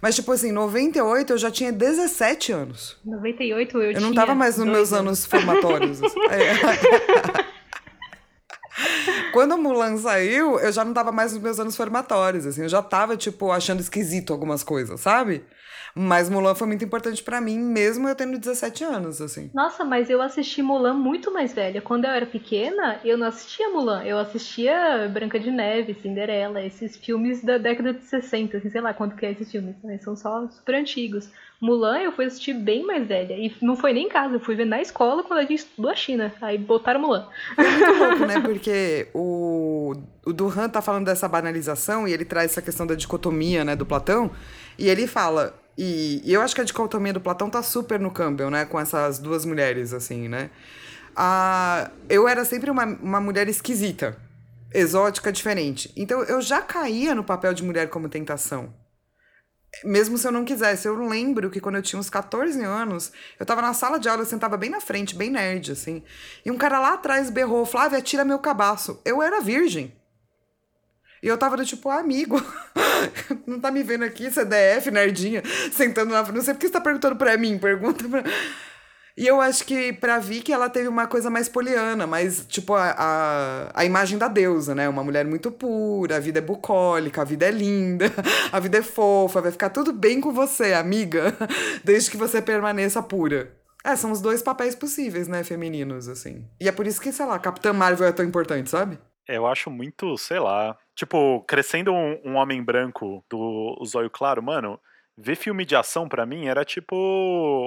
Mas, 0.00 0.14
tipo 0.14 0.30
assim, 0.32 0.52
98 0.52 1.32
eu 1.32 1.38
já 1.38 1.50
tinha 1.50 1.72
17 1.72 2.52
anos. 2.52 2.96
98 3.04 3.78
eu, 3.78 3.92
eu 3.92 4.00
não 4.00 4.14
tava 4.14 4.34
mais 4.34 4.56
nos 4.56 4.66
meus 4.66 4.92
anos, 4.92 5.06
anos 5.06 5.26
formatórios. 5.26 6.02
Assim. 6.02 6.20
é. 6.30 7.54
Quando 9.32 9.58
Mulan 9.58 9.96
saiu, 9.96 10.58
eu 10.60 10.72
já 10.72 10.84
não 10.84 10.92
tava 10.92 11.10
mais 11.12 11.32
nos 11.32 11.42
meus 11.42 11.58
anos 11.58 11.76
formatórios, 11.76 12.46
assim. 12.46 12.62
Eu 12.62 12.68
já 12.68 12.82
tava, 12.82 13.16
tipo, 13.16 13.50
achando 13.50 13.80
esquisito 13.80 14.32
algumas 14.32 14.62
coisas, 14.62 15.00
sabe? 15.00 15.44
Mas 15.94 16.28
Mulan 16.28 16.56
foi 16.56 16.66
muito 16.66 16.84
importante 16.84 17.22
para 17.22 17.40
mim, 17.40 17.58
mesmo 17.58 18.08
eu 18.08 18.16
tendo 18.16 18.36
17 18.36 18.82
anos, 18.82 19.20
assim. 19.20 19.48
Nossa, 19.54 19.84
mas 19.84 20.10
eu 20.10 20.20
assisti 20.20 20.60
Mulan 20.60 20.94
muito 20.94 21.32
mais 21.32 21.52
velha. 21.52 21.80
Quando 21.80 22.04
eu 22.04 22.10
era 22.10 22.26
pequena, 22.26 22.98
eu 23.04 23.16
não 23.16 23.28
assistia 23.28 23.68
Mulan. 23.70 24.02
Eu 24.02 24.18
assistia 24.18 25.08
Branca 25.12 25.38
de 25.38 25.52
Neve, 25.52 25.94
Cinderela, 25.94 26.60
esses 26.60 26.96
filmes 26.96 27.44
da 27.44 27.58
década 27.58 27.92
de 27.92 28.02
60, 28.02 28.56
assim, 28.56 28.70
sei 28.70 28.80
lá 28.80 28.92
quanto 28.92 29.14
que 29.14 29.24
é 29.24 29.30
esses 29.30 29.50
filmes, 29.50 29.76
né? 29.84 29.98
São 29.98 30.16
só 30.16 30.48
super 30.48 30.74
antigos. 30.74 31.30
Mulan 31.60 32.00
eu 32.00 32.12
fui 32.12 32.24
assistir 32.24 32.54
bem 32.54 32.84
mais 32.84 33.06
velha. 33.06 33.34
E 33.34 33.54
não 33.62 33.76
foi 33.76 33.92
nem 33.92 34.06
em 34.06 34.08
casa, 34.08 34.34
eu 34.34 34.40
fui 34.40 34.56
ver 34.56 34.66
na 34.66 34.82
escola 34.82 35.22
quando 35.22 35.38
a 35.38 35.42
gente 35.42 35.60
estudou 35.60 35.92
a 35.92 35.94
China. 35.94 36.34
Aí 36.42 36.58
botaram 36.58 37.00
Mulan. 37.00 37.28
É 37.56 37.62
muito 37.62 37.98
louco, 37.98 38.26
né? 38.26 38.40
Porque 38.40 39.08
o, 39.14 39.94
o 40.26 40.32
Duran 40.32 40.68
tá 40.68 40.82
falando 40.82 41.06
dessa 41.06 41.28
banalização 41.28 42.08
e 42.08 42.12
ele 42.12 42.24
traz 42.24 42.50
essa 42.50 42.60
questão 42.60 42.84
da 42.84 42.96
dicotomia, 42.96 43.64
né, 43.64 43.76
do 43.76 43.86
Platão. 43.86 44.30
E 44.76 44.88
ele 44.88 45.06
fala, 45.06 45.54
e, 45.76 46.22
e, 46.24 46.32
eu 46.32 46.40
acho 46.40 46.54
que 46.54 46.60
a 46.60 46.64
dicotomia 46.64 47.12
do 47.12 47.20
Platão 47.20 47.50
tá 47.50 47.62
super 47.62 47.98
no 47.98 48.10
Campbell, 48.10 48.50
né? 48.50 48.64
Com 48.64 48.78
essas 48.78 49.18
duas 49.18 49.44
mulheres, 49.44 49.92
assim, 49.92 50.28
né? 50.28 50.50
Ah, 51.16 51.90
eu 52.08 52.28
era 52.28 52.44
sempre 52.44 52.70
uma, 52.70 52.84
uma 52.84 53.20
mulher 53.20 53.48
esquisita, 53.48 54.16
exótica, 54.72 55.32
diferente. 55.32 55.92
Então 55.96 56.22
eu 56.24 56.40
já 56.40 56.60
caía 56.62 57.14
no 57.14 57.24
papel 57.24 57.54
de 57.54 57.62
mulher 57.62 57.88
como 57.88 58.08
tentação. 58.08 58.72
Mesmo 59.82 60.16
se 60.16 60.26
eu 60.26 60.32
não 60.32 60.44
quisesse. 60.44 60.86
Eu 60.86 60.94
lembro 61.08 61.50
que 61.50 61.60
quando 61.60 61.76
eu 61.76 61.82
tinha 61.82 61.98
uns 61.98 62.10
14 62.10 62.62
anos, 62.62 63.10
eu 63.40 63.46
tava 63.46 63.60
na 63.60 63.74
sala 63.74 63.98
de 63.98 64.08
aula, 64.08 64.22
eu 64.22 64.26
sentava 64.26 64.56
bem 64.56 64.70
na 64.70 64.80
frente, 64.80 65.16
bem 65.16 65.30
nerd, 65.30 65.72
assim. 65.72 66.02
E 66.44 66.50
um 66.50 66.56
cara 66.56 66.78
lá 66.78 66.94
atrás 66.94 67.30
berrou: 67.30 67.66
Flávia, 67.66 68.00
tira 68.00 68.24
meu 68.24 68.38
cabaço. 68.38 69.00
Eu 69.04 69.20
era 69.22 69.40
virgem. 69.40 69.92
E 71.24 71.26
eu 71.26 71.38
tava 71.38 71.56
do 71.56 71.64
tipo, 71.64 71.88
ah, 71.88 72.00
amigo, 72.00 72.36
não 73.46 73.58
tá 73.58 73.70
me 73.70 73.82
vendo 73.82 74.04
aqui, 74.04 74.30
CDF, 74.30 74.90
nerdinha, 74.90 75.42
sentando 75.72 76.12
na 76.12 76.22
Não 76.22 76.42
sei 76.42 76.52
porque 76.52 76.66
você 76.66 76.72
tá 76.74 76.82
perguntando 76.82 77.16
pra 77.16 77.38
mim, 77.38 77.56
pergunta 77.56 78.06
pra. 78.06 78.22
E 79.16 79.28
eu 79.28 79.40
acho 79.40 79.64
que 79.64 79.92
pra 79.92 80.18
Vicky 80.18 80.52
ela 80.52 80.68
teve 80.68 80.88
uma 80.88 81.06
coisa 81.06 81.30
mais 81.30 81.48
poliana, 81.48 82.04
mais 82.04 82.44
tipo 82.46 82.74
a, 82.74 82.90
a, 82.98 83.70
a, 83.72 83.84
imagem 83.84 84.18
da 84.18 84.26
deusa, 84.26 84.74
né? 84.74 84.88
Uma 84.88 85.04
mulher 85.04 85.24
muito 85.24 85.52
pura, 85.52 86.16
a 86.16 86.20
vida 86.20 86.40
é 86.40 86.42
bucólica, 86.42 87.22
a 87.22 87.24
vida 87.24 87.46
é 87.46 87.50
linda, 87.52 88.06
a 88.50 88.58
vida 88.58 88.78
é 88.78 88.82
fofa, 88.82 89.40
vai 89.40 89.52
ficar 89.52 89.70
tudo 89.70 89.92
bem 89.92 90.20
com 90.20 90.32
você, 90.32 90.72
amiga, 90.72 91.32
desde 91.84 92.10
que 92.10 92.16
você 92.16 92.42
permaneça 92.42 93.00
pura. 93.00 93.54
É, 93.84 93.94
são 93.94 94.10
os 94.10 94.20
dois 94.20 94.42
papéis 94.42 94.74
possíveis, 94.74 95.28
né, 95.28 95.44
femininos, 95.44 96.08
assim. 96.08 96.44
E 96.60 96.68
é 96.68 96.72
por 96.72 96.84
isso 96.84 97.00
que, 97.00 97.12
sei 97.12 97.24
lá, 97.24 97.38
Capitã 97.38 97.72
Marvel 97.72 98.08
é 98.08 98.12
tão 98.12 98.26
importante, 98.26 98.68
sabe? 98.68 98.98
Eu 99.28 99.46
acho 99.46 99.70
muito, 99.70 100.18
sei 100.18 100.40
lá. 100.40 100.76
Tipo, 100.94 101.42
crescendo 101.46 101.92
um, 101.92 102.20
um 102.24 102.34
homem 102.36 102.62
branco 102.62 103.24
do 103.28 103.76
zóio 103.84 104.08
claro, 104.10 104.42
mano, 104.42 104.78
ver 105.16 105.36
filme 105.36 105.64
de 105.64 105.76
ação 105.76 106.08
para 106.08 106.26
mim 106.26 106.46
era 106.46 106.64
tipo 106.64 106.94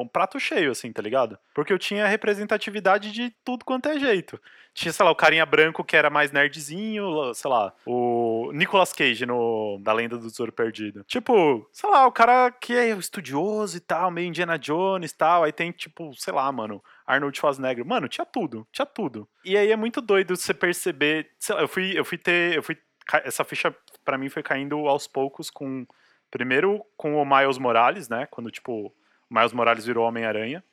um 0.02 0.08
prato 0.08 0.40
cheio, 0.40 0.72
assim, 0.72 0.92
tá 0.92 1.02
ligado? 1.02 1.38
Porque 1.54 1.72
eu 1.72 1.80
tinha 1.80 2.08
representatividade 2.08 3.12
de 3.12 3.34
tudo 3.44 3.66
quanto 3.66 3.90
é 3.90 4.00
jeito. 4.00 4.40
Tinha, 4.74 4.92
sei 4.92 5.04
lá, 5.04 5.12
o 5.12 5.16
carinha 5.16 5.46
branco 5.46 5.84
que 5.84 5.96
era 5.96 6.10
mais 6.10 6.32
nerdzinho, 6.32 7.34
sei 7.34 7.50
lá, 7.50 7.74
o 7.86 8.52
Nicolas 8.54 8.94
Cage 8.94 9.26
no 9.26 9.80
Da 9.82 9.92
Lenda 9.92 10.18
do 10.18 10.30
Tesouro 10.30 10.52
Perdido. 10.52 11.04
Tipo, 11.08 11.68
sei 11.72 11.90
lá, 11.90 12.06
o 12.06 12.12
cara 12.12 12.52
que 12.52 12.74
é 12.74 12.90
estudioso 12.90 13.76
e 13.78 13.80
tal, 13.80 14.12
meio 14.12 14.28
Indiana 14.28 14.58
Jones 14.60 15.12
e 15.12 15.18
tal. 15.18 15.44
Aí 15.44 15.52
tem, 15.52 15.72
tipo, 15.72 16.14
sei 16.16 16.34
lá, 16.34 16.52
mano, 16.52 16.84
Arnold 17.08 17.36
Schwarzenegger. 17.36 17.86
Mano, 17.86 18.08
tinha 18.08 18.26
tudo, 18.26 18.68
tinha 18.72 18.86
tudo. 18.86 19.28
E 19.44 19.58
aí 19.58 19.72
é 19.72 19.76
muito 19.76 20.02
doido 20.02 20.36
você 20.36 20.54
perceber. 20.54 21.28
Sei 21.40 21.56
lá, 21.56 21.62
eu 21.62 21.68
fui, 21.68 21.98
eu 21.98 22.06
fui 22.06 22.18
ter. 22.18 22.56
Eu 22.58 22.62
fui, 22.62 22.78
essa 23.24 23.44
ficha 23.44 23.76
para 24.04 24.18
mim 24.18 24.30
foi 24.30 24.44
caindo 24.44 24.88
aos 24.88 25.08
poucos 25.08 25.50
com 25.50 25.86
Primeiro 26.30 26.86
com 26.98 27.16
o 27.16 27.26
Miles 27.26 27.58
Morales, 27.58 28.10
né? 28.10 28.26
Quando, 28.26 28.52
tipo, 28.52 28.94
o 29.30 29.34
Miles 29.34 29.54
Morales 29.54 29.86
virou 29.86 30.06
Homem-Aranha. 30.06 30.64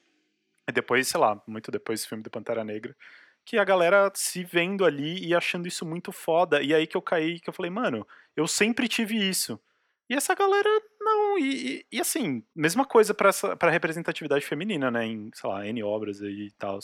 E 0.68 0.72
depois, 0.72 1.06
sei 1.06 1.20
lá, 1.20 1.40
muito 1.46 1.70
depois 1.70 2.02
do 2.02 2.08
filme 2.08 2.24
do 2.24 2.30
Pantera 2.30 2.64
Negra. 2.64 2.96
Que 3.44 3.58
a 3.58 3.64
galera 3.64 4.10
se 4.14 4.42
vendo 4.42 4.84
ali 4.84 5.24
e 5.24 5.34
achando 5.34 5.68
isso 5.68 5.86
muito 5.86 6.10
foda. 6.10 6.60
E 6.62 6.74
aí 6.74 6.86
que 6.86 6.96
eu 6.96 7.02
caí, 7.02 7.38
que 7.38 7.48
eu 7.48 7.54
falei, 7.54 7.70
mano, 7.70 8.06
eu 8.34 8.46
sempre 8.48 8.88
tive 8.88 9.16
isso. 9.16 9.60
E 10.08 10.14
essa 10.14 10.34
galera, 10.34 10.68
não. 11.00 11.38
E, 11.38 11.78
e, 11.78 11.86
e 11.92 12.00
assim, 12.00 12.42
mesma 12.54 12.84
coisa 12.84 13.14
pra 13.14 13.70
representatividade 13.70 14.44
feminina, 14.44 14.90
né? 14.90 15.06
Em, 15.06 15.30
sei 15.34 15.48
lá, 15.48 15.66
N 15.66 15.82
obras 15.84 16.20
e 16.20 16.52
tal. 16.58 16.80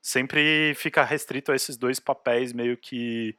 Sempre 0.00 0.72
fica 0.74 1.04
restrito 1.04 1.52
a 1.52 1.56
esses 1.56 1.76
dois 1.76 2.00
papéis 2.00 2.52
meio 2.52 2.76
que 2.78 3.36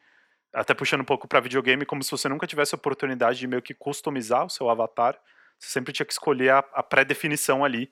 até 0.54 0.74
puxando 0.74 1.02
um 1.02 1.06
pouco 1.06 1.28
para 1.28 1.39
videogame, 1.39 1.86
como 1.86 2.04
se 2.04 2.12
você 2.12 2.28
nunca 2.30 2.48
tivesse 2.48 2.74
a 2.74 2.78
oportunidade 2.78 3.39
de 3.39 3.48
meio 3.48 3.62
que 3.62 3.74
customizar 3.74 4.45
o 4.45 4.50
seu 4.50 4.70
avatar. 4.70 5.20
Você 5.60 5.70
sempre 5.70 5.93
tinha 5.93 6.06
que 6.06 6.14
escolher 6.14 6.52
a, 6.52 6.60
a 6.74 6.84
pré-definição 6.84 7.64
ali. 7.64 7.91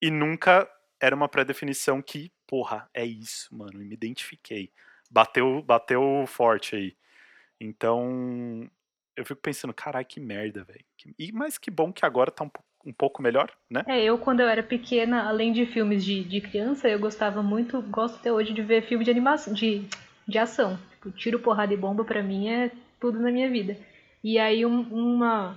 E 0.00 0.10
nunca 0.10 0.68
era 1.00 1.14
uma 1.14 1.28
pré-definição 1.28 2.00
que, 2.00 2.32
porra, 2.46 2.88
é 2.94 3.04
isso, 3.04 3.54
mano, 3.54 3.78
me 3.78 3.94
identifiquei. 3.94 4.72
Bateu, 5.10 5.62
bateu 5.62 6.24
forte 6.26 6.76
aí. 6.76 6.96
Então, 7.60 8.70
eu 9.16 9.24
fico 9.24 9.40
pensando, 9.40 9.74
caralho, 9.74 10.06
que 10.06 10.20
merda, 10.20 10.64
velho. 10.64 10.84
Mas 11.32 11.58
que 11.58 11.70
bom 11.70 11.92
que 11.92 12.06
agora 12.06 12.30
tá 12.30 12.44
um, 12.44 12.50
um 12.86 12.92
pouco 12.92 13.22
melhor, 13.22 13.50
né? 13.68 13.84
É, 13.86 14.02
eu 14.02 14.18
quando 14.18 14.40
eu 14.40 14.48
era 14.48 14.62
pequena, 14.62 15.28
além 15.28 15.52
de 15.52 15.66
filmes 15.66 16.04
de, 16.04 16.24
de 16.24 16.40
criança, 16.40 16.88
eu 16.88 16.98
gostava 16.98 17.42
muito, 17.42 17.82
gosto 17.82 18.16
até 18.16 18.32
hoje 18.32 18.54
de 18.54 18.62
ver 18.62 18.86
filme 18.86 19.04
de 19.04 19.10
animação, 19.10 19.52
de, 19.52 19.86
de 20.30 20.38
ação. 20.38 20.78
Tipo, 20.92 21.10
tiro, 21.10 21.38
porrada 21.38 21.74
e 21.74 21.76
bomba 21.76 22.04
para 22.04 22.22
mim 22.22 22.48
é 22.48 22.70
tudo 22.98 23.18
na 23.18 23.30
minha 23.30 23.50
vida. 23.50 23.76
E 24.22 24.38
aí 24.38 24.64
um, 24.64 24.80
uma 24.90 25.56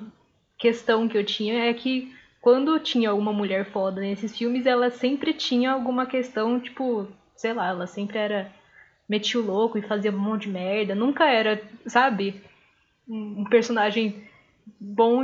questão 0.57 1.07
que 1.07 1.17
eu 1.17 1.23
tinha 1.23 1.65
é 1.65 1.73
que 1.73 2.13
quando 2.41 2.79
tinha 2.79 3.09
alguma 3.09 3.31
mulher 3.31 3.65
foda 3.71 4.01
nesses 4.01 4.37
filmes, 4.37 4.65
ela 4.65 4.89
sempre 4.89 5.33
tinha 5.33 5.71
alguma 5.71 6.05
questão, 6.05 6.59
tipo, 6.59 7.07
sei 7.35 7.53
lá, 7.53 7.69
ela 7.69 7.87
sempre 7.87 8.17
era 8.17 8.51
metia 9.07 9.39
o 9.39 9.45
louco 9.45 9.77
e 9.77 9.81
fazia 9.81 10.11
um 10.11 10.17
monte 10.17 10.43
de 10.43 10.49
merda. 10.49 10.95
Nunca 10.95 11.25
era, 11.25 11.61
sabe, 11.85 12.41
um 13.07 13.45
personagem 13.45 14.27
bom 14.79 15.23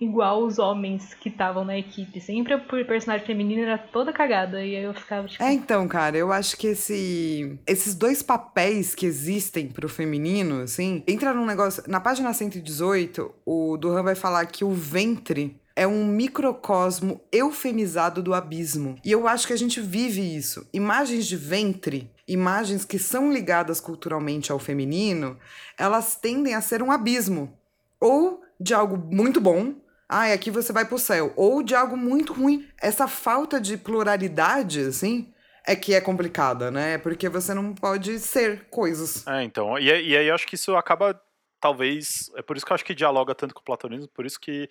igual 0.00 0.44
os 0.44 0.58
homens 0.58 1.14
que 1.14 1.28
estavam 1.28 1.64
na 1.64 1.76
equipe. 1.76 2.20
Sempre 2.20 2.54
a 2.54 2.58
personagem 2.58 3.26
feminina 3.26 3.62
era 3.62 3.78
toda 3.78 4.12
cagada. 4.12 4.64
E 4.64 4.76
aí 4.76 4.82
eu 4.82 4.94
ficava 4.94 5.28
tipo. 5.28 5.42
É, 5.42 5.52
então, 5.52 5.86
cara, 5.88 6.16
eu 6.16 6.32
acho 6.32 6.56
que 6.56 6.68
esse, 6.68 7.58
esses 7.66 7.94
dois 7.94 8.22
papéis 8.22 8.94
que 8.94 9.06
existem 9.06 9.68
pro 9.68 9.88
feminino, 9.88 10.62
assim, 10.62 11.02
entra 11.06 11.34
num 11.34 11.44
negócio. 11.44 11.82
Na 11.86 12.00
página 12.00 12.32
118, 12.32 13.34
o 13.44 13.76
Duran 13.76 14.02
vai 14.02 14.14
falar 14.14 14.46
que 14.46 14.64
o 14.64 14.70
ventre 14.70 15.60
é 15.76 15.86
um 15.86 16.04
microcosmo 16.04 17.20
eufemizado 17.32 18.22
do 18.22 18.34
abismo. 18.34 18.96
E 19.04 19.10
eu 19.10 19.26
acho 19.26 19.46
que 19.46 19.52
a 19.52 19.58
gente 19.58 19.80
vive 19.80 20.20
isso. 20.20 20.66
Imagens 20.72 21.26
de 21.26 21.36
ventre, 21.36 22.10
imagens 22.28 22.84
que 22.84 22.98
são 22.98 23.32
ligadas 23.32 23.80
culturalmente 23.80 24.52
ao 24.52 24.58
feminino, 24.58 25.38
elas 25.78 26.16
tendem 26.16 26.54
a 26.54 26.60
ser 26.60 26.82
um 26.82 26.92
abismo. 26.92 27.56
Ou 27.98 28.42
de 28.60 28.74
algo 28.74 28.96
muito 28.96 29.40
bom, 29.40 29.74
ah, 30.08 30.32
aqui 30.32 30.50
você 30.50 30.72
vai 30.72 30.84
pro 30.84 30.98
céu, 30.98 31.32
ou 31.36 31.62
de 31.62 31.74
algo 31.74 31.96
muito 31.96 32.32
ruim. 32.32 32.68
Essa 32.80 33.06
falta 33.06 33.60
de 33.60 33.76
pluralidade, 33.76 34.80
assim, 34.80 35.32
é 35.66 35.76
que 35.76 35.94
é 35.94 36.00
complicada, 36.00 36.70
né? 36.70 36.98
Porque 36.98 37.28
você 37.28 37.54
não 37.54 37.72
pode 37.74 38.18
ser 38.18 38.66
coisas. 38.70 39.26
É, 39.26 39.44
então. 39.44 39.78
E, 39.78 39.84
e 39.84 40.16
aí 40.16 40.26
eu 40.26 40.34
acho 40.34 40.46
que 40.46 40.56
isso 40.56 40.74
acaba, 40.76 41.20
talvez. 41.60 42.30
É 42.36 42.42
por 42.42 42.56
isso 42.56 42.66
que 42.66 42.72
eu 42.72 42.74
acho 42.74 42.84
que 42.84 42.94
dialoga 42.94 43.34
tanto 43.34 43.54
com 43.54 43.60
o 43.60 43.64
platonismo, 43.64 44.08
por 44.08 44.26
isso 44.26 44.40
que 44.40 44.68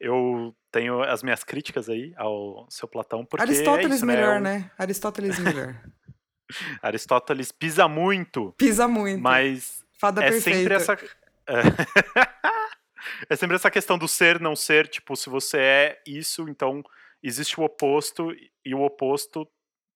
eu 0.00 0.54
tenho 0.72 1.02
as 1.02 1.22
minhas 1.22 1.44
críticas 1.44 1.88
aí 1.88 2.12
ao 2.16 2.66
seu 2.68 2.88
Platão. 2.88 3.24
Porque 3.24 3.42
Aristóteles 3.42 3.92
é 3.92 3.96
isso, 3.96 4.06
melhor, 4.06 4.40
né? 4.40 4.58
né? 4.58 4.70
Aristóteles 4.76 5.38
melhor. 5.38 5.80
Aristóteles 6.82 7.52
pisa 7.52 7.86
muito. 7.86 8.52
Pisa 8.58 8.88
muito. 8.88 9.22
Mas 9.22 9.84
Fada 10.00 10.24
é 10.24 10.30
perfeita. 10.30 10.58
sempre 10.58 10.74
essa. 10.74 10.98
É... 13.28 13.36
sempre 13.36 13.56
essa 13.56 13.70
questão 13.70 13.98
do 13.98 14.08
ser, 14.08 14.40
não 14.40 14.56
ser. 14.56 14.88
Tipo, 14.88 15.16
se 15.16 15.28
você 15.28 15.58
é 15.58 16.02
isso, 16.06 16.48
então 16.48 16.82
existe 17.22 17.60
o 17.60 17.64
oposto 17.64 18.34
e 18.64 18.74
o 18.74 18.82
oposto 18.82 19.48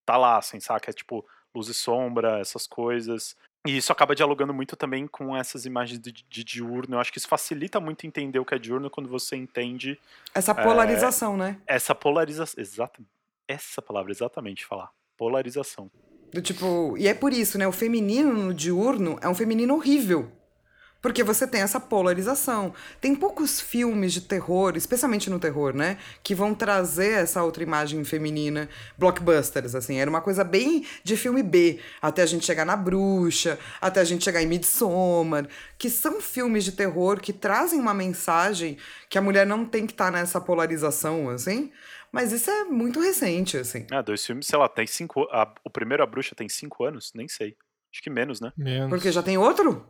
tá 0.04 0.16
lá, 0.16 0.38
assim, 0.38 0.60
saca? 0.60 0.90
É 0.90 0.92
tipo 0.92 1.24
luz 1.54 1.68
e 1.68 1.74
sombra, 1.74 2.40
essas 2.40 2.66
coisas. 2.66 3.36
E 3.66 3.78
isso 3.78 3.90
acaba 3.92 4.14
dialogando 4.14 4.52
muito 4.52 4.76
também 4.76 5.06
com 5.06 5.34
essas 5.34 5.64
imagens 5.64 5.98
de, 5.98 6.12
de 6.12 6.44
diurno. 6.44 6.96
Eu 6.96 7.00
acho 7.00 7.10
que 7.10 7.18
isso 7.18 7.28
facilita 7.28 7.80
muito 7.80 8.06
entender 8.06 8.38
o 8.38 8.44
que 8.44 8.54
é 8.54 8.58
diurno 8.58 8.90
quando 8.90 9.08
você 9.08 9.36
entende. 9.36 9.98
Essa 10.34 10.54
polarização, 10.54 11.34
é, 11.34 11.38
né? 11.38 11.60
Essa 11.66 11.94
polarização. 11.94 12.60
Exato. 12.60 13.02
Essa 13.48 13.80
palavra, 13.80 14.12
exatamente, 14.12 14.66
falar. 14.66 14.90
Polarização. 15.16 15.90
Do 16.30 16.42
tipo. 16.42 16.98
E 16.98 17.08
é 17.08 17.14
por 17.14 17.32
isso, 17.32 17.56
né? 17.56 17.66
O 17.66 17.72
feminino 17.72 18.32
no 18.34 18.52
diurno 18.52 19.18
é 19.22 19.28
um 19.28 19.34
feminino 19.34 19.74
horrível. 19.74 20.30
Porque 21.04 21.22
você 21.22 21.46
tem 21.46 21.60
essa 21.60 21.78
polarização. 21.78 22.72
Tem 22.98 23.14
poucos 23.14 23.60
filmes 23.60 24.10
de 24.10 24.22
terror, 24.22 24.74
especialmente 24.74 25.28
no 25.28 25.38
terror, 25.38 25.76
né? 25.76 25.98
Que 26.22 26.34
vão 26.34 26.54
trazer 26.54 27.10
essa 27.10 27.42
outra 27.42 27.62
imagem 27.62 28.02
feminina, 28.04 28.70
blockbusters, 28.96 29.74
assim. 29.74 29.98
Era 29.98 30.08
uma 30.08 30.22
coisa 30.22 30.42
bem 30.42 30.86
de 31.02 31.14
filme 31.14 31.42
B, 31.42 31.78
até 32.00 32.22
a 32.22 32.26
gente 32.26 32.46
chegar 32.46 32.64
na 32.64 32.74
Bruxa, 32.74 33.58
até 33.82 34.00
a 34.00 34.04
gente 34.04 34.24
chegar 34.24 34.42
em 34.42 34.46
Midsommar, 34.46 35.46
que 35.76 35.90
são 35.90 36.22
filmes 36.22 36.64
de 36.64 36.72
terror 36.72 37.20
que 37.20 37.34
trazem 37.34 37.78
uma 37.78 37.92
mensagem 37.92 38.78
que 39.10 39.18
a 39.18 39.20
mulher 39.20 39.46
não 39.46 39.66
tem 39.66 39.86
que 39.86 39.92
estar 39.92 40.06
tá 40.06 40.10
nessa 40.10 40.40
polarização, 40.40 41.28
assim. 41.28 41.70
Mas 42.10 42.32
isso 42.32 42.50
é 42.50 42.64
muito 42.64 42.98
recente, 42.98 43.58
assim. 43.58 43.86
Ah, 43.90 44.00
dois 44.00 44.24
filmes, 44.24 44.46
sei 44.46 44.58
lá, 44.58 44.70
tem 44.70 44.86
cinco. 44.86 45.28
A, 45.30 45.52
o 45.62 45.68
primeiro, 45.68 46.02
A 46.02 46.06
Bruxa, 46.06 46.34
tem 46.34 46.48
cinco 46.48 46.82
anos? 46.82 47.12
Nem 47.14 47.28
sei. 47.28 47.54
Acho 47.92 48.02
que 48.02 48.08
menos, 48.08 48.40
né? 48.40 48.54
Menos. 48.56 48.88
Porque 48.88 49.12
já 49.12 49.22
tem 49.22 49.36
outro? 49.36 49.86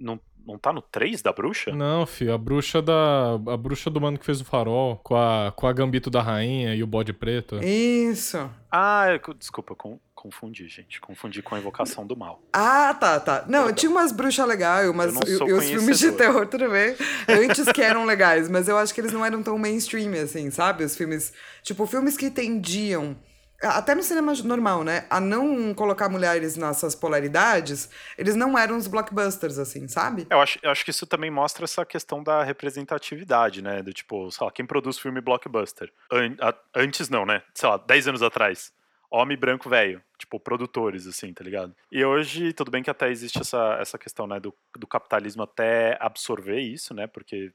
Não, 0.00 0.18
não 0.46 0.58
tá 0.58 0.72
no 0.72 0.80
3 0.80 1.22
da 1.22 1.32
bruxa? 1.32 1.72
Não, 1.72 2.06
filho, 2.06 2.32
a 2.32 2.38
bruxa 2.38 2.80
da. 2.80 3.34
A 3.46 3.56
bruxa 3.56 3.90
do 3.90 4.00
mano 4.00 4.18
que 4.18 4.24
fez 4.24 4.40
o 4.40 4.44
farol, 4.44 4.96
com 5.04 5.14
a, 5.14 5.52
com 5.54 5.66
a 5.66 5.72
gambito 5.72 6.10
da 6.10 6.22
rainha 6.22 6.74
e 6.74 6.82
o 6.82 6.86
bode 6.86 7.12
preto. 7.12 7.62
Isso. 7.62 8.50
Ah, 8.70 9.06
eu, 9.10 9.34
desculpa, 9.34 9.74
com, 9.74 10.00
confundi, 10.14 10.66
gente. 10.68 11.00
Confundi 11.00 11.42
com 11.42 11.54
a 11.54 11.58
invocação 11.58 12.06
do 12.06 12.16
mal. 12.16 12.42
Ah, 12.52 12.94
tá, 12.94 13.20
tá. 13.20 13.44
Não, 13.46 13.64
Perdão. 13.64 13.74
tinha 13.74 13.90
umas 13.90 14.12
bruxas 14.12 14.46
legais, 14.46 14.88
umas, 14.88 15.14
e, 15.28 15.32
e 15.32 15.52
os 15.52 15.64
filmes 15.68 15.98
de 15.98 16.12
terror, 16.12 16.46
tudo 16.46 16.68
bem. 16.70 16.96
Antes 17.28 17.70
que 17.72 17.82
eram 17.82 18.04
legais, 18.04 18.48
mas 18.48 18.68
eu 18.68 18.76
acho 18.76 18.94
que 18.94 19.00
eles 19.00 19.12
não 19.12 19.24
eram 19.24 19.42
tão 19.42 19.58
mainstream, 19.58 20.12
assim, 20.14 20.50
sabe? 20.50 20.84
Os 20.84 20.96
filmes. 20.96 21.32
Tipo, 21.62 21.86
filmes 21.86 22.16
que 22.16 22.30
tendiam 22.30 23.16
até 23.62 23.94
no 23.94 24.02
cinema 24.02 24.32
normal, 24.44 24.82
né? 24.82 25.06
A 25.10 25.20
não 25.20 25.74
colocar 25.74 26.08
mulheres 26.08 26.56
nessas 26.56 26.94
polaridades, 26.94 27.90
eles 28.16 28.34
não 28.34 28.58
eram 28.58 28.76
os 28.76 28.86
blockbusters, 28.86 29.58
assim, 29.58 29.86
sabe? 29.86 30.26
Eu 30.30 30.40
acho, 30.40 30.58
eu 30.62 30.70
acho 30.70 30.84
que 30.84 30.90
isso 30.90 31.06
também 31.06 31.30
mostra 31.30 31.64
essa 31.64 31.84
questão 31.84 32.22
da 32.22 32.42
representatividade, 32.42 33.62
né? 33.62 33.82
Do 33.82 33.92
tipo, 33.92 34.30
sei 34.30 34.44
lá, 34.46 34.52
quem 34.52 34.64
produz 34.64 34.98
filme 34.98 35.20
blockbuster? 35.20 35.92
An 36.10 36.34
a, 36.40 36.54
antes 36.74 37.08
não, 37.08 37.26
né? 37.26 37.42
Sei 37.54 37.68
lá, 37.68 37.76
10 37.76 38.08
anos 38.08 38.22
atrás. 38.22 38.72
Homem 39.10 39.36
branco 39.36 39.68
velho, 39.68 40.00
tipo, 40.16 40.38
produtores, 40.38 41.06
assim, 41.06 41.32
tá 41.34 41.42
ligado? 41.42 41.74
E 41.90 42.04
hoje, 42.04 42.52
tudo 42.52 42.70
bem 42.70 42.82
que 42.82 42.90
até 42.90 43.10
existe 43.10 43.40
essa, 43.40 43.76
essa 43.80 43.98
questão, 43.98 44.24
né, 44.24 44.38
do, 44.38 44.54
do 44.78 44.86
capitalismo 44.86 45.42
até 45.42 45.98
absorver 46.00 46.60
isso, 46.60 46.94
né? 46.94 47.08
Porque 47.08 47.52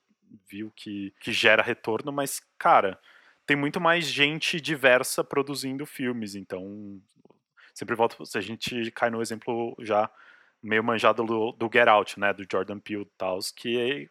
viu 0.50 0.72
que, 0.76 1.14
que 1.22 1.32
gera 1.32 1.64
retorno, 1.64 2.12
mas, 2.12 2.42
cara, 2.60 3.00
tem 3.46 3.56
muito 3.56 3.80
mais 3.80 4.06
gente 4.06 4.60
diversa 4.60 5.24
produzindo 5.24 5.86
filmes. 5.86 6.36
Então, 6.36 7.02
sempre 7.74 7.96
volto. 7.96 8.26
Se 8.26 8.38
a 8.38 8.42
gente 8.42 8.92
cai 8.92 9.10
no 9.10 9.22
exemplo 9.22 9.76
já 9.80 10.10
meio 10.62 10.84
manjado 10.84 11.24
do, 11.24 11.52
do 11.52 11.70
Get 11.72 11.88
Out, 11.88 12.20
né? 12.20 12.34
Do 12.34 12.46
Jordan 12.50 12.80
Peele 12.80 13.04
e 13.04 13.12
tal, 13.18 13.40
que 13.56 14.10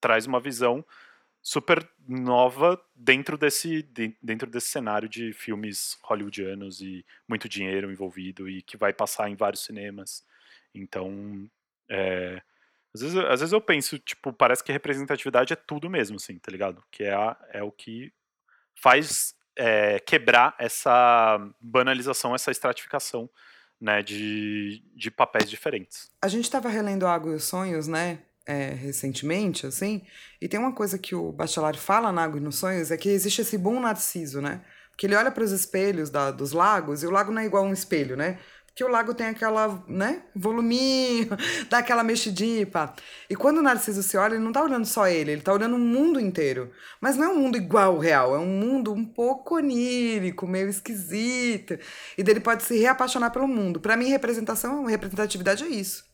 traz 0.00 0.26
uma 0.26 0.40
visão 0.40 0.84
super 1.40 1.86
nova 2.08 2.82
dentro 2.94 3.36
desse, 3.36 3.82
dentro 4.22 4.50
desse 4.50 4.68
cenário 4.68 5.08
de 5.08 5.32
filmes 5.34 5.98
hollywoodianos 6.02 6.80
e 6.80 7.04
muito 7.28 7.48
dinheiro 7.48 7.92
envolvido 7.92 8.48
e 8.48 8.62
que 8.62 8.78
vai 8.78 8.94
passar 8.94 9.28
em 9.28 9.36
vários 9.36 9.62
cinemas. 9.62 10.24
Então, 10.74 11.48
é, 11.88 12.42
às, 12.94 13.02
vezes, 13.02 13.16
às 13.16 13.40
vezes 13.40 13.52
eu 13.52 13.60
penso, 13.60 13.98
tipo, 13.98 14.32
parece 14.32 14.64
que 14.64 14.72
representatividade 14.72 15.52
é 15.52 15.56
tudo 15.56 15.90
mesmo, 15.90 16.16
assim, 16.16 16.38
tá 16.38 16.50
ligado? 16.50 16.82
Que 16.90 17.04
é, 17.04 17.14
a, 17.14 17.36
é 17.52 17.62
o 17.62 17.70
que 17.70 18.10
faz 18.74 19.34
é, 19.56 19.98
quebrar 20.00 20.54
essa 20.58 21.38
banalização, 21.60 22.34
essa 22.34 22.50
estratificação 22.50 23.28
né, 23.80 24.02
de, 24.02 24.82
de 24.94 25.10
papéis 25.10 25.48
diferentes. 25.48 26.10
A 26.22 26.28
gente 26.28 26.44
estava 26.44 26.68
relendo 26.68 27.06
Água 27.06 27.32
e 27.32 27.36
os 27.36 27.44
Sonhos, 27.44 27.86
né? 27.86 28.20
É, 28.46 28.68
recentemente, 28.70 29.66
assim, 29.66 30.02
e 30.38 30.46
tem 30.46 30.60
uma 30.60 30.74
coisa 30.74 30.98
que 30.98 31.14
o 31.14 31.32
Bachelard 31.32 31.78
fala 31.78 32.12
na 32.12 32.24
Água 32.24 32.38
e 32.38 32.42
nos 32.42 32.56
Sonhos, 32.56 32.90
é 32.90 32.96
que 32.98 33.08
existe 33.08 33.40
esse 33.40 33.56
bom 33.56 33.80
narciso, 33.80 34.42
né? 34.42 34.62
Porque 34.90 35.06
ele 35.06 35.16
olha 35.16 35.30
para 35.30 35.42
os 35.42 35.50
espelhos 35.50 36.10
da, 36.10 36.30
dos 36.30 36.52
lagos 36.52 37.02
e 37.02 37.06
o 37.06 37.10
lago 37.10 37.32
não 37.32 37.40
é 37.40 37.46
igual 37.46 37.64
a 37.64 37.66
um 37.66 37.72
espelho, 37.72 38.18
né? 38.18 38.38
Que 38.74 38.82
o 38.82 38.88
lago 38.88 39.14
tem 39.14 39.28
aquela, 39.28 39.82
né, 39.86 40.22
voluminho, 40.34 41.28
dá 41.70 41.78
aquela 41.78 42.02
mexidinha, 42.02 42.66
pá. 42.66 42.92
E 43.30 43.36
quando 43.36 43.58
o 43.58 43.62
Narciso 43.62 44.02
se 44.02 44.16
olha, 44.16 44.34
ele 44.34 44.42
não 44.42 44.50
tá 44.50 44.62
olhando 44.62 44.84
só 44.84 45.06
ele, 45.06 45.30
ele 45.30 45.42
tá 45.42 45.52
olhando 45.52 45.76
o 45.76 45.78
mundo 45.78 46.18
inteiro. 46.18 46.72
Mas 47.00 47.16
não 47.16 47.24
é 47.24 47.28
um 47.28 47.38
mundo 47.38 47.56
igual 47.56 47.92
ao 47.92 47.98
real, 47.98 48.34
é 48.34 48.38
um 48.38 48.46
mundo 48.46 48.92
um 48.92 49.04
pouco 49.04 49.56
onírico, 49.56 50.46
meio 50.46 50.68
esquisito. 50.68 51.78
E 52.18 52.22
dele 52.22 52.40
pode 52.40 52.64
se 52.64 52.76
reapaixonar 52.76 53.30
pelo 53.30 53.46
mundo. 53.46 53.78
Para 53.78 53.96
mim, 53.96 54.08
representação, 54.08 54.84
representatividade 54.84 55.62
é 55.62 55.68
isso. 55.68 56.04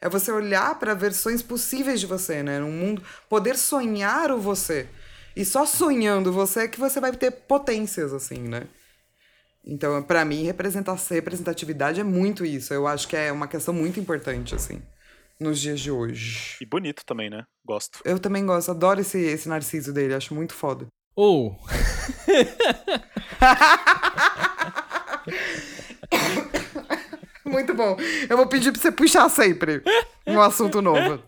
É 0.00 0.08
você 0.08 0.32
olhar 0.32 0.78
para 0.78 0.92
versões 0.92 1.40
possíveis 1.40 2.00
de 2.00 2.06
você, 2.06 2.42
né, 2.42 2.58
num 2.58 2.72
mundo, 2.72 3.02
poder 3.28 3.56
sonhar 3.56 4.32
o 4.32 4.38
você. 4.38 4.88
E 5.36 5.44
só 5.44 5.64
sonhando 5.64 6.32
você 6.32 6.60
é 6.60 6.68
que 6.68 6.80
você 6.80 6.98
vai 6.98 7.12
ter 7.12 7.30
potências 7.30 8.12
assim, 8.12 8.40
né? 8.40 8.66
Então, 9.66 10.00
para 10.02 10.24
mim, 10.24 10.44
representatividade 10.44 12.00
é 12.00 12.04
muito 12.04 12.44
isso. 12.44 12.72
Eu 12.72 12.86
acho 12.86 13.08
que 13.08 13.16
é 13.16 13.32
uma 13.32 13.48
questão 13.48 13.74
muito 13.74 13.98
importante, 13.98 14.54
assim, 14.54 14.80
nos 15.40 15.60
dias 15.60 15.80
de 15.80 15.90
hoje. 15.90 16.56
E 16.60 16.66
bonito 16.66 17.04
também, 17.04 17.28
né? 17.28 17.44
Gosto. 17.64 17.98
Eu 18.04 18.20
também 18.20 18.46
gosto, 18.46 18.70
adoro 18.70 19.00
esse, 19.00 19.18
esse 19.18 19.48
narciso 19.48 19.92
dele, 19.92 20.14
acho 20.14 20.32
muito 20.34 20.54
foda. 20.54 20.86
Ou. 21.16 21.58
Oh. 21.58 21.66
Muito 27.46 27.74
bom. 27.74 27.96
Eu 28.28 28.36
vou 28.36 28.46
pedir 28.46 28.72
pra 28.72 28.80
você 28.80 28.90
puxar 28.90 29.28
sempre 29.28 29.82
um 30.26 30.40
assunto 30.40 30.82
novo. 30.82 31.22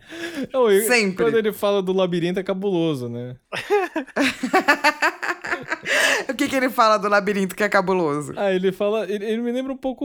sempre. 0.86 1.24
Quando 1.24 1.38
ele 1.38 1.52
fala 1.52 1.80
do 1.80 1.92
labirinto 1.92 2.40
é 2.40 2.42
cabuloso, 2.42 3.08
né? 3.08 3.36
o 6.28 6.34
que, 6.34 6.48
que 6.48 6.56
ele 6.56 6.68
fala 6.68 6.98
do 6.98 7.08
labirinto 7.08 7.54
que 7.54 7.62
é 7.62 7.68
cabuloso? 7.68 8.32
Ah, 8.36 8.52
ele 8.52 8.72
fala. 8.72 9.08
Ele, 9.08 9.24
ele 9.24 9.42
me 9.42 9.52
lembra 9.52 9.72
um 9.72 9.76
pouco. 9.76 10.04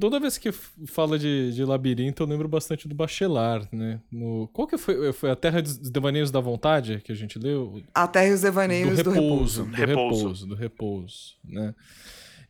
Toda 0.00 0.18
vez 0.18 0.38
que 0.38 0.50
fala 0.52 1.18
de, 1.18 1.52
de 1.52 1.62
labirinto, 1.64 2.22
eu 2.22 2.26
lembro 2.26 2.48
bastante 2.48 2.88
do 2.88 2.94
Bachelard, 2.94 3.68
né? 3.70 4.00
No, 4.10 4.48
qual 4.52 4.66
que 4.66 4.78
foi? 4.78 5.12
Foi 5.12 5.30
a 5.30 5.36
Terra 5.36 5.60
dos 5.60 5.90
Devaneios 5.90 6.30
da 6.30 6.40
Vontade 6.40 7.02
que 7.04 7.12
a 7.12 7.14
gente 7.14 7.38
leu? 7.38 7.82
A 7.94 8.08
Terra 8.08 8.28
e 8.28 8.32
os 8.32 8.40
Devaneios 8.40 9.02
do 9.02 9.10
Repouso. 9.10 9.64
Do 9.64 9.76
Repouso, 9.76 9.76
do 9.76 9.76
repouso, 9.76 10.46
do 10.46 10.54
repouso 10.54 11.34
né? 11.44 11.74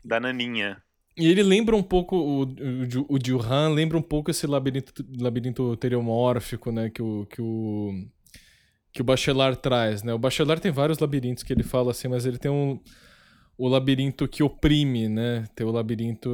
Da 0.05 0.21
Naninha. 0.21 0.84
E 1.17 1.29
ele 1.29 1.43
lembra 1.43 1.77
um 1.77 1.83
pouco, 1.83 2.17
o, 2.17 2.43
o, 2.43 2.47
o 3.09 3.19
Juhan 3.25 3.69
lembra 3.69 3.97
um 3.97 4.03
pouco 4.03 4.31
esse 4.31 4.47
labirinto, 4.47 4.93
labirinto 5.17 5.77
teriomórfico, 5.77 6.73
né, 6.73 6.91
que 6.91 7.01
o, 7.01 7.25
que 7.27 7.41
o, 7.41 8.05
que 8.93 9.01
o 9.01 9.05
Bachelard 9.05 9.59
traz, 9.61 10.03
né? 10.03 10.13
O 10.13 10.19
Bachelard 10.19 10.61
tem 10.61 10.73
vários 10.73 10.99
labirintos 10.99 11.45
que 11.45 11.53
ele 11.53 11.63
fala 11.63 11.93
assim, 11.93 12.09
mas 12.09 12.27
ele 12.27 12.39
tem 12.39 12.51
um, 12.51 12.81
o 13.57 13.69
labirinto 13.69 14.27
que 14.29 14.43
oprime, 14.43 15.09
né? 15.09 15.47
Tem 15.55 15.67
o 15.67 15.71
labirinto 15.71 16.31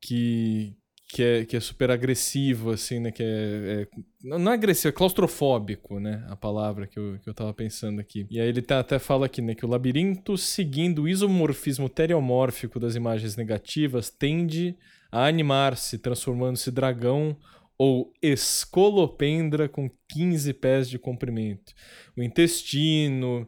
que, 0.00 0.74
que 1.08 1.22
é, 1.22 1.44
que 1.44 1.56
é 1.56 1.60
super 1.60 1.90
agressivo, 1.90 2.70
assim, 2.70 2.98
né? 2.98 3.12
Que 3.12 3.22
é, 3.22 3.26
é, 3.26 3.88
não 4.22 4.50
é 4.50 4.54
agressivo, 4.54 4.88
é 4.88 4.92
claustrofóbico, 4.92 6.00
né? 6.00 6.24
A 6.28 6.36
palavra 6.36 6.86
que 6.86 6.98
eu, 6.98 7.18
que 7.22 7.28
eu 7.28 7.34
tava 7.34 7.52
pensando 7.52 8.00
aqui. 8.00 8.26
E 8.30 8.40
aí 8.40 8.48
ele 8.48 8.62
tá, 8.62 8.80
até 8.80 8.98
fala 8.98 9.26
aqui, 9.26 9.40
né? 9.40 9.54
Que 9.54 9.64
o 9.64 9.68
labirinto, 9.68 10.36
seguindo 10.36 11.02
o 11.02 11.08
isomorfismo 11.08 11.88
teriomórfico 11.88 12.80
das 12.80 12.94
imagens 12.94 13.36
negativas, 13.36 14.10
tende 14.10 14.76
a 15.12 15.26
animar-se, 15.26 15.98
transformando-se 15.98 16.70
dragão 16.70 17.36
ou 17.78 18.12
escolopendra 18.22 19.68
com 19.68 19.90
15 20.08 20.52
pés 20.54 20.88
de 20.88 20.98
comprimento. 20.98 21.72
O 22.16 22.22
intestino... 22.22 23.46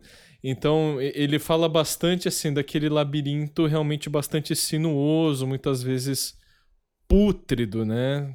Então, 0.48 1.00
ele 1.00 1.40
fala 1.40 1.68
bastante, 1.68 2.28
assim, 2.28 2.54
daquele 2.54 2.88
labirinto 2.88 3.66
realmente 3.66 4.08
bastante 4.08 4.54
sinuoso, 4.54 5.44
muitas 5.44 5.82
vezes 5.82 6.36
pútrido, 7.08 7.84
né? 7.84 8.34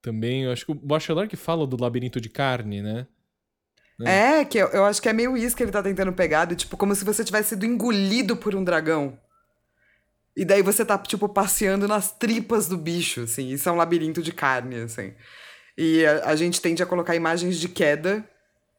Também, 0.00 0.44
eu 0.44 0.52
acho 0.52 0.64
que 0.64 0.72
o 0.72 0.74
Bachelor 0.74 1.28
que 1.28 1.36
fala 1.36 1.66
do 1.66 1.80
labirinto 1.80 2.20
de 2.20 2.28
carne, 2.28 2.82
né? 2.82 3.06
É, 4.04 4.44
que 4.44 4.56
eu, 4.58 4.68
eu, 4.68 4.84
acho 4.84 5.02
que 5.02 5.08
é 5.08 5.12
meio 5.12 5.36
isso 5.36 5.56
que 5.56 5.62
ele 5.62 5.72
tá 5.72 5.82
tentando 5.82 6.12
pegar, 6.12 6.44
de, 6.44 6.54
tipo, 6.54 6.76
como 6.76 6.94
se 6.94 7.04
você 7.04 7.24
tivesse 7.24 7.50
sido 7.50 7.66
engolido 7.66 8.36
por 8.36 8.54
um 8.54 8.62
dragão. 8.62 9.18
E 10.36 10.44
daí 10.44 10.62
você 10.62 10.84
tá, 10.84 10.96
tipo, 10.96 11.28
passeando 11.28 11.88
nas 11.88 12.12
tripas 12.12 12.68
do 12.68 12.78
bicho, 12.78 13.22
assim. 13.22 13.48
Isso 13.48 13.68
é 13.68 13.72
um 13.72 13.76
labirinto 13.76 14.22
de 14.22 14.32
carne, 14.32 14.76
assim. 14.76 15.14
E 15.76 16.06
a, 16.06 16.30
a 16.30 16.36
gente 16.36 16.60
tende 16.60 16.80
a 16.80 16.86
colocar 16.86 17.16
imagens 17.16 17.58
de 17.58 17.68
queda 17.68 18.24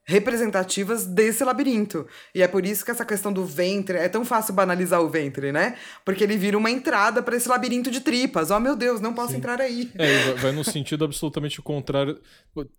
representativas 0.10 1.05
desse 1.05 1.43
labirinto. 1.43 2.07
E 2.34 2.41
é 2.41 2.47
por 2.47 2.66
isso 2.66 2.84
que 2.84 2.89
essa 2.89 3.05
questão 3.05 3.32
do 3.32 3.45
ventre 3.45 3.95
é 3.95 4.10
tão 4.10 4.26
fácil 4.26 4.55
banalizar 4.55 4.99
o 5.01 5.07
ventre, 5.07 5.51
né? 5.51 5.76
Porque 6.03 6.24
ele 6.24 6.36
vira 6.36 6.57
uma 6.57 6.72
entrada 6.72 7.22
para 7.22 7.36
esse 7.36 7.47
labirinto 7.47 7.91
de 7.91 8.01
tripas. 8.01 8.49
Oh, 8.49 8.60
meu 8.60 8.76
Deus, 8.76 8.99
não 8.99 9.14
posso 9.14 9.34
Sim. 9.34 9.38
entrar 9.38 9.62
aí. 9.62 9.91
É, 9.93 10.34
vai 10.34 10.51
no 10.51 10.64
sentido 10.64 11.05
absolutamente 11.05 11.62
contrário. 11.62 12.20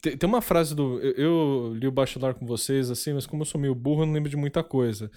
Tem, 0.03 0.28
uma 0.28 0.43
frase 0.43 0.74
do. 0.74 0.99
Eu, 0.99 1.72
li 1.76 1.87
o 1.87 1.93
Bachelar 1.93 2.35
com 2.35 2.45
vocês, 2.45 2.91
assim, 2.91 3.12
mas 3.12 3.26
como 3.26 3.43
eu 3.43 3.47
sou 3.47 3.61
meio 3.61 3.76
burro, 3.76 4.03
eu 4.03 4.07
não 4.07 4.14
lembro 4.14 4.28
de 4.28 4.37
muita 4.37 4.64
coisa. 4.64 5.09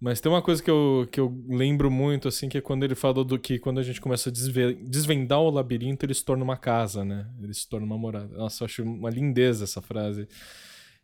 Mas 0.00 0.20
tem 0.20 0.32
uma 0.32 0.42
coisa 0.42 0.60
que 0.60 0.70
eu, 0.70 1.06
que 1.12 1.20
eu 1.20 1.32
lembro 1.46 1.88
muito, 1.88 2.26
assim, 2.26 2.48
que 2.48 2.58
é 2.58 2.60
quando 2.60 2.82
ele 2.82 2.96
falou 2.96 3.22
do 3.22 3.38
que 3.38 3.60
quando 3.60 3.78
a 3.78 3.82
gente 3.82 4.00
começa 4.00 4.28
a 4.28 4.32
desvendar 4.32 5.38
o 5.38 5.50
labirinto, 5.50 6.04
ele 6.04 6.14
se 6.14 6.24
torna 6.24 6.42
uma 6.42 6.56
casa, 6.56 7.04
né? 7.04 7.26
Ele 7.40 7.54
se 7.54 7.68
torna 7.68 7.86
uma 7.86 7.98
morada. 7.98 8.36
Nossa, 8.36 8.64
eu 8.64 8.66
acho 8.66 8.82
uma 8.82 9.10
lindeza 9.10 9.64
essa 9.64 9.80
frase. 9.80 10.26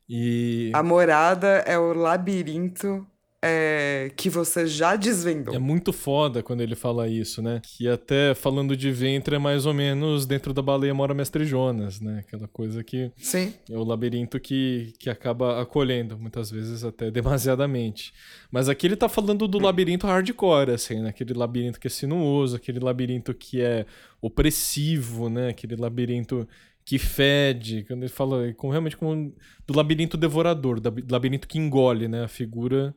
E. 0.08 0.70
A 0.74 0.82
morada 0.82 1.64
é 1.66 1.78
o 1.78 1.92
labirinto 1.92 3.06
é, 3.42 4.10
que 4.16 4.28
você 4.28 4.66
já 4.66 4.96
desvendou. 4.96 5.54
É 5.54 5.58
muito 5.58 5.92
foda 5.92 6.42
quando 6.42 6.62
ele 6.62 6.74
fala 6.74 7.08
isso, 7.08 7.40
né? 7.40 7.60
Que 7.62 7.88
até 7.88 8.34
falando 8.34 8.76
de 8.76 8.90
ventre 8.90 9.36
é 9.36 9.38
mais 9.38 9.66
ou 9.66 9.74
menos 9.74 10.26
dentro 10.26 10.52
da 10.52 10.62
baleia 10.62 10.92
mora 10.92 11.14
Mestre 11.14 11.44
Jonas, 11.44 12.00
né? 12.00 12.24
Aquela 12.26 12.48
coisa 12.48 12.82
que. 12.82 13.12
Sim. 13.16 13.54
É 13.70 13.76
o 13.76 13.84
labirinto 13.84 14.40
que, 14.40 14.94
que 14.98 15.08
acaba 15.08 15.60
acolhendo, 15.60 16.18
muitas 16.18 16.50
vezes 16.50 16.82
até 16.82 17.10
demasiadamente. 17.10 18.12
Mas 18.50 18.68
aqui 18.68 18.86
ele 18.86 18.96
tá 18.96 19.08
falando 19.08 19.46
do 19.46 19.58
labirinto 19.58 20.06
hardcore, 20.06 20.72
assim, 20.72 21.00
né? 21.00 21.10
Aquele 21.10 21.34
labirinto 21.34 21.78
que 21.78 21.86
é 21.86 21.90
sinuoso, 21.90 22.56
aquele 22.56 22.80
labirinto 22.80 23.32
que 23.34 23.60
é 23.60 23.86
opressivo, 24.20 25.28
né? 25.28 25.50
Aquele 25.50 25.76
labirinto 25.76 26.48
que 26.86 27.00
fede, 27.00 27.84
quando 27.84 28.04
ele 28.04 28.08
fala 28.08 28.54
com, 28.54 28.70
realmente 28.70 28.96
como 28.96 29.34
do 29.66 29.76
labirinto 29.76 30.16
devorador, 30.16 30.78
do 30.78 31.12
labirinto 31.12 31.48
que 31.48 31.58
engole, 31.58 32.06
né? 32.06 32.22
A 32.22 32.28
figura 32.28 32.94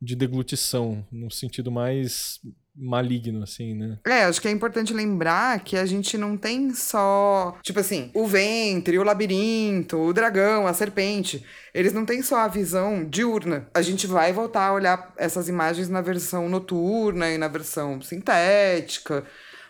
de 0.00 0.14
deglutição, 0.14 1.04
no 1.10 1.28
sentido 1.28 1.70
mais 1.70 2.40
maligno, 2.74 3.42
assim, 3.42 3.74
né? 3.74 3.98
É, 4.06 4.24
acho 4.24 4.40
que 4.40 4.46
é 4.46 4.50
importante 4.50 4.94
lembrar 4.94 5.62
que 5.62 5.76
a 5.76 5.84
gente 5.84 6.16
não 6.16 6.36
tem 6.36 6.72
só, 6.72 7.58
tipo 7.62 7.80
assim, 7.80 8.10
o 8.14 8.26
ventre, 8.26 8.98
o 8.98 9.02
labirinto, 9.02 9.98
o 9.98 10.12
dragão, 10.12 10.66
a 10.66 10.72
serpente. 10.72 11.44
Eles 11.74 11.92
não 11.92 12.06
têm 12.06 12.22
só 12.22 12.38
a 12.38 12.48
visão 12.48 13.04
diurna. 13.04 13.68
A 13.74 13.82
gente 13.82 14.06
vai 14.06 14.32
voltar 14.32 14.68
a 14.68 14.72
olhar 14.72 15.12
essas 15.16 15.48
imagens 15.48 15.88
na 15.88 16.00
versão 16.00 16.48
noturna 16.48 17.28
e 17.28 17.36
na 17.36 17.48
versão 17.48 18.00
sintética. 18.00 19.24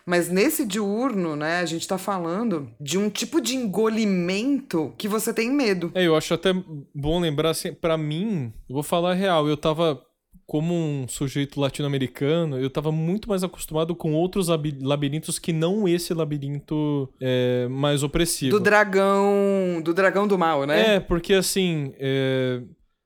Mas 0.05 0.29
nesse 0.29 0.65
diurno, 0.65 1.35
né, 1.35 1.59
a 1.59 1.65
gente 1.65 1.87
tá 1.87 1.97
falando 1.97 2.69
de 2.79 2.97
um 2.97 3.09
tipo 3.09 3.39
de 3.39 3.55
engolimento 3.55 4.93
que 4.97 5.07
você 5.07 5.33
tem 5.33 5.49
medo. 5.49 5.91
É, 5.95 6.05
eu 6.05 6.15
acho 6.15 6.33
até 6.33 6.53
bom 6.93 7.19
lembrar, 7.19 7.51
assim, 7.51 7.73
pra 7.73 7.97
mim, 7.97 8.51
eu 8.69 8.73
vou 8.73 8.83
falar 8.83 9.13
real, 9.13 9.47
eu 9.47 9.55
tava 9.55 10.01
como 10.45 10.73
um 10.75 11.07
sujeito 11.07 11.59
latino-americano, 11.59 12.59
eu 12.59 12.67
estava 12.67 12.91
muito 12.91 13.29
mais 13.29 13.43
acostumado 13.43 13.95
com 13.95 14.13
outros 14.13 14.47
labirintos 14.81 15.39
que 15.39 15.53
não 15.53 15.87
esse 15.87 16.13
labirinto 16.13 17.09
é, 17.21 17.67
mais 17.69 18.03
opressivo. 18.03 18.51
Do 18.51 18.59
dragão. 18.59 19.81
Do 19.83 19.93
dragão 19.93 20.27
do 20.27 20.37
mal, 20.37 20.65
né? 20.65 20.95
É, 20.95 20.99
porque 20.99 21.33
assim. 21.33 21.93
É, 21.97 22.61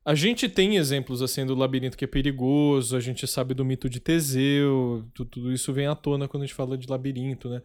A 0.08 0.16
gente 0.16 0.47
tem 0.47 0.78
exemplos 0.78 1.22
assim 1.22 1.45
do 1.45 1.53
labirinto 1.53 1.97
que 1.97 2.05
é 2.05 2.08
perigoso, 2.08 2.95
a 2.95 2.99
gente 3.01 3.28
sabe 3.28 3.53
do 3.53 3.66
mito 3.66 3.89
de 3.89 3.99
Teseu, 3.99 5.05
tudo 5.14 5.51
isso 5.51 5.74
vem 5.74 5.86
à 5.86 5.95
tona 5.95 6.30
quando 6.30 6.43
a 6.43 6.45
gente 6.45 6.55
fala 6.55 6.78
de 6.78 6.88
labirinto, 6.88 7.49
né? 7.49 7.62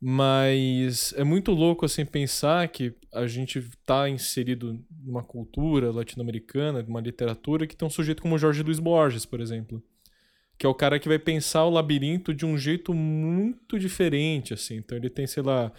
Mas 0.00 1.12
é 1.14 1.22
muito 1.22 1.52
louco 1.52 1.84
assim 1.84 2.06
pensar 2.06 2.66
que 2.68 2.94
a 3.12 3.26
gente 3.26 3.58
está 3.58 4.08
inserido 4.08 4.82
numa 5.04 5.22
cultura 5.22 5.92
latino-americana, 5.92 6.82
numa 6.82 7.02
literatura 7.02 7.66
que 7.66 7.76
tem 7.76 7.86
um 7.86 7.90
sujeito 7.90 8.22
como 8.22 8.38
Jorge 8.38 8.62
Luiz 8.62 8.78
Borges, 8.78 9.26
por 9.26 9.38
exemplo, 9.38 9.82
que 10.56 10.64
é 10.64 10.68
o 10.70 10.74
cara 10.74 10.98
que 10.98 11.06
vai 11.06 11.18
pensar 11.18 11.66
o 11.66 11.70
labirinto 11.70 12.32
de 12.32 12.46
um 12.46 12.56
jeito 12.56 12.94
muito 12.94 13.78
diferente, 13.78 14.54
assim. 14.54 14.76
Então 14.76 14.96
ele 14.96 15.10
tem, 15.10 15.26
sei 15.26 15.42
lá, 15.42 15.70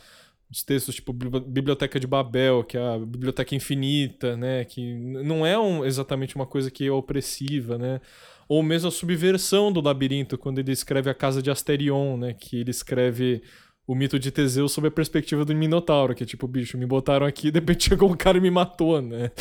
os 0.52 0.64
textos 0.64 0.95
tipo 0.95 1.14
Biblioteca 1.14 2.00
de 2.00 2.08
Babel, 2.08 2.64
que 2.64 2.76
é 2.76 2.82
a 2.82 2.97
biblioteca 2.97 3.54
infinita, 3.54 4.36
né, 4.36 4.66
que 4.66 4.95
não 4.95 5.45
é 5.45 5.58
um, 5.60 5.86
exatamente 5.86 6.36
uma 6.36 6.45
coisa 6.45 6.72
que 6.72 6.88
é 6.88 6.91
opressiva, 6.91 7.78
né? 7.78 8.02
Ou 8.47 8.64
mesmo 8.64 8.88
a 8.88 8.91
subversão 8.91 9.72
do 9.72 9.80
labirinto, 9.80 10.36
quando 10.38 10.58
ele 10.58 10.72
escreve 10.72 11.08
a 11.08 11.14
Casa 11.14 11.39
de 11.39 11.52
Asterion, 11.52 12.18
né, 12.18 12.34
que 12.34 12.58
ele 12.58 12.72
escreve 12.72 13.43
o 13.86 13.93
mito 13.93 14.18
de 14.18 14.32
Teseu 14.32 14.68
sob 14.68 14.88
a 14.88 14.91
perspectiva 14.91 15.45
do 15.45 15.54
Minotauro, 15.54 16.16
que 16.16 16.24
é 16.24 16.26
tipo, 16.26 16.47
bicho, 16.47 16.78
me 16.78 16.86
botaram 16.86 17.28
aqui, 17.28 17.52
de 17.52 17.60
repente 17.60 17.89
chegou 17.89 18.10
um 18.12 18.18
cara 18.18 18.39
e 18.39 18.41
me 18.41 18.50
matou, 18.50 19.02
né? 19.02 19.32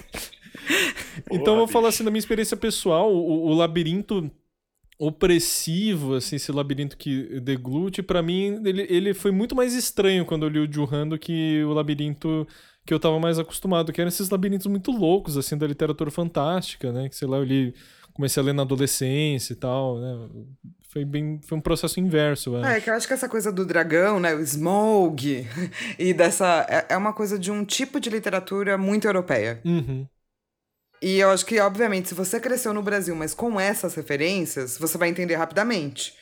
então, 1.30 1.54
eu 1.54 1.58
vou 1.60 1.68
falar 1.68 1.88
assim 1.88 2.04
da 2.04 2.10
minha 2.10 2.18
experiência 2.18 2.56
pessoal, 2.56 3.12
o, 3.12 3.48
o 3.48 3.54
labirinto 3.54 4.30
opressivo, 5.02 6.14
assim, 6.14 6.36
esse 6.36 6.52
labirinto 6.52 6.96
que 6.96 7.40
deglute, 7.40 8.04
para 8.04 8.22
mim, 8.22 8.62
ele, 8.64 8.86
ele 8.88 9.12
foi 9.12 9.32
muito 9.32 9.52
mais 9.52 9.74
estranho 9.74 10.24
quando 10.24 10.46
eu 10.46 10.48
li 10.48 10.60
o 10.60 10.72
Juhan 10.72 11.08
do 11.08 11.18
que 11.18 11.60
o 11.64 11.72
labirinto 11.72 12.46
que 12.86 12.94
eu 12.94 13.00
tava 13.00 13.18
mais 13.18 13.36
acostumado, 13.36 13.92
que 13.92 14.00
eram 14.00 14.08
esses 14.08 14.30
labirintos 14.30 14.68
muito 14.68 14.92
loucos, 14.92 15.36
assim, 15.36 15.58
da 15.58 15.66
literatura 15.66 16.08
fantástica, 16.08 16.92
né? 16.92 17.08
Que, 17.08 17.16
sei 17.16 17.26
lá, 17.26 17.38
eu 17.38 17.42
li, 17.42 17.74
comecei 18.14 18.40
a 18.40 18.46
ler 18.46 18.52
na 18.52 18.62
adolescência 18.62 19.52
e 19.52 19.56
tal, 19.56 19.98
né? 19.98 20.28
foi 20.92 21.06
bem 21.06 21.40
foi 21.42 21.56
um 21.56 21.60
processo 21.60 21.98
inverso 21.98 22.54
é 22.58 22.78
que 22.78 22.90
eu 22.90 22.92
acho 22.92 23.08
que 23.08 23.14
essa 23.14 23.26
coisa 23.26 23.50
do 23.50 23.64
dragão 23.64 24.20
né 24.20 24.34
o 24.34 24.40
smog 24.40 25.48
e 25.98 26.12
dessa 26.12 26.66
é, 26.68 26.92
é 26.92 26.96
uma 26.98 27.14
coisa 27.14 27.38
de 27.38 27.50
um 27.50 27.64
tipo 27.64 27.98
de 27.98 28.10
literatura 28.10 28.76
muito 28.76 29.06
europeia 29.06 29.58
uhum. 29.64 30.06
E 31.02 31.18
eu 31.18 31.30
acho 31.30 31.44
que 31.44 31.60
obviamente 31.60 32.08
se 32.08 32.14
você 32.14 32.40
cresceu 32.40 32.72
no 32.72 32.82
Brasil 32.82 33.14
mas 33.14 33.34
com 33.34 33.60
essas 33.60 33.94
referências 33.94 34.78
você 34.78 34.96
vai 34.96 35.08
entender 35.08 35.34
rapidamente 35.34 36.16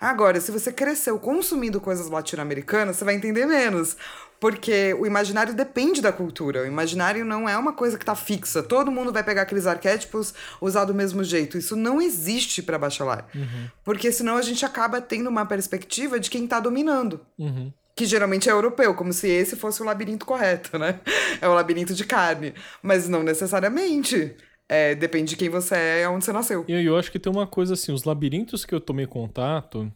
Agora, 0.00 0.40
se 0.40 0.50
você 0.50 0.72
cresceu 0.72 1.18
consumindo 1.18 1.80
coisas 1.80 2.08
latino-americanas, 2.08 2.96
você 2.96 3.04
vai 3.04 3.14
entender 3.14 3.46
menos. 3.46 3.96
Porque 4.38 4.92
o 4.94 5.06
imaginário 5.06 5.54
depende 5.54 6.02
da 6.02 6.12
cultura. 6.12 6.62
O 6.62 6.66
imaginário 6.66 7.24
não 7.24 7.48
é 7.48 7.56
uma 7.56 7.72
coisa 7.72 7.96
que 7.96 8.02
está 8.02 8.14
fixa. 8.14 8.62
Todo 8.62 8.90
mundo 8.90 9.10
vai 9.10 9.24
pegar 9.24 9.42
aqueles 9.42 9.66
arquétipos, 9.66 10.34
usar 10.60 10.84
do 10.84 10.92
mesmo 10.92 11.24
jeito. 11.24 11.56
Isso 11.56 11.74
não 11.74 12.02
existe 12.02 12.62
para 12.62 12.78
bachelar. 12.78 13.26
Uhum. 13.34 13.70
Porque 13.82 14.12
senão 14.12 14.36
a 14.36 14.42
gente 14.42 14.64
acaba 14.64 15.00
tendo 15.00 15.30
uma 15.30 15.46
perspectiva 15.46 16.20
de 16.20 16.28
quem 16.28 16.44
está 16.44 16.60
dominando. 16.60 17.20
Uhum. 17.38 17.72
Que 17.96 18.04
geralmente 18.04 18.48
é 18.48 18.52
europeu, 18.52 18.94
como 18.94 19.12
se 19.12 19.28
esse 19.28 19.56
fosse 19.56 19.82
o 19.82 19.84
labirinto 19.84 20.26
correto, 20.26 20.78
né? 20.78 21.00
É 21.40 21.48
o 21.48 21.54
labirinto 21.54 21.94
de 21.94 22.04
carne. 22.04 22.54
Mas 22.82 23.08
não 23.08 23.22
necessariamente. 23.22 24.36
É, 24.68 24.94
depende 24.94 25.30
de 25.30 25.36
quem 25.36 25.48
você 25.48 25.74
é 25.74 26.02
e 26.02 26.06
onde 26.06 26.24
você 26.24 26.32
nasceu. 26.32 26.64
E 26.68 26.72
eu 26.72 26.96
acho 26.96 27.10
que 27.10 27.18
tem 27.18 27.32
uma 27.32 27.46
coisa 27.46 27.74
assim: 27.74 27.92
os 27.92 28.04
labirintos 28.04 28.64
que 28.64 28.74
eu 28.74 28.80
tomei 28.80 29.06
contato, 29.06 29.90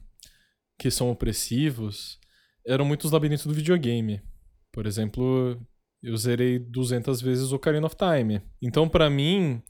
que 0.78 0.90
são 0.90 1.10
opressivos, 1.10 2.18
eram 2.66 2.84
muitos 2.84 3.10
labirintos 3.10 3.46
do 3.46 3.54
videogame. 3.54 4.22
Por 4.72 4.86
exemplo, 4.86 5.60
eu 6.02 6.16
zerei 6.16 6.58
200 6.58 7.20
vezes 7.20 7.52
o 7.52 7.56
Ocarina 7.56 7.86
of 7.86 7.96
Time. 7.96 8.40
Então, 8.62 8.88
para 8.88 9.10
mim, 9.10 9.62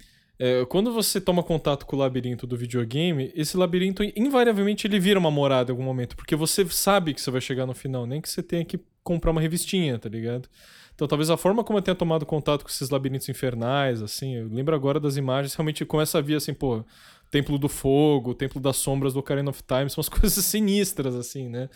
é, 0.43 0.65
quando 0.65 0.91
você 0.91 1.21
toma 1.21 1.43
contato 1.43 1.85
com 1.85 1.95
o 1.95 1.99
labirinto 1.99 2.47
do 2.47 2.57
videogame, 2.57 3.31
esse 3.35 3.59
labirinto 3.59 4.03
invariavelmente 4.17 4.87
ele 4.87 4.99
vira 4.99 5.21
uma 5.21 5.31
morada 5.31 5.71
em 5.71 5.73
algum 5.75 5.85
momento, 5.85 6.17
porque 6.17 6.35
você 6.35 6.67
sabe 6.71 7.13
que 7.13 7.21
você 7.21 7.31
vai 7.31 7.43
chegar 7.43 7.67
no 7.67 7.75
final, 7.75 8.07
nem 8.07 8.23
que 8.23 8.29
você 8.31 8.43
tenha 8.43 8.65
que 8.65 8.81
comprar 9.05 9.33
uma 9.33 9.41
revistinha, 9.43 9.99
tá 9.99 10.09
ligado? 10.09 10.49
Então, 10.95 11.07
talvez 11.07 11.29
a 11.29 11.37
forma 11.37 11.63
como 11.63 11.79
eu 11.79 11.83
tenha 11.83 11.95
tomado 11.95 12.25
contato 12.25 12.63
com 12.63 12.71
esses 12.71 12.89
labirintos 12.89 13.29
infernais, 13.29 14.01
assim, 14.01 14.37
eu 14.37 14.49
lembro 14.49 14.75
agora 14.75 14.99
das 14.99 15.19
imagens, 15.19 15.55
realmente 15.55 15.85
começa 15.85 16.17
a 16.17 16.23
vir 16.23 16.37
assim, 16.37 16.55
pô, 16.55 16.83
Templo 17.31 17.59
do 17.59 17.69
Fogo, 17.69 18.35
Templo 18.35 18.63
das 18.63 18.79
Sombras 18.79 19.13
do 19.13 19.21
Ocarina 19.21 19.51
of 19.51 19.63
Time, 19.63 19.91
são 19.91 20.01
as 20.01 20.09
coisas 20.11 20.43
sinistras, 20.43 21.15
assim, 21.15 21.51
né? 21.51 21.69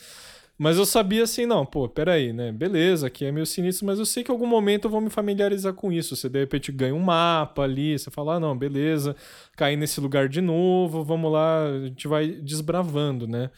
Mas 0.57 0.79
eu 0.79 0.87
sabia 0.87 1.25
assim, 1.25 1.47
não, 1.47 1.67
pô, 1.67 1.89
peraí, 1.89 2.33
né? 2.33 2.53
Beleza, 2.53 3.09
aqui 3.09 3.25
é 3.25 3.33
meio 3.33 3.45
sinistro, 3.45 3.87
mas 3.87 3.99
eu 3.99 4.07
sei 4.07 4.23
que 4.23 4.31
em 4.31 4.35
algum 4.35 4.47
momento 4.47 4.85
eu 4.85 4.91
vou 4.91 5.01
me 5.01 5.11
familiarizar 5.11 5.75
com 5.75 5.91
isso. 5.93 6.15
Você 6.15 6.29
de 6.29 6.39
repente 6.39 6.71
ganha 6.71 6.95
um 6.95 7.01
mapa 7.01 7.63
ali, 7.63 7.99
você 7.99 8.11
fala, 8.11 8.37
ah, 8.37 8.41
não, 8.41 8.57
beleza, 8.57 9.17
cair 9.57 9.77
nesse 9.77 10.01
lugar 10.01 10.29
de 10.29 10.41
novo, 10.41 11.03
vamos 11.03 11.33
lá, 11.33 11.67
a 11.67 11.87
gente 11.87 12.07
vai 12.07 12.29
desbravando, 12.29 13.27
né? 13.27 13.51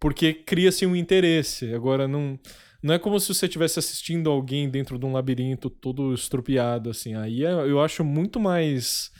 Porque 0.00 0.34
cria-se 0.34 0.86
um 0.86 0.96
interesse. 0.96 1.72
Agora, 1.74 2.06
não, 2.08 2.38
não 2.82 2.94
é 2.94 2.98
como 2.98 3.18
se 3.20 3.34
você 3.34 3.46
estivesse 3.46 3.78
assistindo 3.78 4.30
alguém 4.30 4.68
dentro 4.68 4.98
de 4.98 5.06
um 5.06 5.12
labirinto 5.12 5.70
todo 5.70 6.12
estropiado, 6.14 6.90
assim. 6.90 7.14
Aí 7.14 7.44
é, 7.44 7.50
eu 7.52 7.80
acho 7.80 8.04
muito 8.04 8.38
mais. 8.40 9.10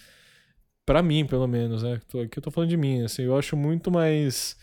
para 0.84 1.02
mim, 1.02 1.26
pelo 1.26 1.46
menos, 1.46 1.82
né? 1.82 1.94
Aqui 2.24 2.38
eu 2.38 2.42
tô 2.42 2.50
falando 2.50 2.70
de 2.70 2.76
mim, 2.76 3.02
assim, 3.02 3.22
eu 3.22 3.36
acho 3.36 3.56
muito 3.56 3.90
mais 3.90 4.56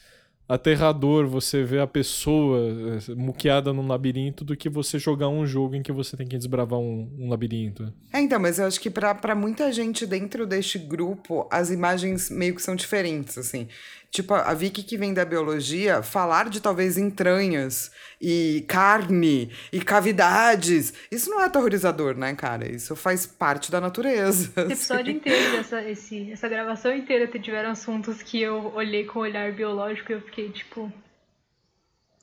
aterrador 0.54 1.28
você 1.28 1.64
ver 1.64 1.80
a 1.80 1.88
pessoa 1.88 2.60
eh, 2.60 3.16
muqueada 3.16 3.74
num 3.74 3.88
labirinto 3.88 4.46
do 4.46 4.56
que 4.56 4.70
você 4.70 5.00
jogar 5.00 5.30
um 5.30 5.46
jogo 5.46 5.76
em 5.76 5.82
que 5.82 5.92
você 5.92 6.16
tem 6.16 6.28
que 6.28 6.38
desbravar 6.38 6.80
um, 6.80 7.10
um 7.18 7.30
labirinto. 7.30 7.92
É, 8.12 8.22
então, 8.22 8.40
mas 8.40 8.60
eu 8.60 8.66
acho 8.66 8.80
que 8.80 8.90
para 8.90 9.36
muita 9.36 9.72
gente 9.72 10.06
dentro 10.06 10.46
deste 10.46 10.78
grupo, 10.78 11.48
as 11.52 11.70
imagens 11.70 12.30
meio 12.30 12.56
que 12.56 12.62
são 12.62 12.76
diferentes, 12.76 13.38
assim. 13.38 13.68
Tipo, 14.14 14.36
a 14.36 14.54
Vicky 14.54 14.84
que 14.84 14.96
vem 14.96 15.12
da 15.12 15.26
biologia, 15.26 16.04
falar 16.04 16.48
de 16.48 16.62
talvez 16.62 17.00
entranhas 17.00 17.92
e 18.22 18.64
carne 18.68 19.52
e 19.72 19.82
cavidades, 19.82 20.94
isso 21.12 21.32
não 21.32 21.42
é 21.42 21.46
aterrorizador, 21.46 22.16
né, 22.16 22.36
cara? 22.36 22.72
Isso 22.72 22.96
faz 22.96 23.26
parte 23.26 23.72
da 23.72 23.82
natureza. 23.82 24.54
Esse 24.70 24.74
episódio 24.74 25.14
inteiro, 25.16 25.58
essa, 25.58 25.82
esse, 25.82 26.32
essa 26.32 26.48
gravação 26.48 26.96
inteira 26.96 27.26
tiveram 27.40 27.72
assuntos 27.72 28.22
que 28.22 28.40
eu 28.40 28.72
olhei 28.76 29.04
com 29.04 29.18
o 29.18 29.24
olhar 29.24 29.52
biológico 29.52 30.12
e 30.12 30.14
eu 30.14 30.22
fiquei 30.22 30.52
tipo. 30.52 30.94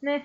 Né? 0.00 0.24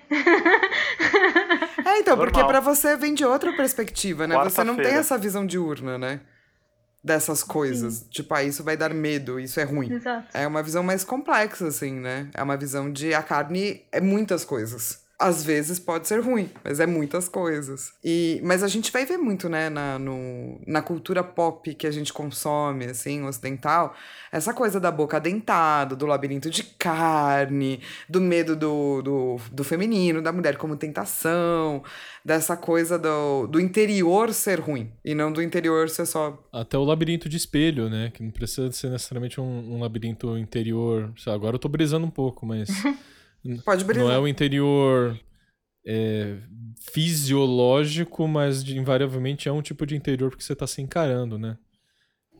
É, 1.84 1.98
então, 1.98 2.16
Normal. 2.16 2.32
porque 2.32 2.44
para 2.46 2.60
você 2.60 2.96
vem 2.96 3.12
de 3.12 3.24
outra 3.24 3.52
perspectiva, 3.52 4.26
né? 4.26 4.36
Você 4.44 4.64
não 4.64 4.76
tem 4.76 4.94
essa 4.94 5.18
visão 5.18 5.46
diurna, 5.46 5.98
né? 5.98 6.20
Dessas 7.06 7.42
coisas. 7.42 7.94
Sim. 7.94 8.06
Tipo, 8.10 8.34
ah, 8.34 8.42
isso 8.42 8.64
vai 8.64 8.76
dar 8.76 8.92
medo, 8.92 9.38
isso 9.38 9.60
é 9.60 9.62
ruim. 9.62 9.92
Exato. 9.92 10.26
É 10.34 10.46
uma 10.46 10.62
visão 10.62 10.82
mais 10.82 11.04
complexa, 11.04 11.68
assim, 11.68 11.92
né? 11.92 12.28
É 12.34 12.42
uma 12.42 12.56
visão 12.56 12.92
de 12.92 13.14
a 13.14 13.22
carne 13.22 13.82
é 13.92 14.00
muitas 14.00 14.44
coisas 14.44 15.05
às 15.18 15.42
vezes 15.42 15.78
pode 15.78 16.06
ser 16.06 16.20
ruim, 16.20 16.50
mas 16.62 16.78
é 16.78 16.86
muitas 16.86 17.28
coisas. 17.28 17.94
E, 18.04 18.40
mas 18.44 18.62
a 18.62 18.68
gente 18.68 18.92
vai 18.92 19.06
ver 19.06 19.16
muito, 19.16 19.48
né, 19.48 19.70
na, 19.70 19.98
no, 19.98 20.60
na 20.66 20.82
cultura 20.82 21.24
pop 21.24 21.74
que 21.74 21.86
a 21.86 21.90
gente 21.90 22.12
consome, 22.12 22.84
assim, 22.84 23.22
ocidental, 23.22 23.94
essa 24.30 24.52
coisa 24.52 24.78
da 24.78 24.90
boca 24.90 25.18
dentada, 25.18 25.96
do 25.96 26.04
labirinto 26.04 26.50
de 26.50 26.62
carne, 26.62 27.80
do 28.06 28.20
medo 28.20 28.54
do, 28.54 29.00
do, 29.00 29.36
do 29.50 29.64
feminino, 29.64 30.20
da 30.20 30.32
mulher 30.32 30.58
como 30.58 30.76
tentação, 30.76 31.82
dessa 32.22 32.54
coisa 32.54 32.98
do, 32.98 33.46
do 33.46 33.58
interior 33.58 34.34
ser 34.34 34.60
ruim, 34.60 34.92
e 35.02 35.14
não 35.14 35.32
do 35.32 35.42
interior 35.42 35.88
ser 35.88 36.04
só... 36.04 36.38
Até 36.52 36.76
o 36.76 36.84
labirinto 36.84 37.26
de 37.26 37.38
espelho, 37.38 37.88
né, 37.88 38.10
que 38.12 38.22
não 38.22 38.30
precisa 38.30 38.70
ser 38.70 38.90
necessariamente 38.90 39.40
um, 39.40 39.76
um 39.76 39.80
labirinto 39.80 40.36
interior. 40.36 41.10
Agora 41.26 41.56
eu 41.56 41.60
tô 41.60 41.68
brisando 41.70 42.04
um 42.04 42.10
pouco, 42.10 42.44
mas... 42.44 42.68
Pode 43.64 43.84
brilhar. 43.84 44.06
Não 44.06 44.12
é 44.12 44.18
o 44.18 44.28
interior 44.28 45.18
é, 45.86 46.36
fisiológico, 46.92 48.26
mas 48.26 48.64
de, 48.64 48.76
invariavelmente 48.76 49.48
é 49.48 49.52
um 49.52 49.62
tipo 49.62 49.86
de 49.86 49.94
interior 49.94 50.36
que 50.36 50.44
você 50.44 50.52
está 50.52 50.66
se 50.66 50.82
encarando, 50.82 51.38
né? 51.38 51.56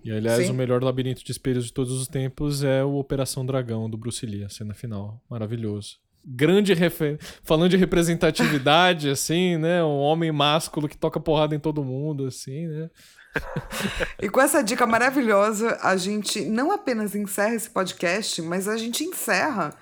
E 0.05 0.11
aliás, 0.13 0.47
Sim. 0.47 0.53
o 0.53 0.55
melhor 0.55 0.83
labirinto 0.83 1.25
de 1.25 1.33
espelhos 1.33 1.65
de 1.65 1.73
todos 1.73 1.93
os 1.93 2.07
tempos 2.07 2.63
é 2.63 2.85
o 2.85 2.95
Operação 2.95 3.45
Dragão 3.45 3.91
do 3.91 3.97
Bruce 3.97 4.25
Lee, 4.25 4.45
a 4.45 4.49
cena 4.49 4.73
final. 4.73 5.21
Maravilhoso. 5.29 5.97
Grande 6.25 6.75
refer... 6.75 7.19
Falando 7.43 7.71
de 7.71 7.77
representatividade, 7.77 9.11
assim, 9.11 9.57
né? 9.57 9.83
Um 9.83 9.99
homem 9.99 10.31
másculo 10.31 10.89
que 10.89 10.97
toca 10.97 11.19
porrada 11.19 11.55
em 11.57 11.59
todo 11.59 11.85
mundo, 11.85 12.27
assim, 12.27 12.67
né? 12.69 12.91
e 14.23 14.29
com 14.29 14.41
essa 14.41 14.63
dica 14.63 14.87
maravilhosa, 14.87 15.77
a 15.83 15.97
gente 15.97 16.45
não 16.45 16.71
apenas 16.71 17.15
encerra 17.15 17.55
esse 17.55 17.71
podcast, 17.71 18.41
mas 18.43 18.69
a 18.69 18.77
gente 18.77 19.05
encerra 19.05 19.77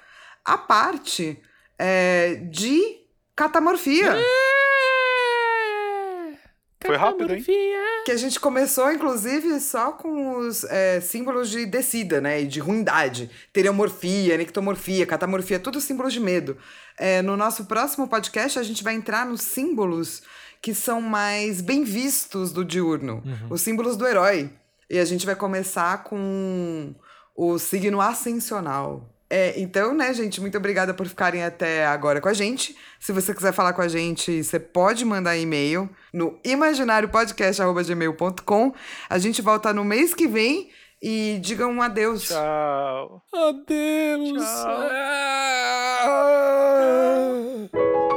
a 0.44 0.58
parte 0.58 1.40
é, 1.78 2.34
de 2.50 2.98
catamorfia. 3.34 4.16
Foi 6.86 6.96
rápido, 6.96 7.32
hein? 7.34 7.42
Que 8.04 8.12
a 8.12 8.16
gente 8.16 8.38
começou, 8.38 8.92
inclusive, 8.92 9.58
só 9.58 9.92
com 9.92 10.36
os 10.36 10.64
é, 10.64 11.00
símbolos 11.00 11.48
de 11.48 11.64
descida, 11.64 12.20
né? 12.20 12.42
E 12.42 12.46
de 12.46 12.60
ruindade. 12.60 13.30
Teriomorfia, 13.54 14.36
nectomorfia, 14.36 15.06
catamorfia, 15.06 15.58
tudo 15.58 15.80
símbolos 15.80 16.12
de 16.12 16.20
medo. 16.20 16.58
É, 16.98 17.22
no 17.22 17.38
nosso 17.38 17.64
próximo 17.64 18.06
podcast, 18.06 18.58
a 18.58 18.62
gente 18.62 18.84
vai 18.84 18.94
entrar 18.94 19.24
nos 19.24 19.40
símbolos 19.40 20.22
que 20.60 20.74
são 20.74 21.00
mais 21.00 21.62
bem 21.62 21.84
vistos 21.84 22.52
do 22.52 22.62
diurno, 22.64 23.22
Uhum. 23.24 23.48
os 23.50 23.62
símbolos 23.62 23.96
do 23.96 24.06
herói. 24.06 24.50
E 24.90 24.98
a 24.98 25.04
gente 25.06 25.24
vai 25.24 25.34
começar 25.34 26.04
com 26.04 26.94
o 27.34 27.58
signo 27.58 27.98
ascensional. 27.98 29.08
É, 29.36 29.58
então, 29.58 29.92
né, 29.92 30.14
gente, 30.14 30.40
muito 30.40 30.56
obrigada 30.56 30.94
por 30.94 31.08
ficarem 31.08 31.42
até 31.42 31.84
agora 31.86 32.20
com 32.20 32.28
a 32.28 32.32
gente. 32.32 32.76
Se 33.00 33.10
você 33.10 33.34
quiser 33.34 33.52
falar 33.52 33.72
com 33.72 33.82
a 33.82 33.88
gente, 33.88 34.44
você 34.44 34.60
pode 34.60 35.04
mandar 35.04 35.36
e-mail 35.36 35.90
no 36.12 36.38
imaginariopodcast.gmail.com. 36.44 38.72
A 39.10 39.18
gente 39.18 39.42
volta 39.42 39.72
no 39.72 39.82
mês 39.82 40.14
que 40.14 40.28
vem 40.28 40.70
e 41.02 41.40
digam 41.42 41.72
um 41.72 41.82
adeus. 41.82 42.28
Tchau. 42.28 43.24
Adeus! 43.34 44.40
Tchau. 44.40 44.88
Ah! 47.72 48.13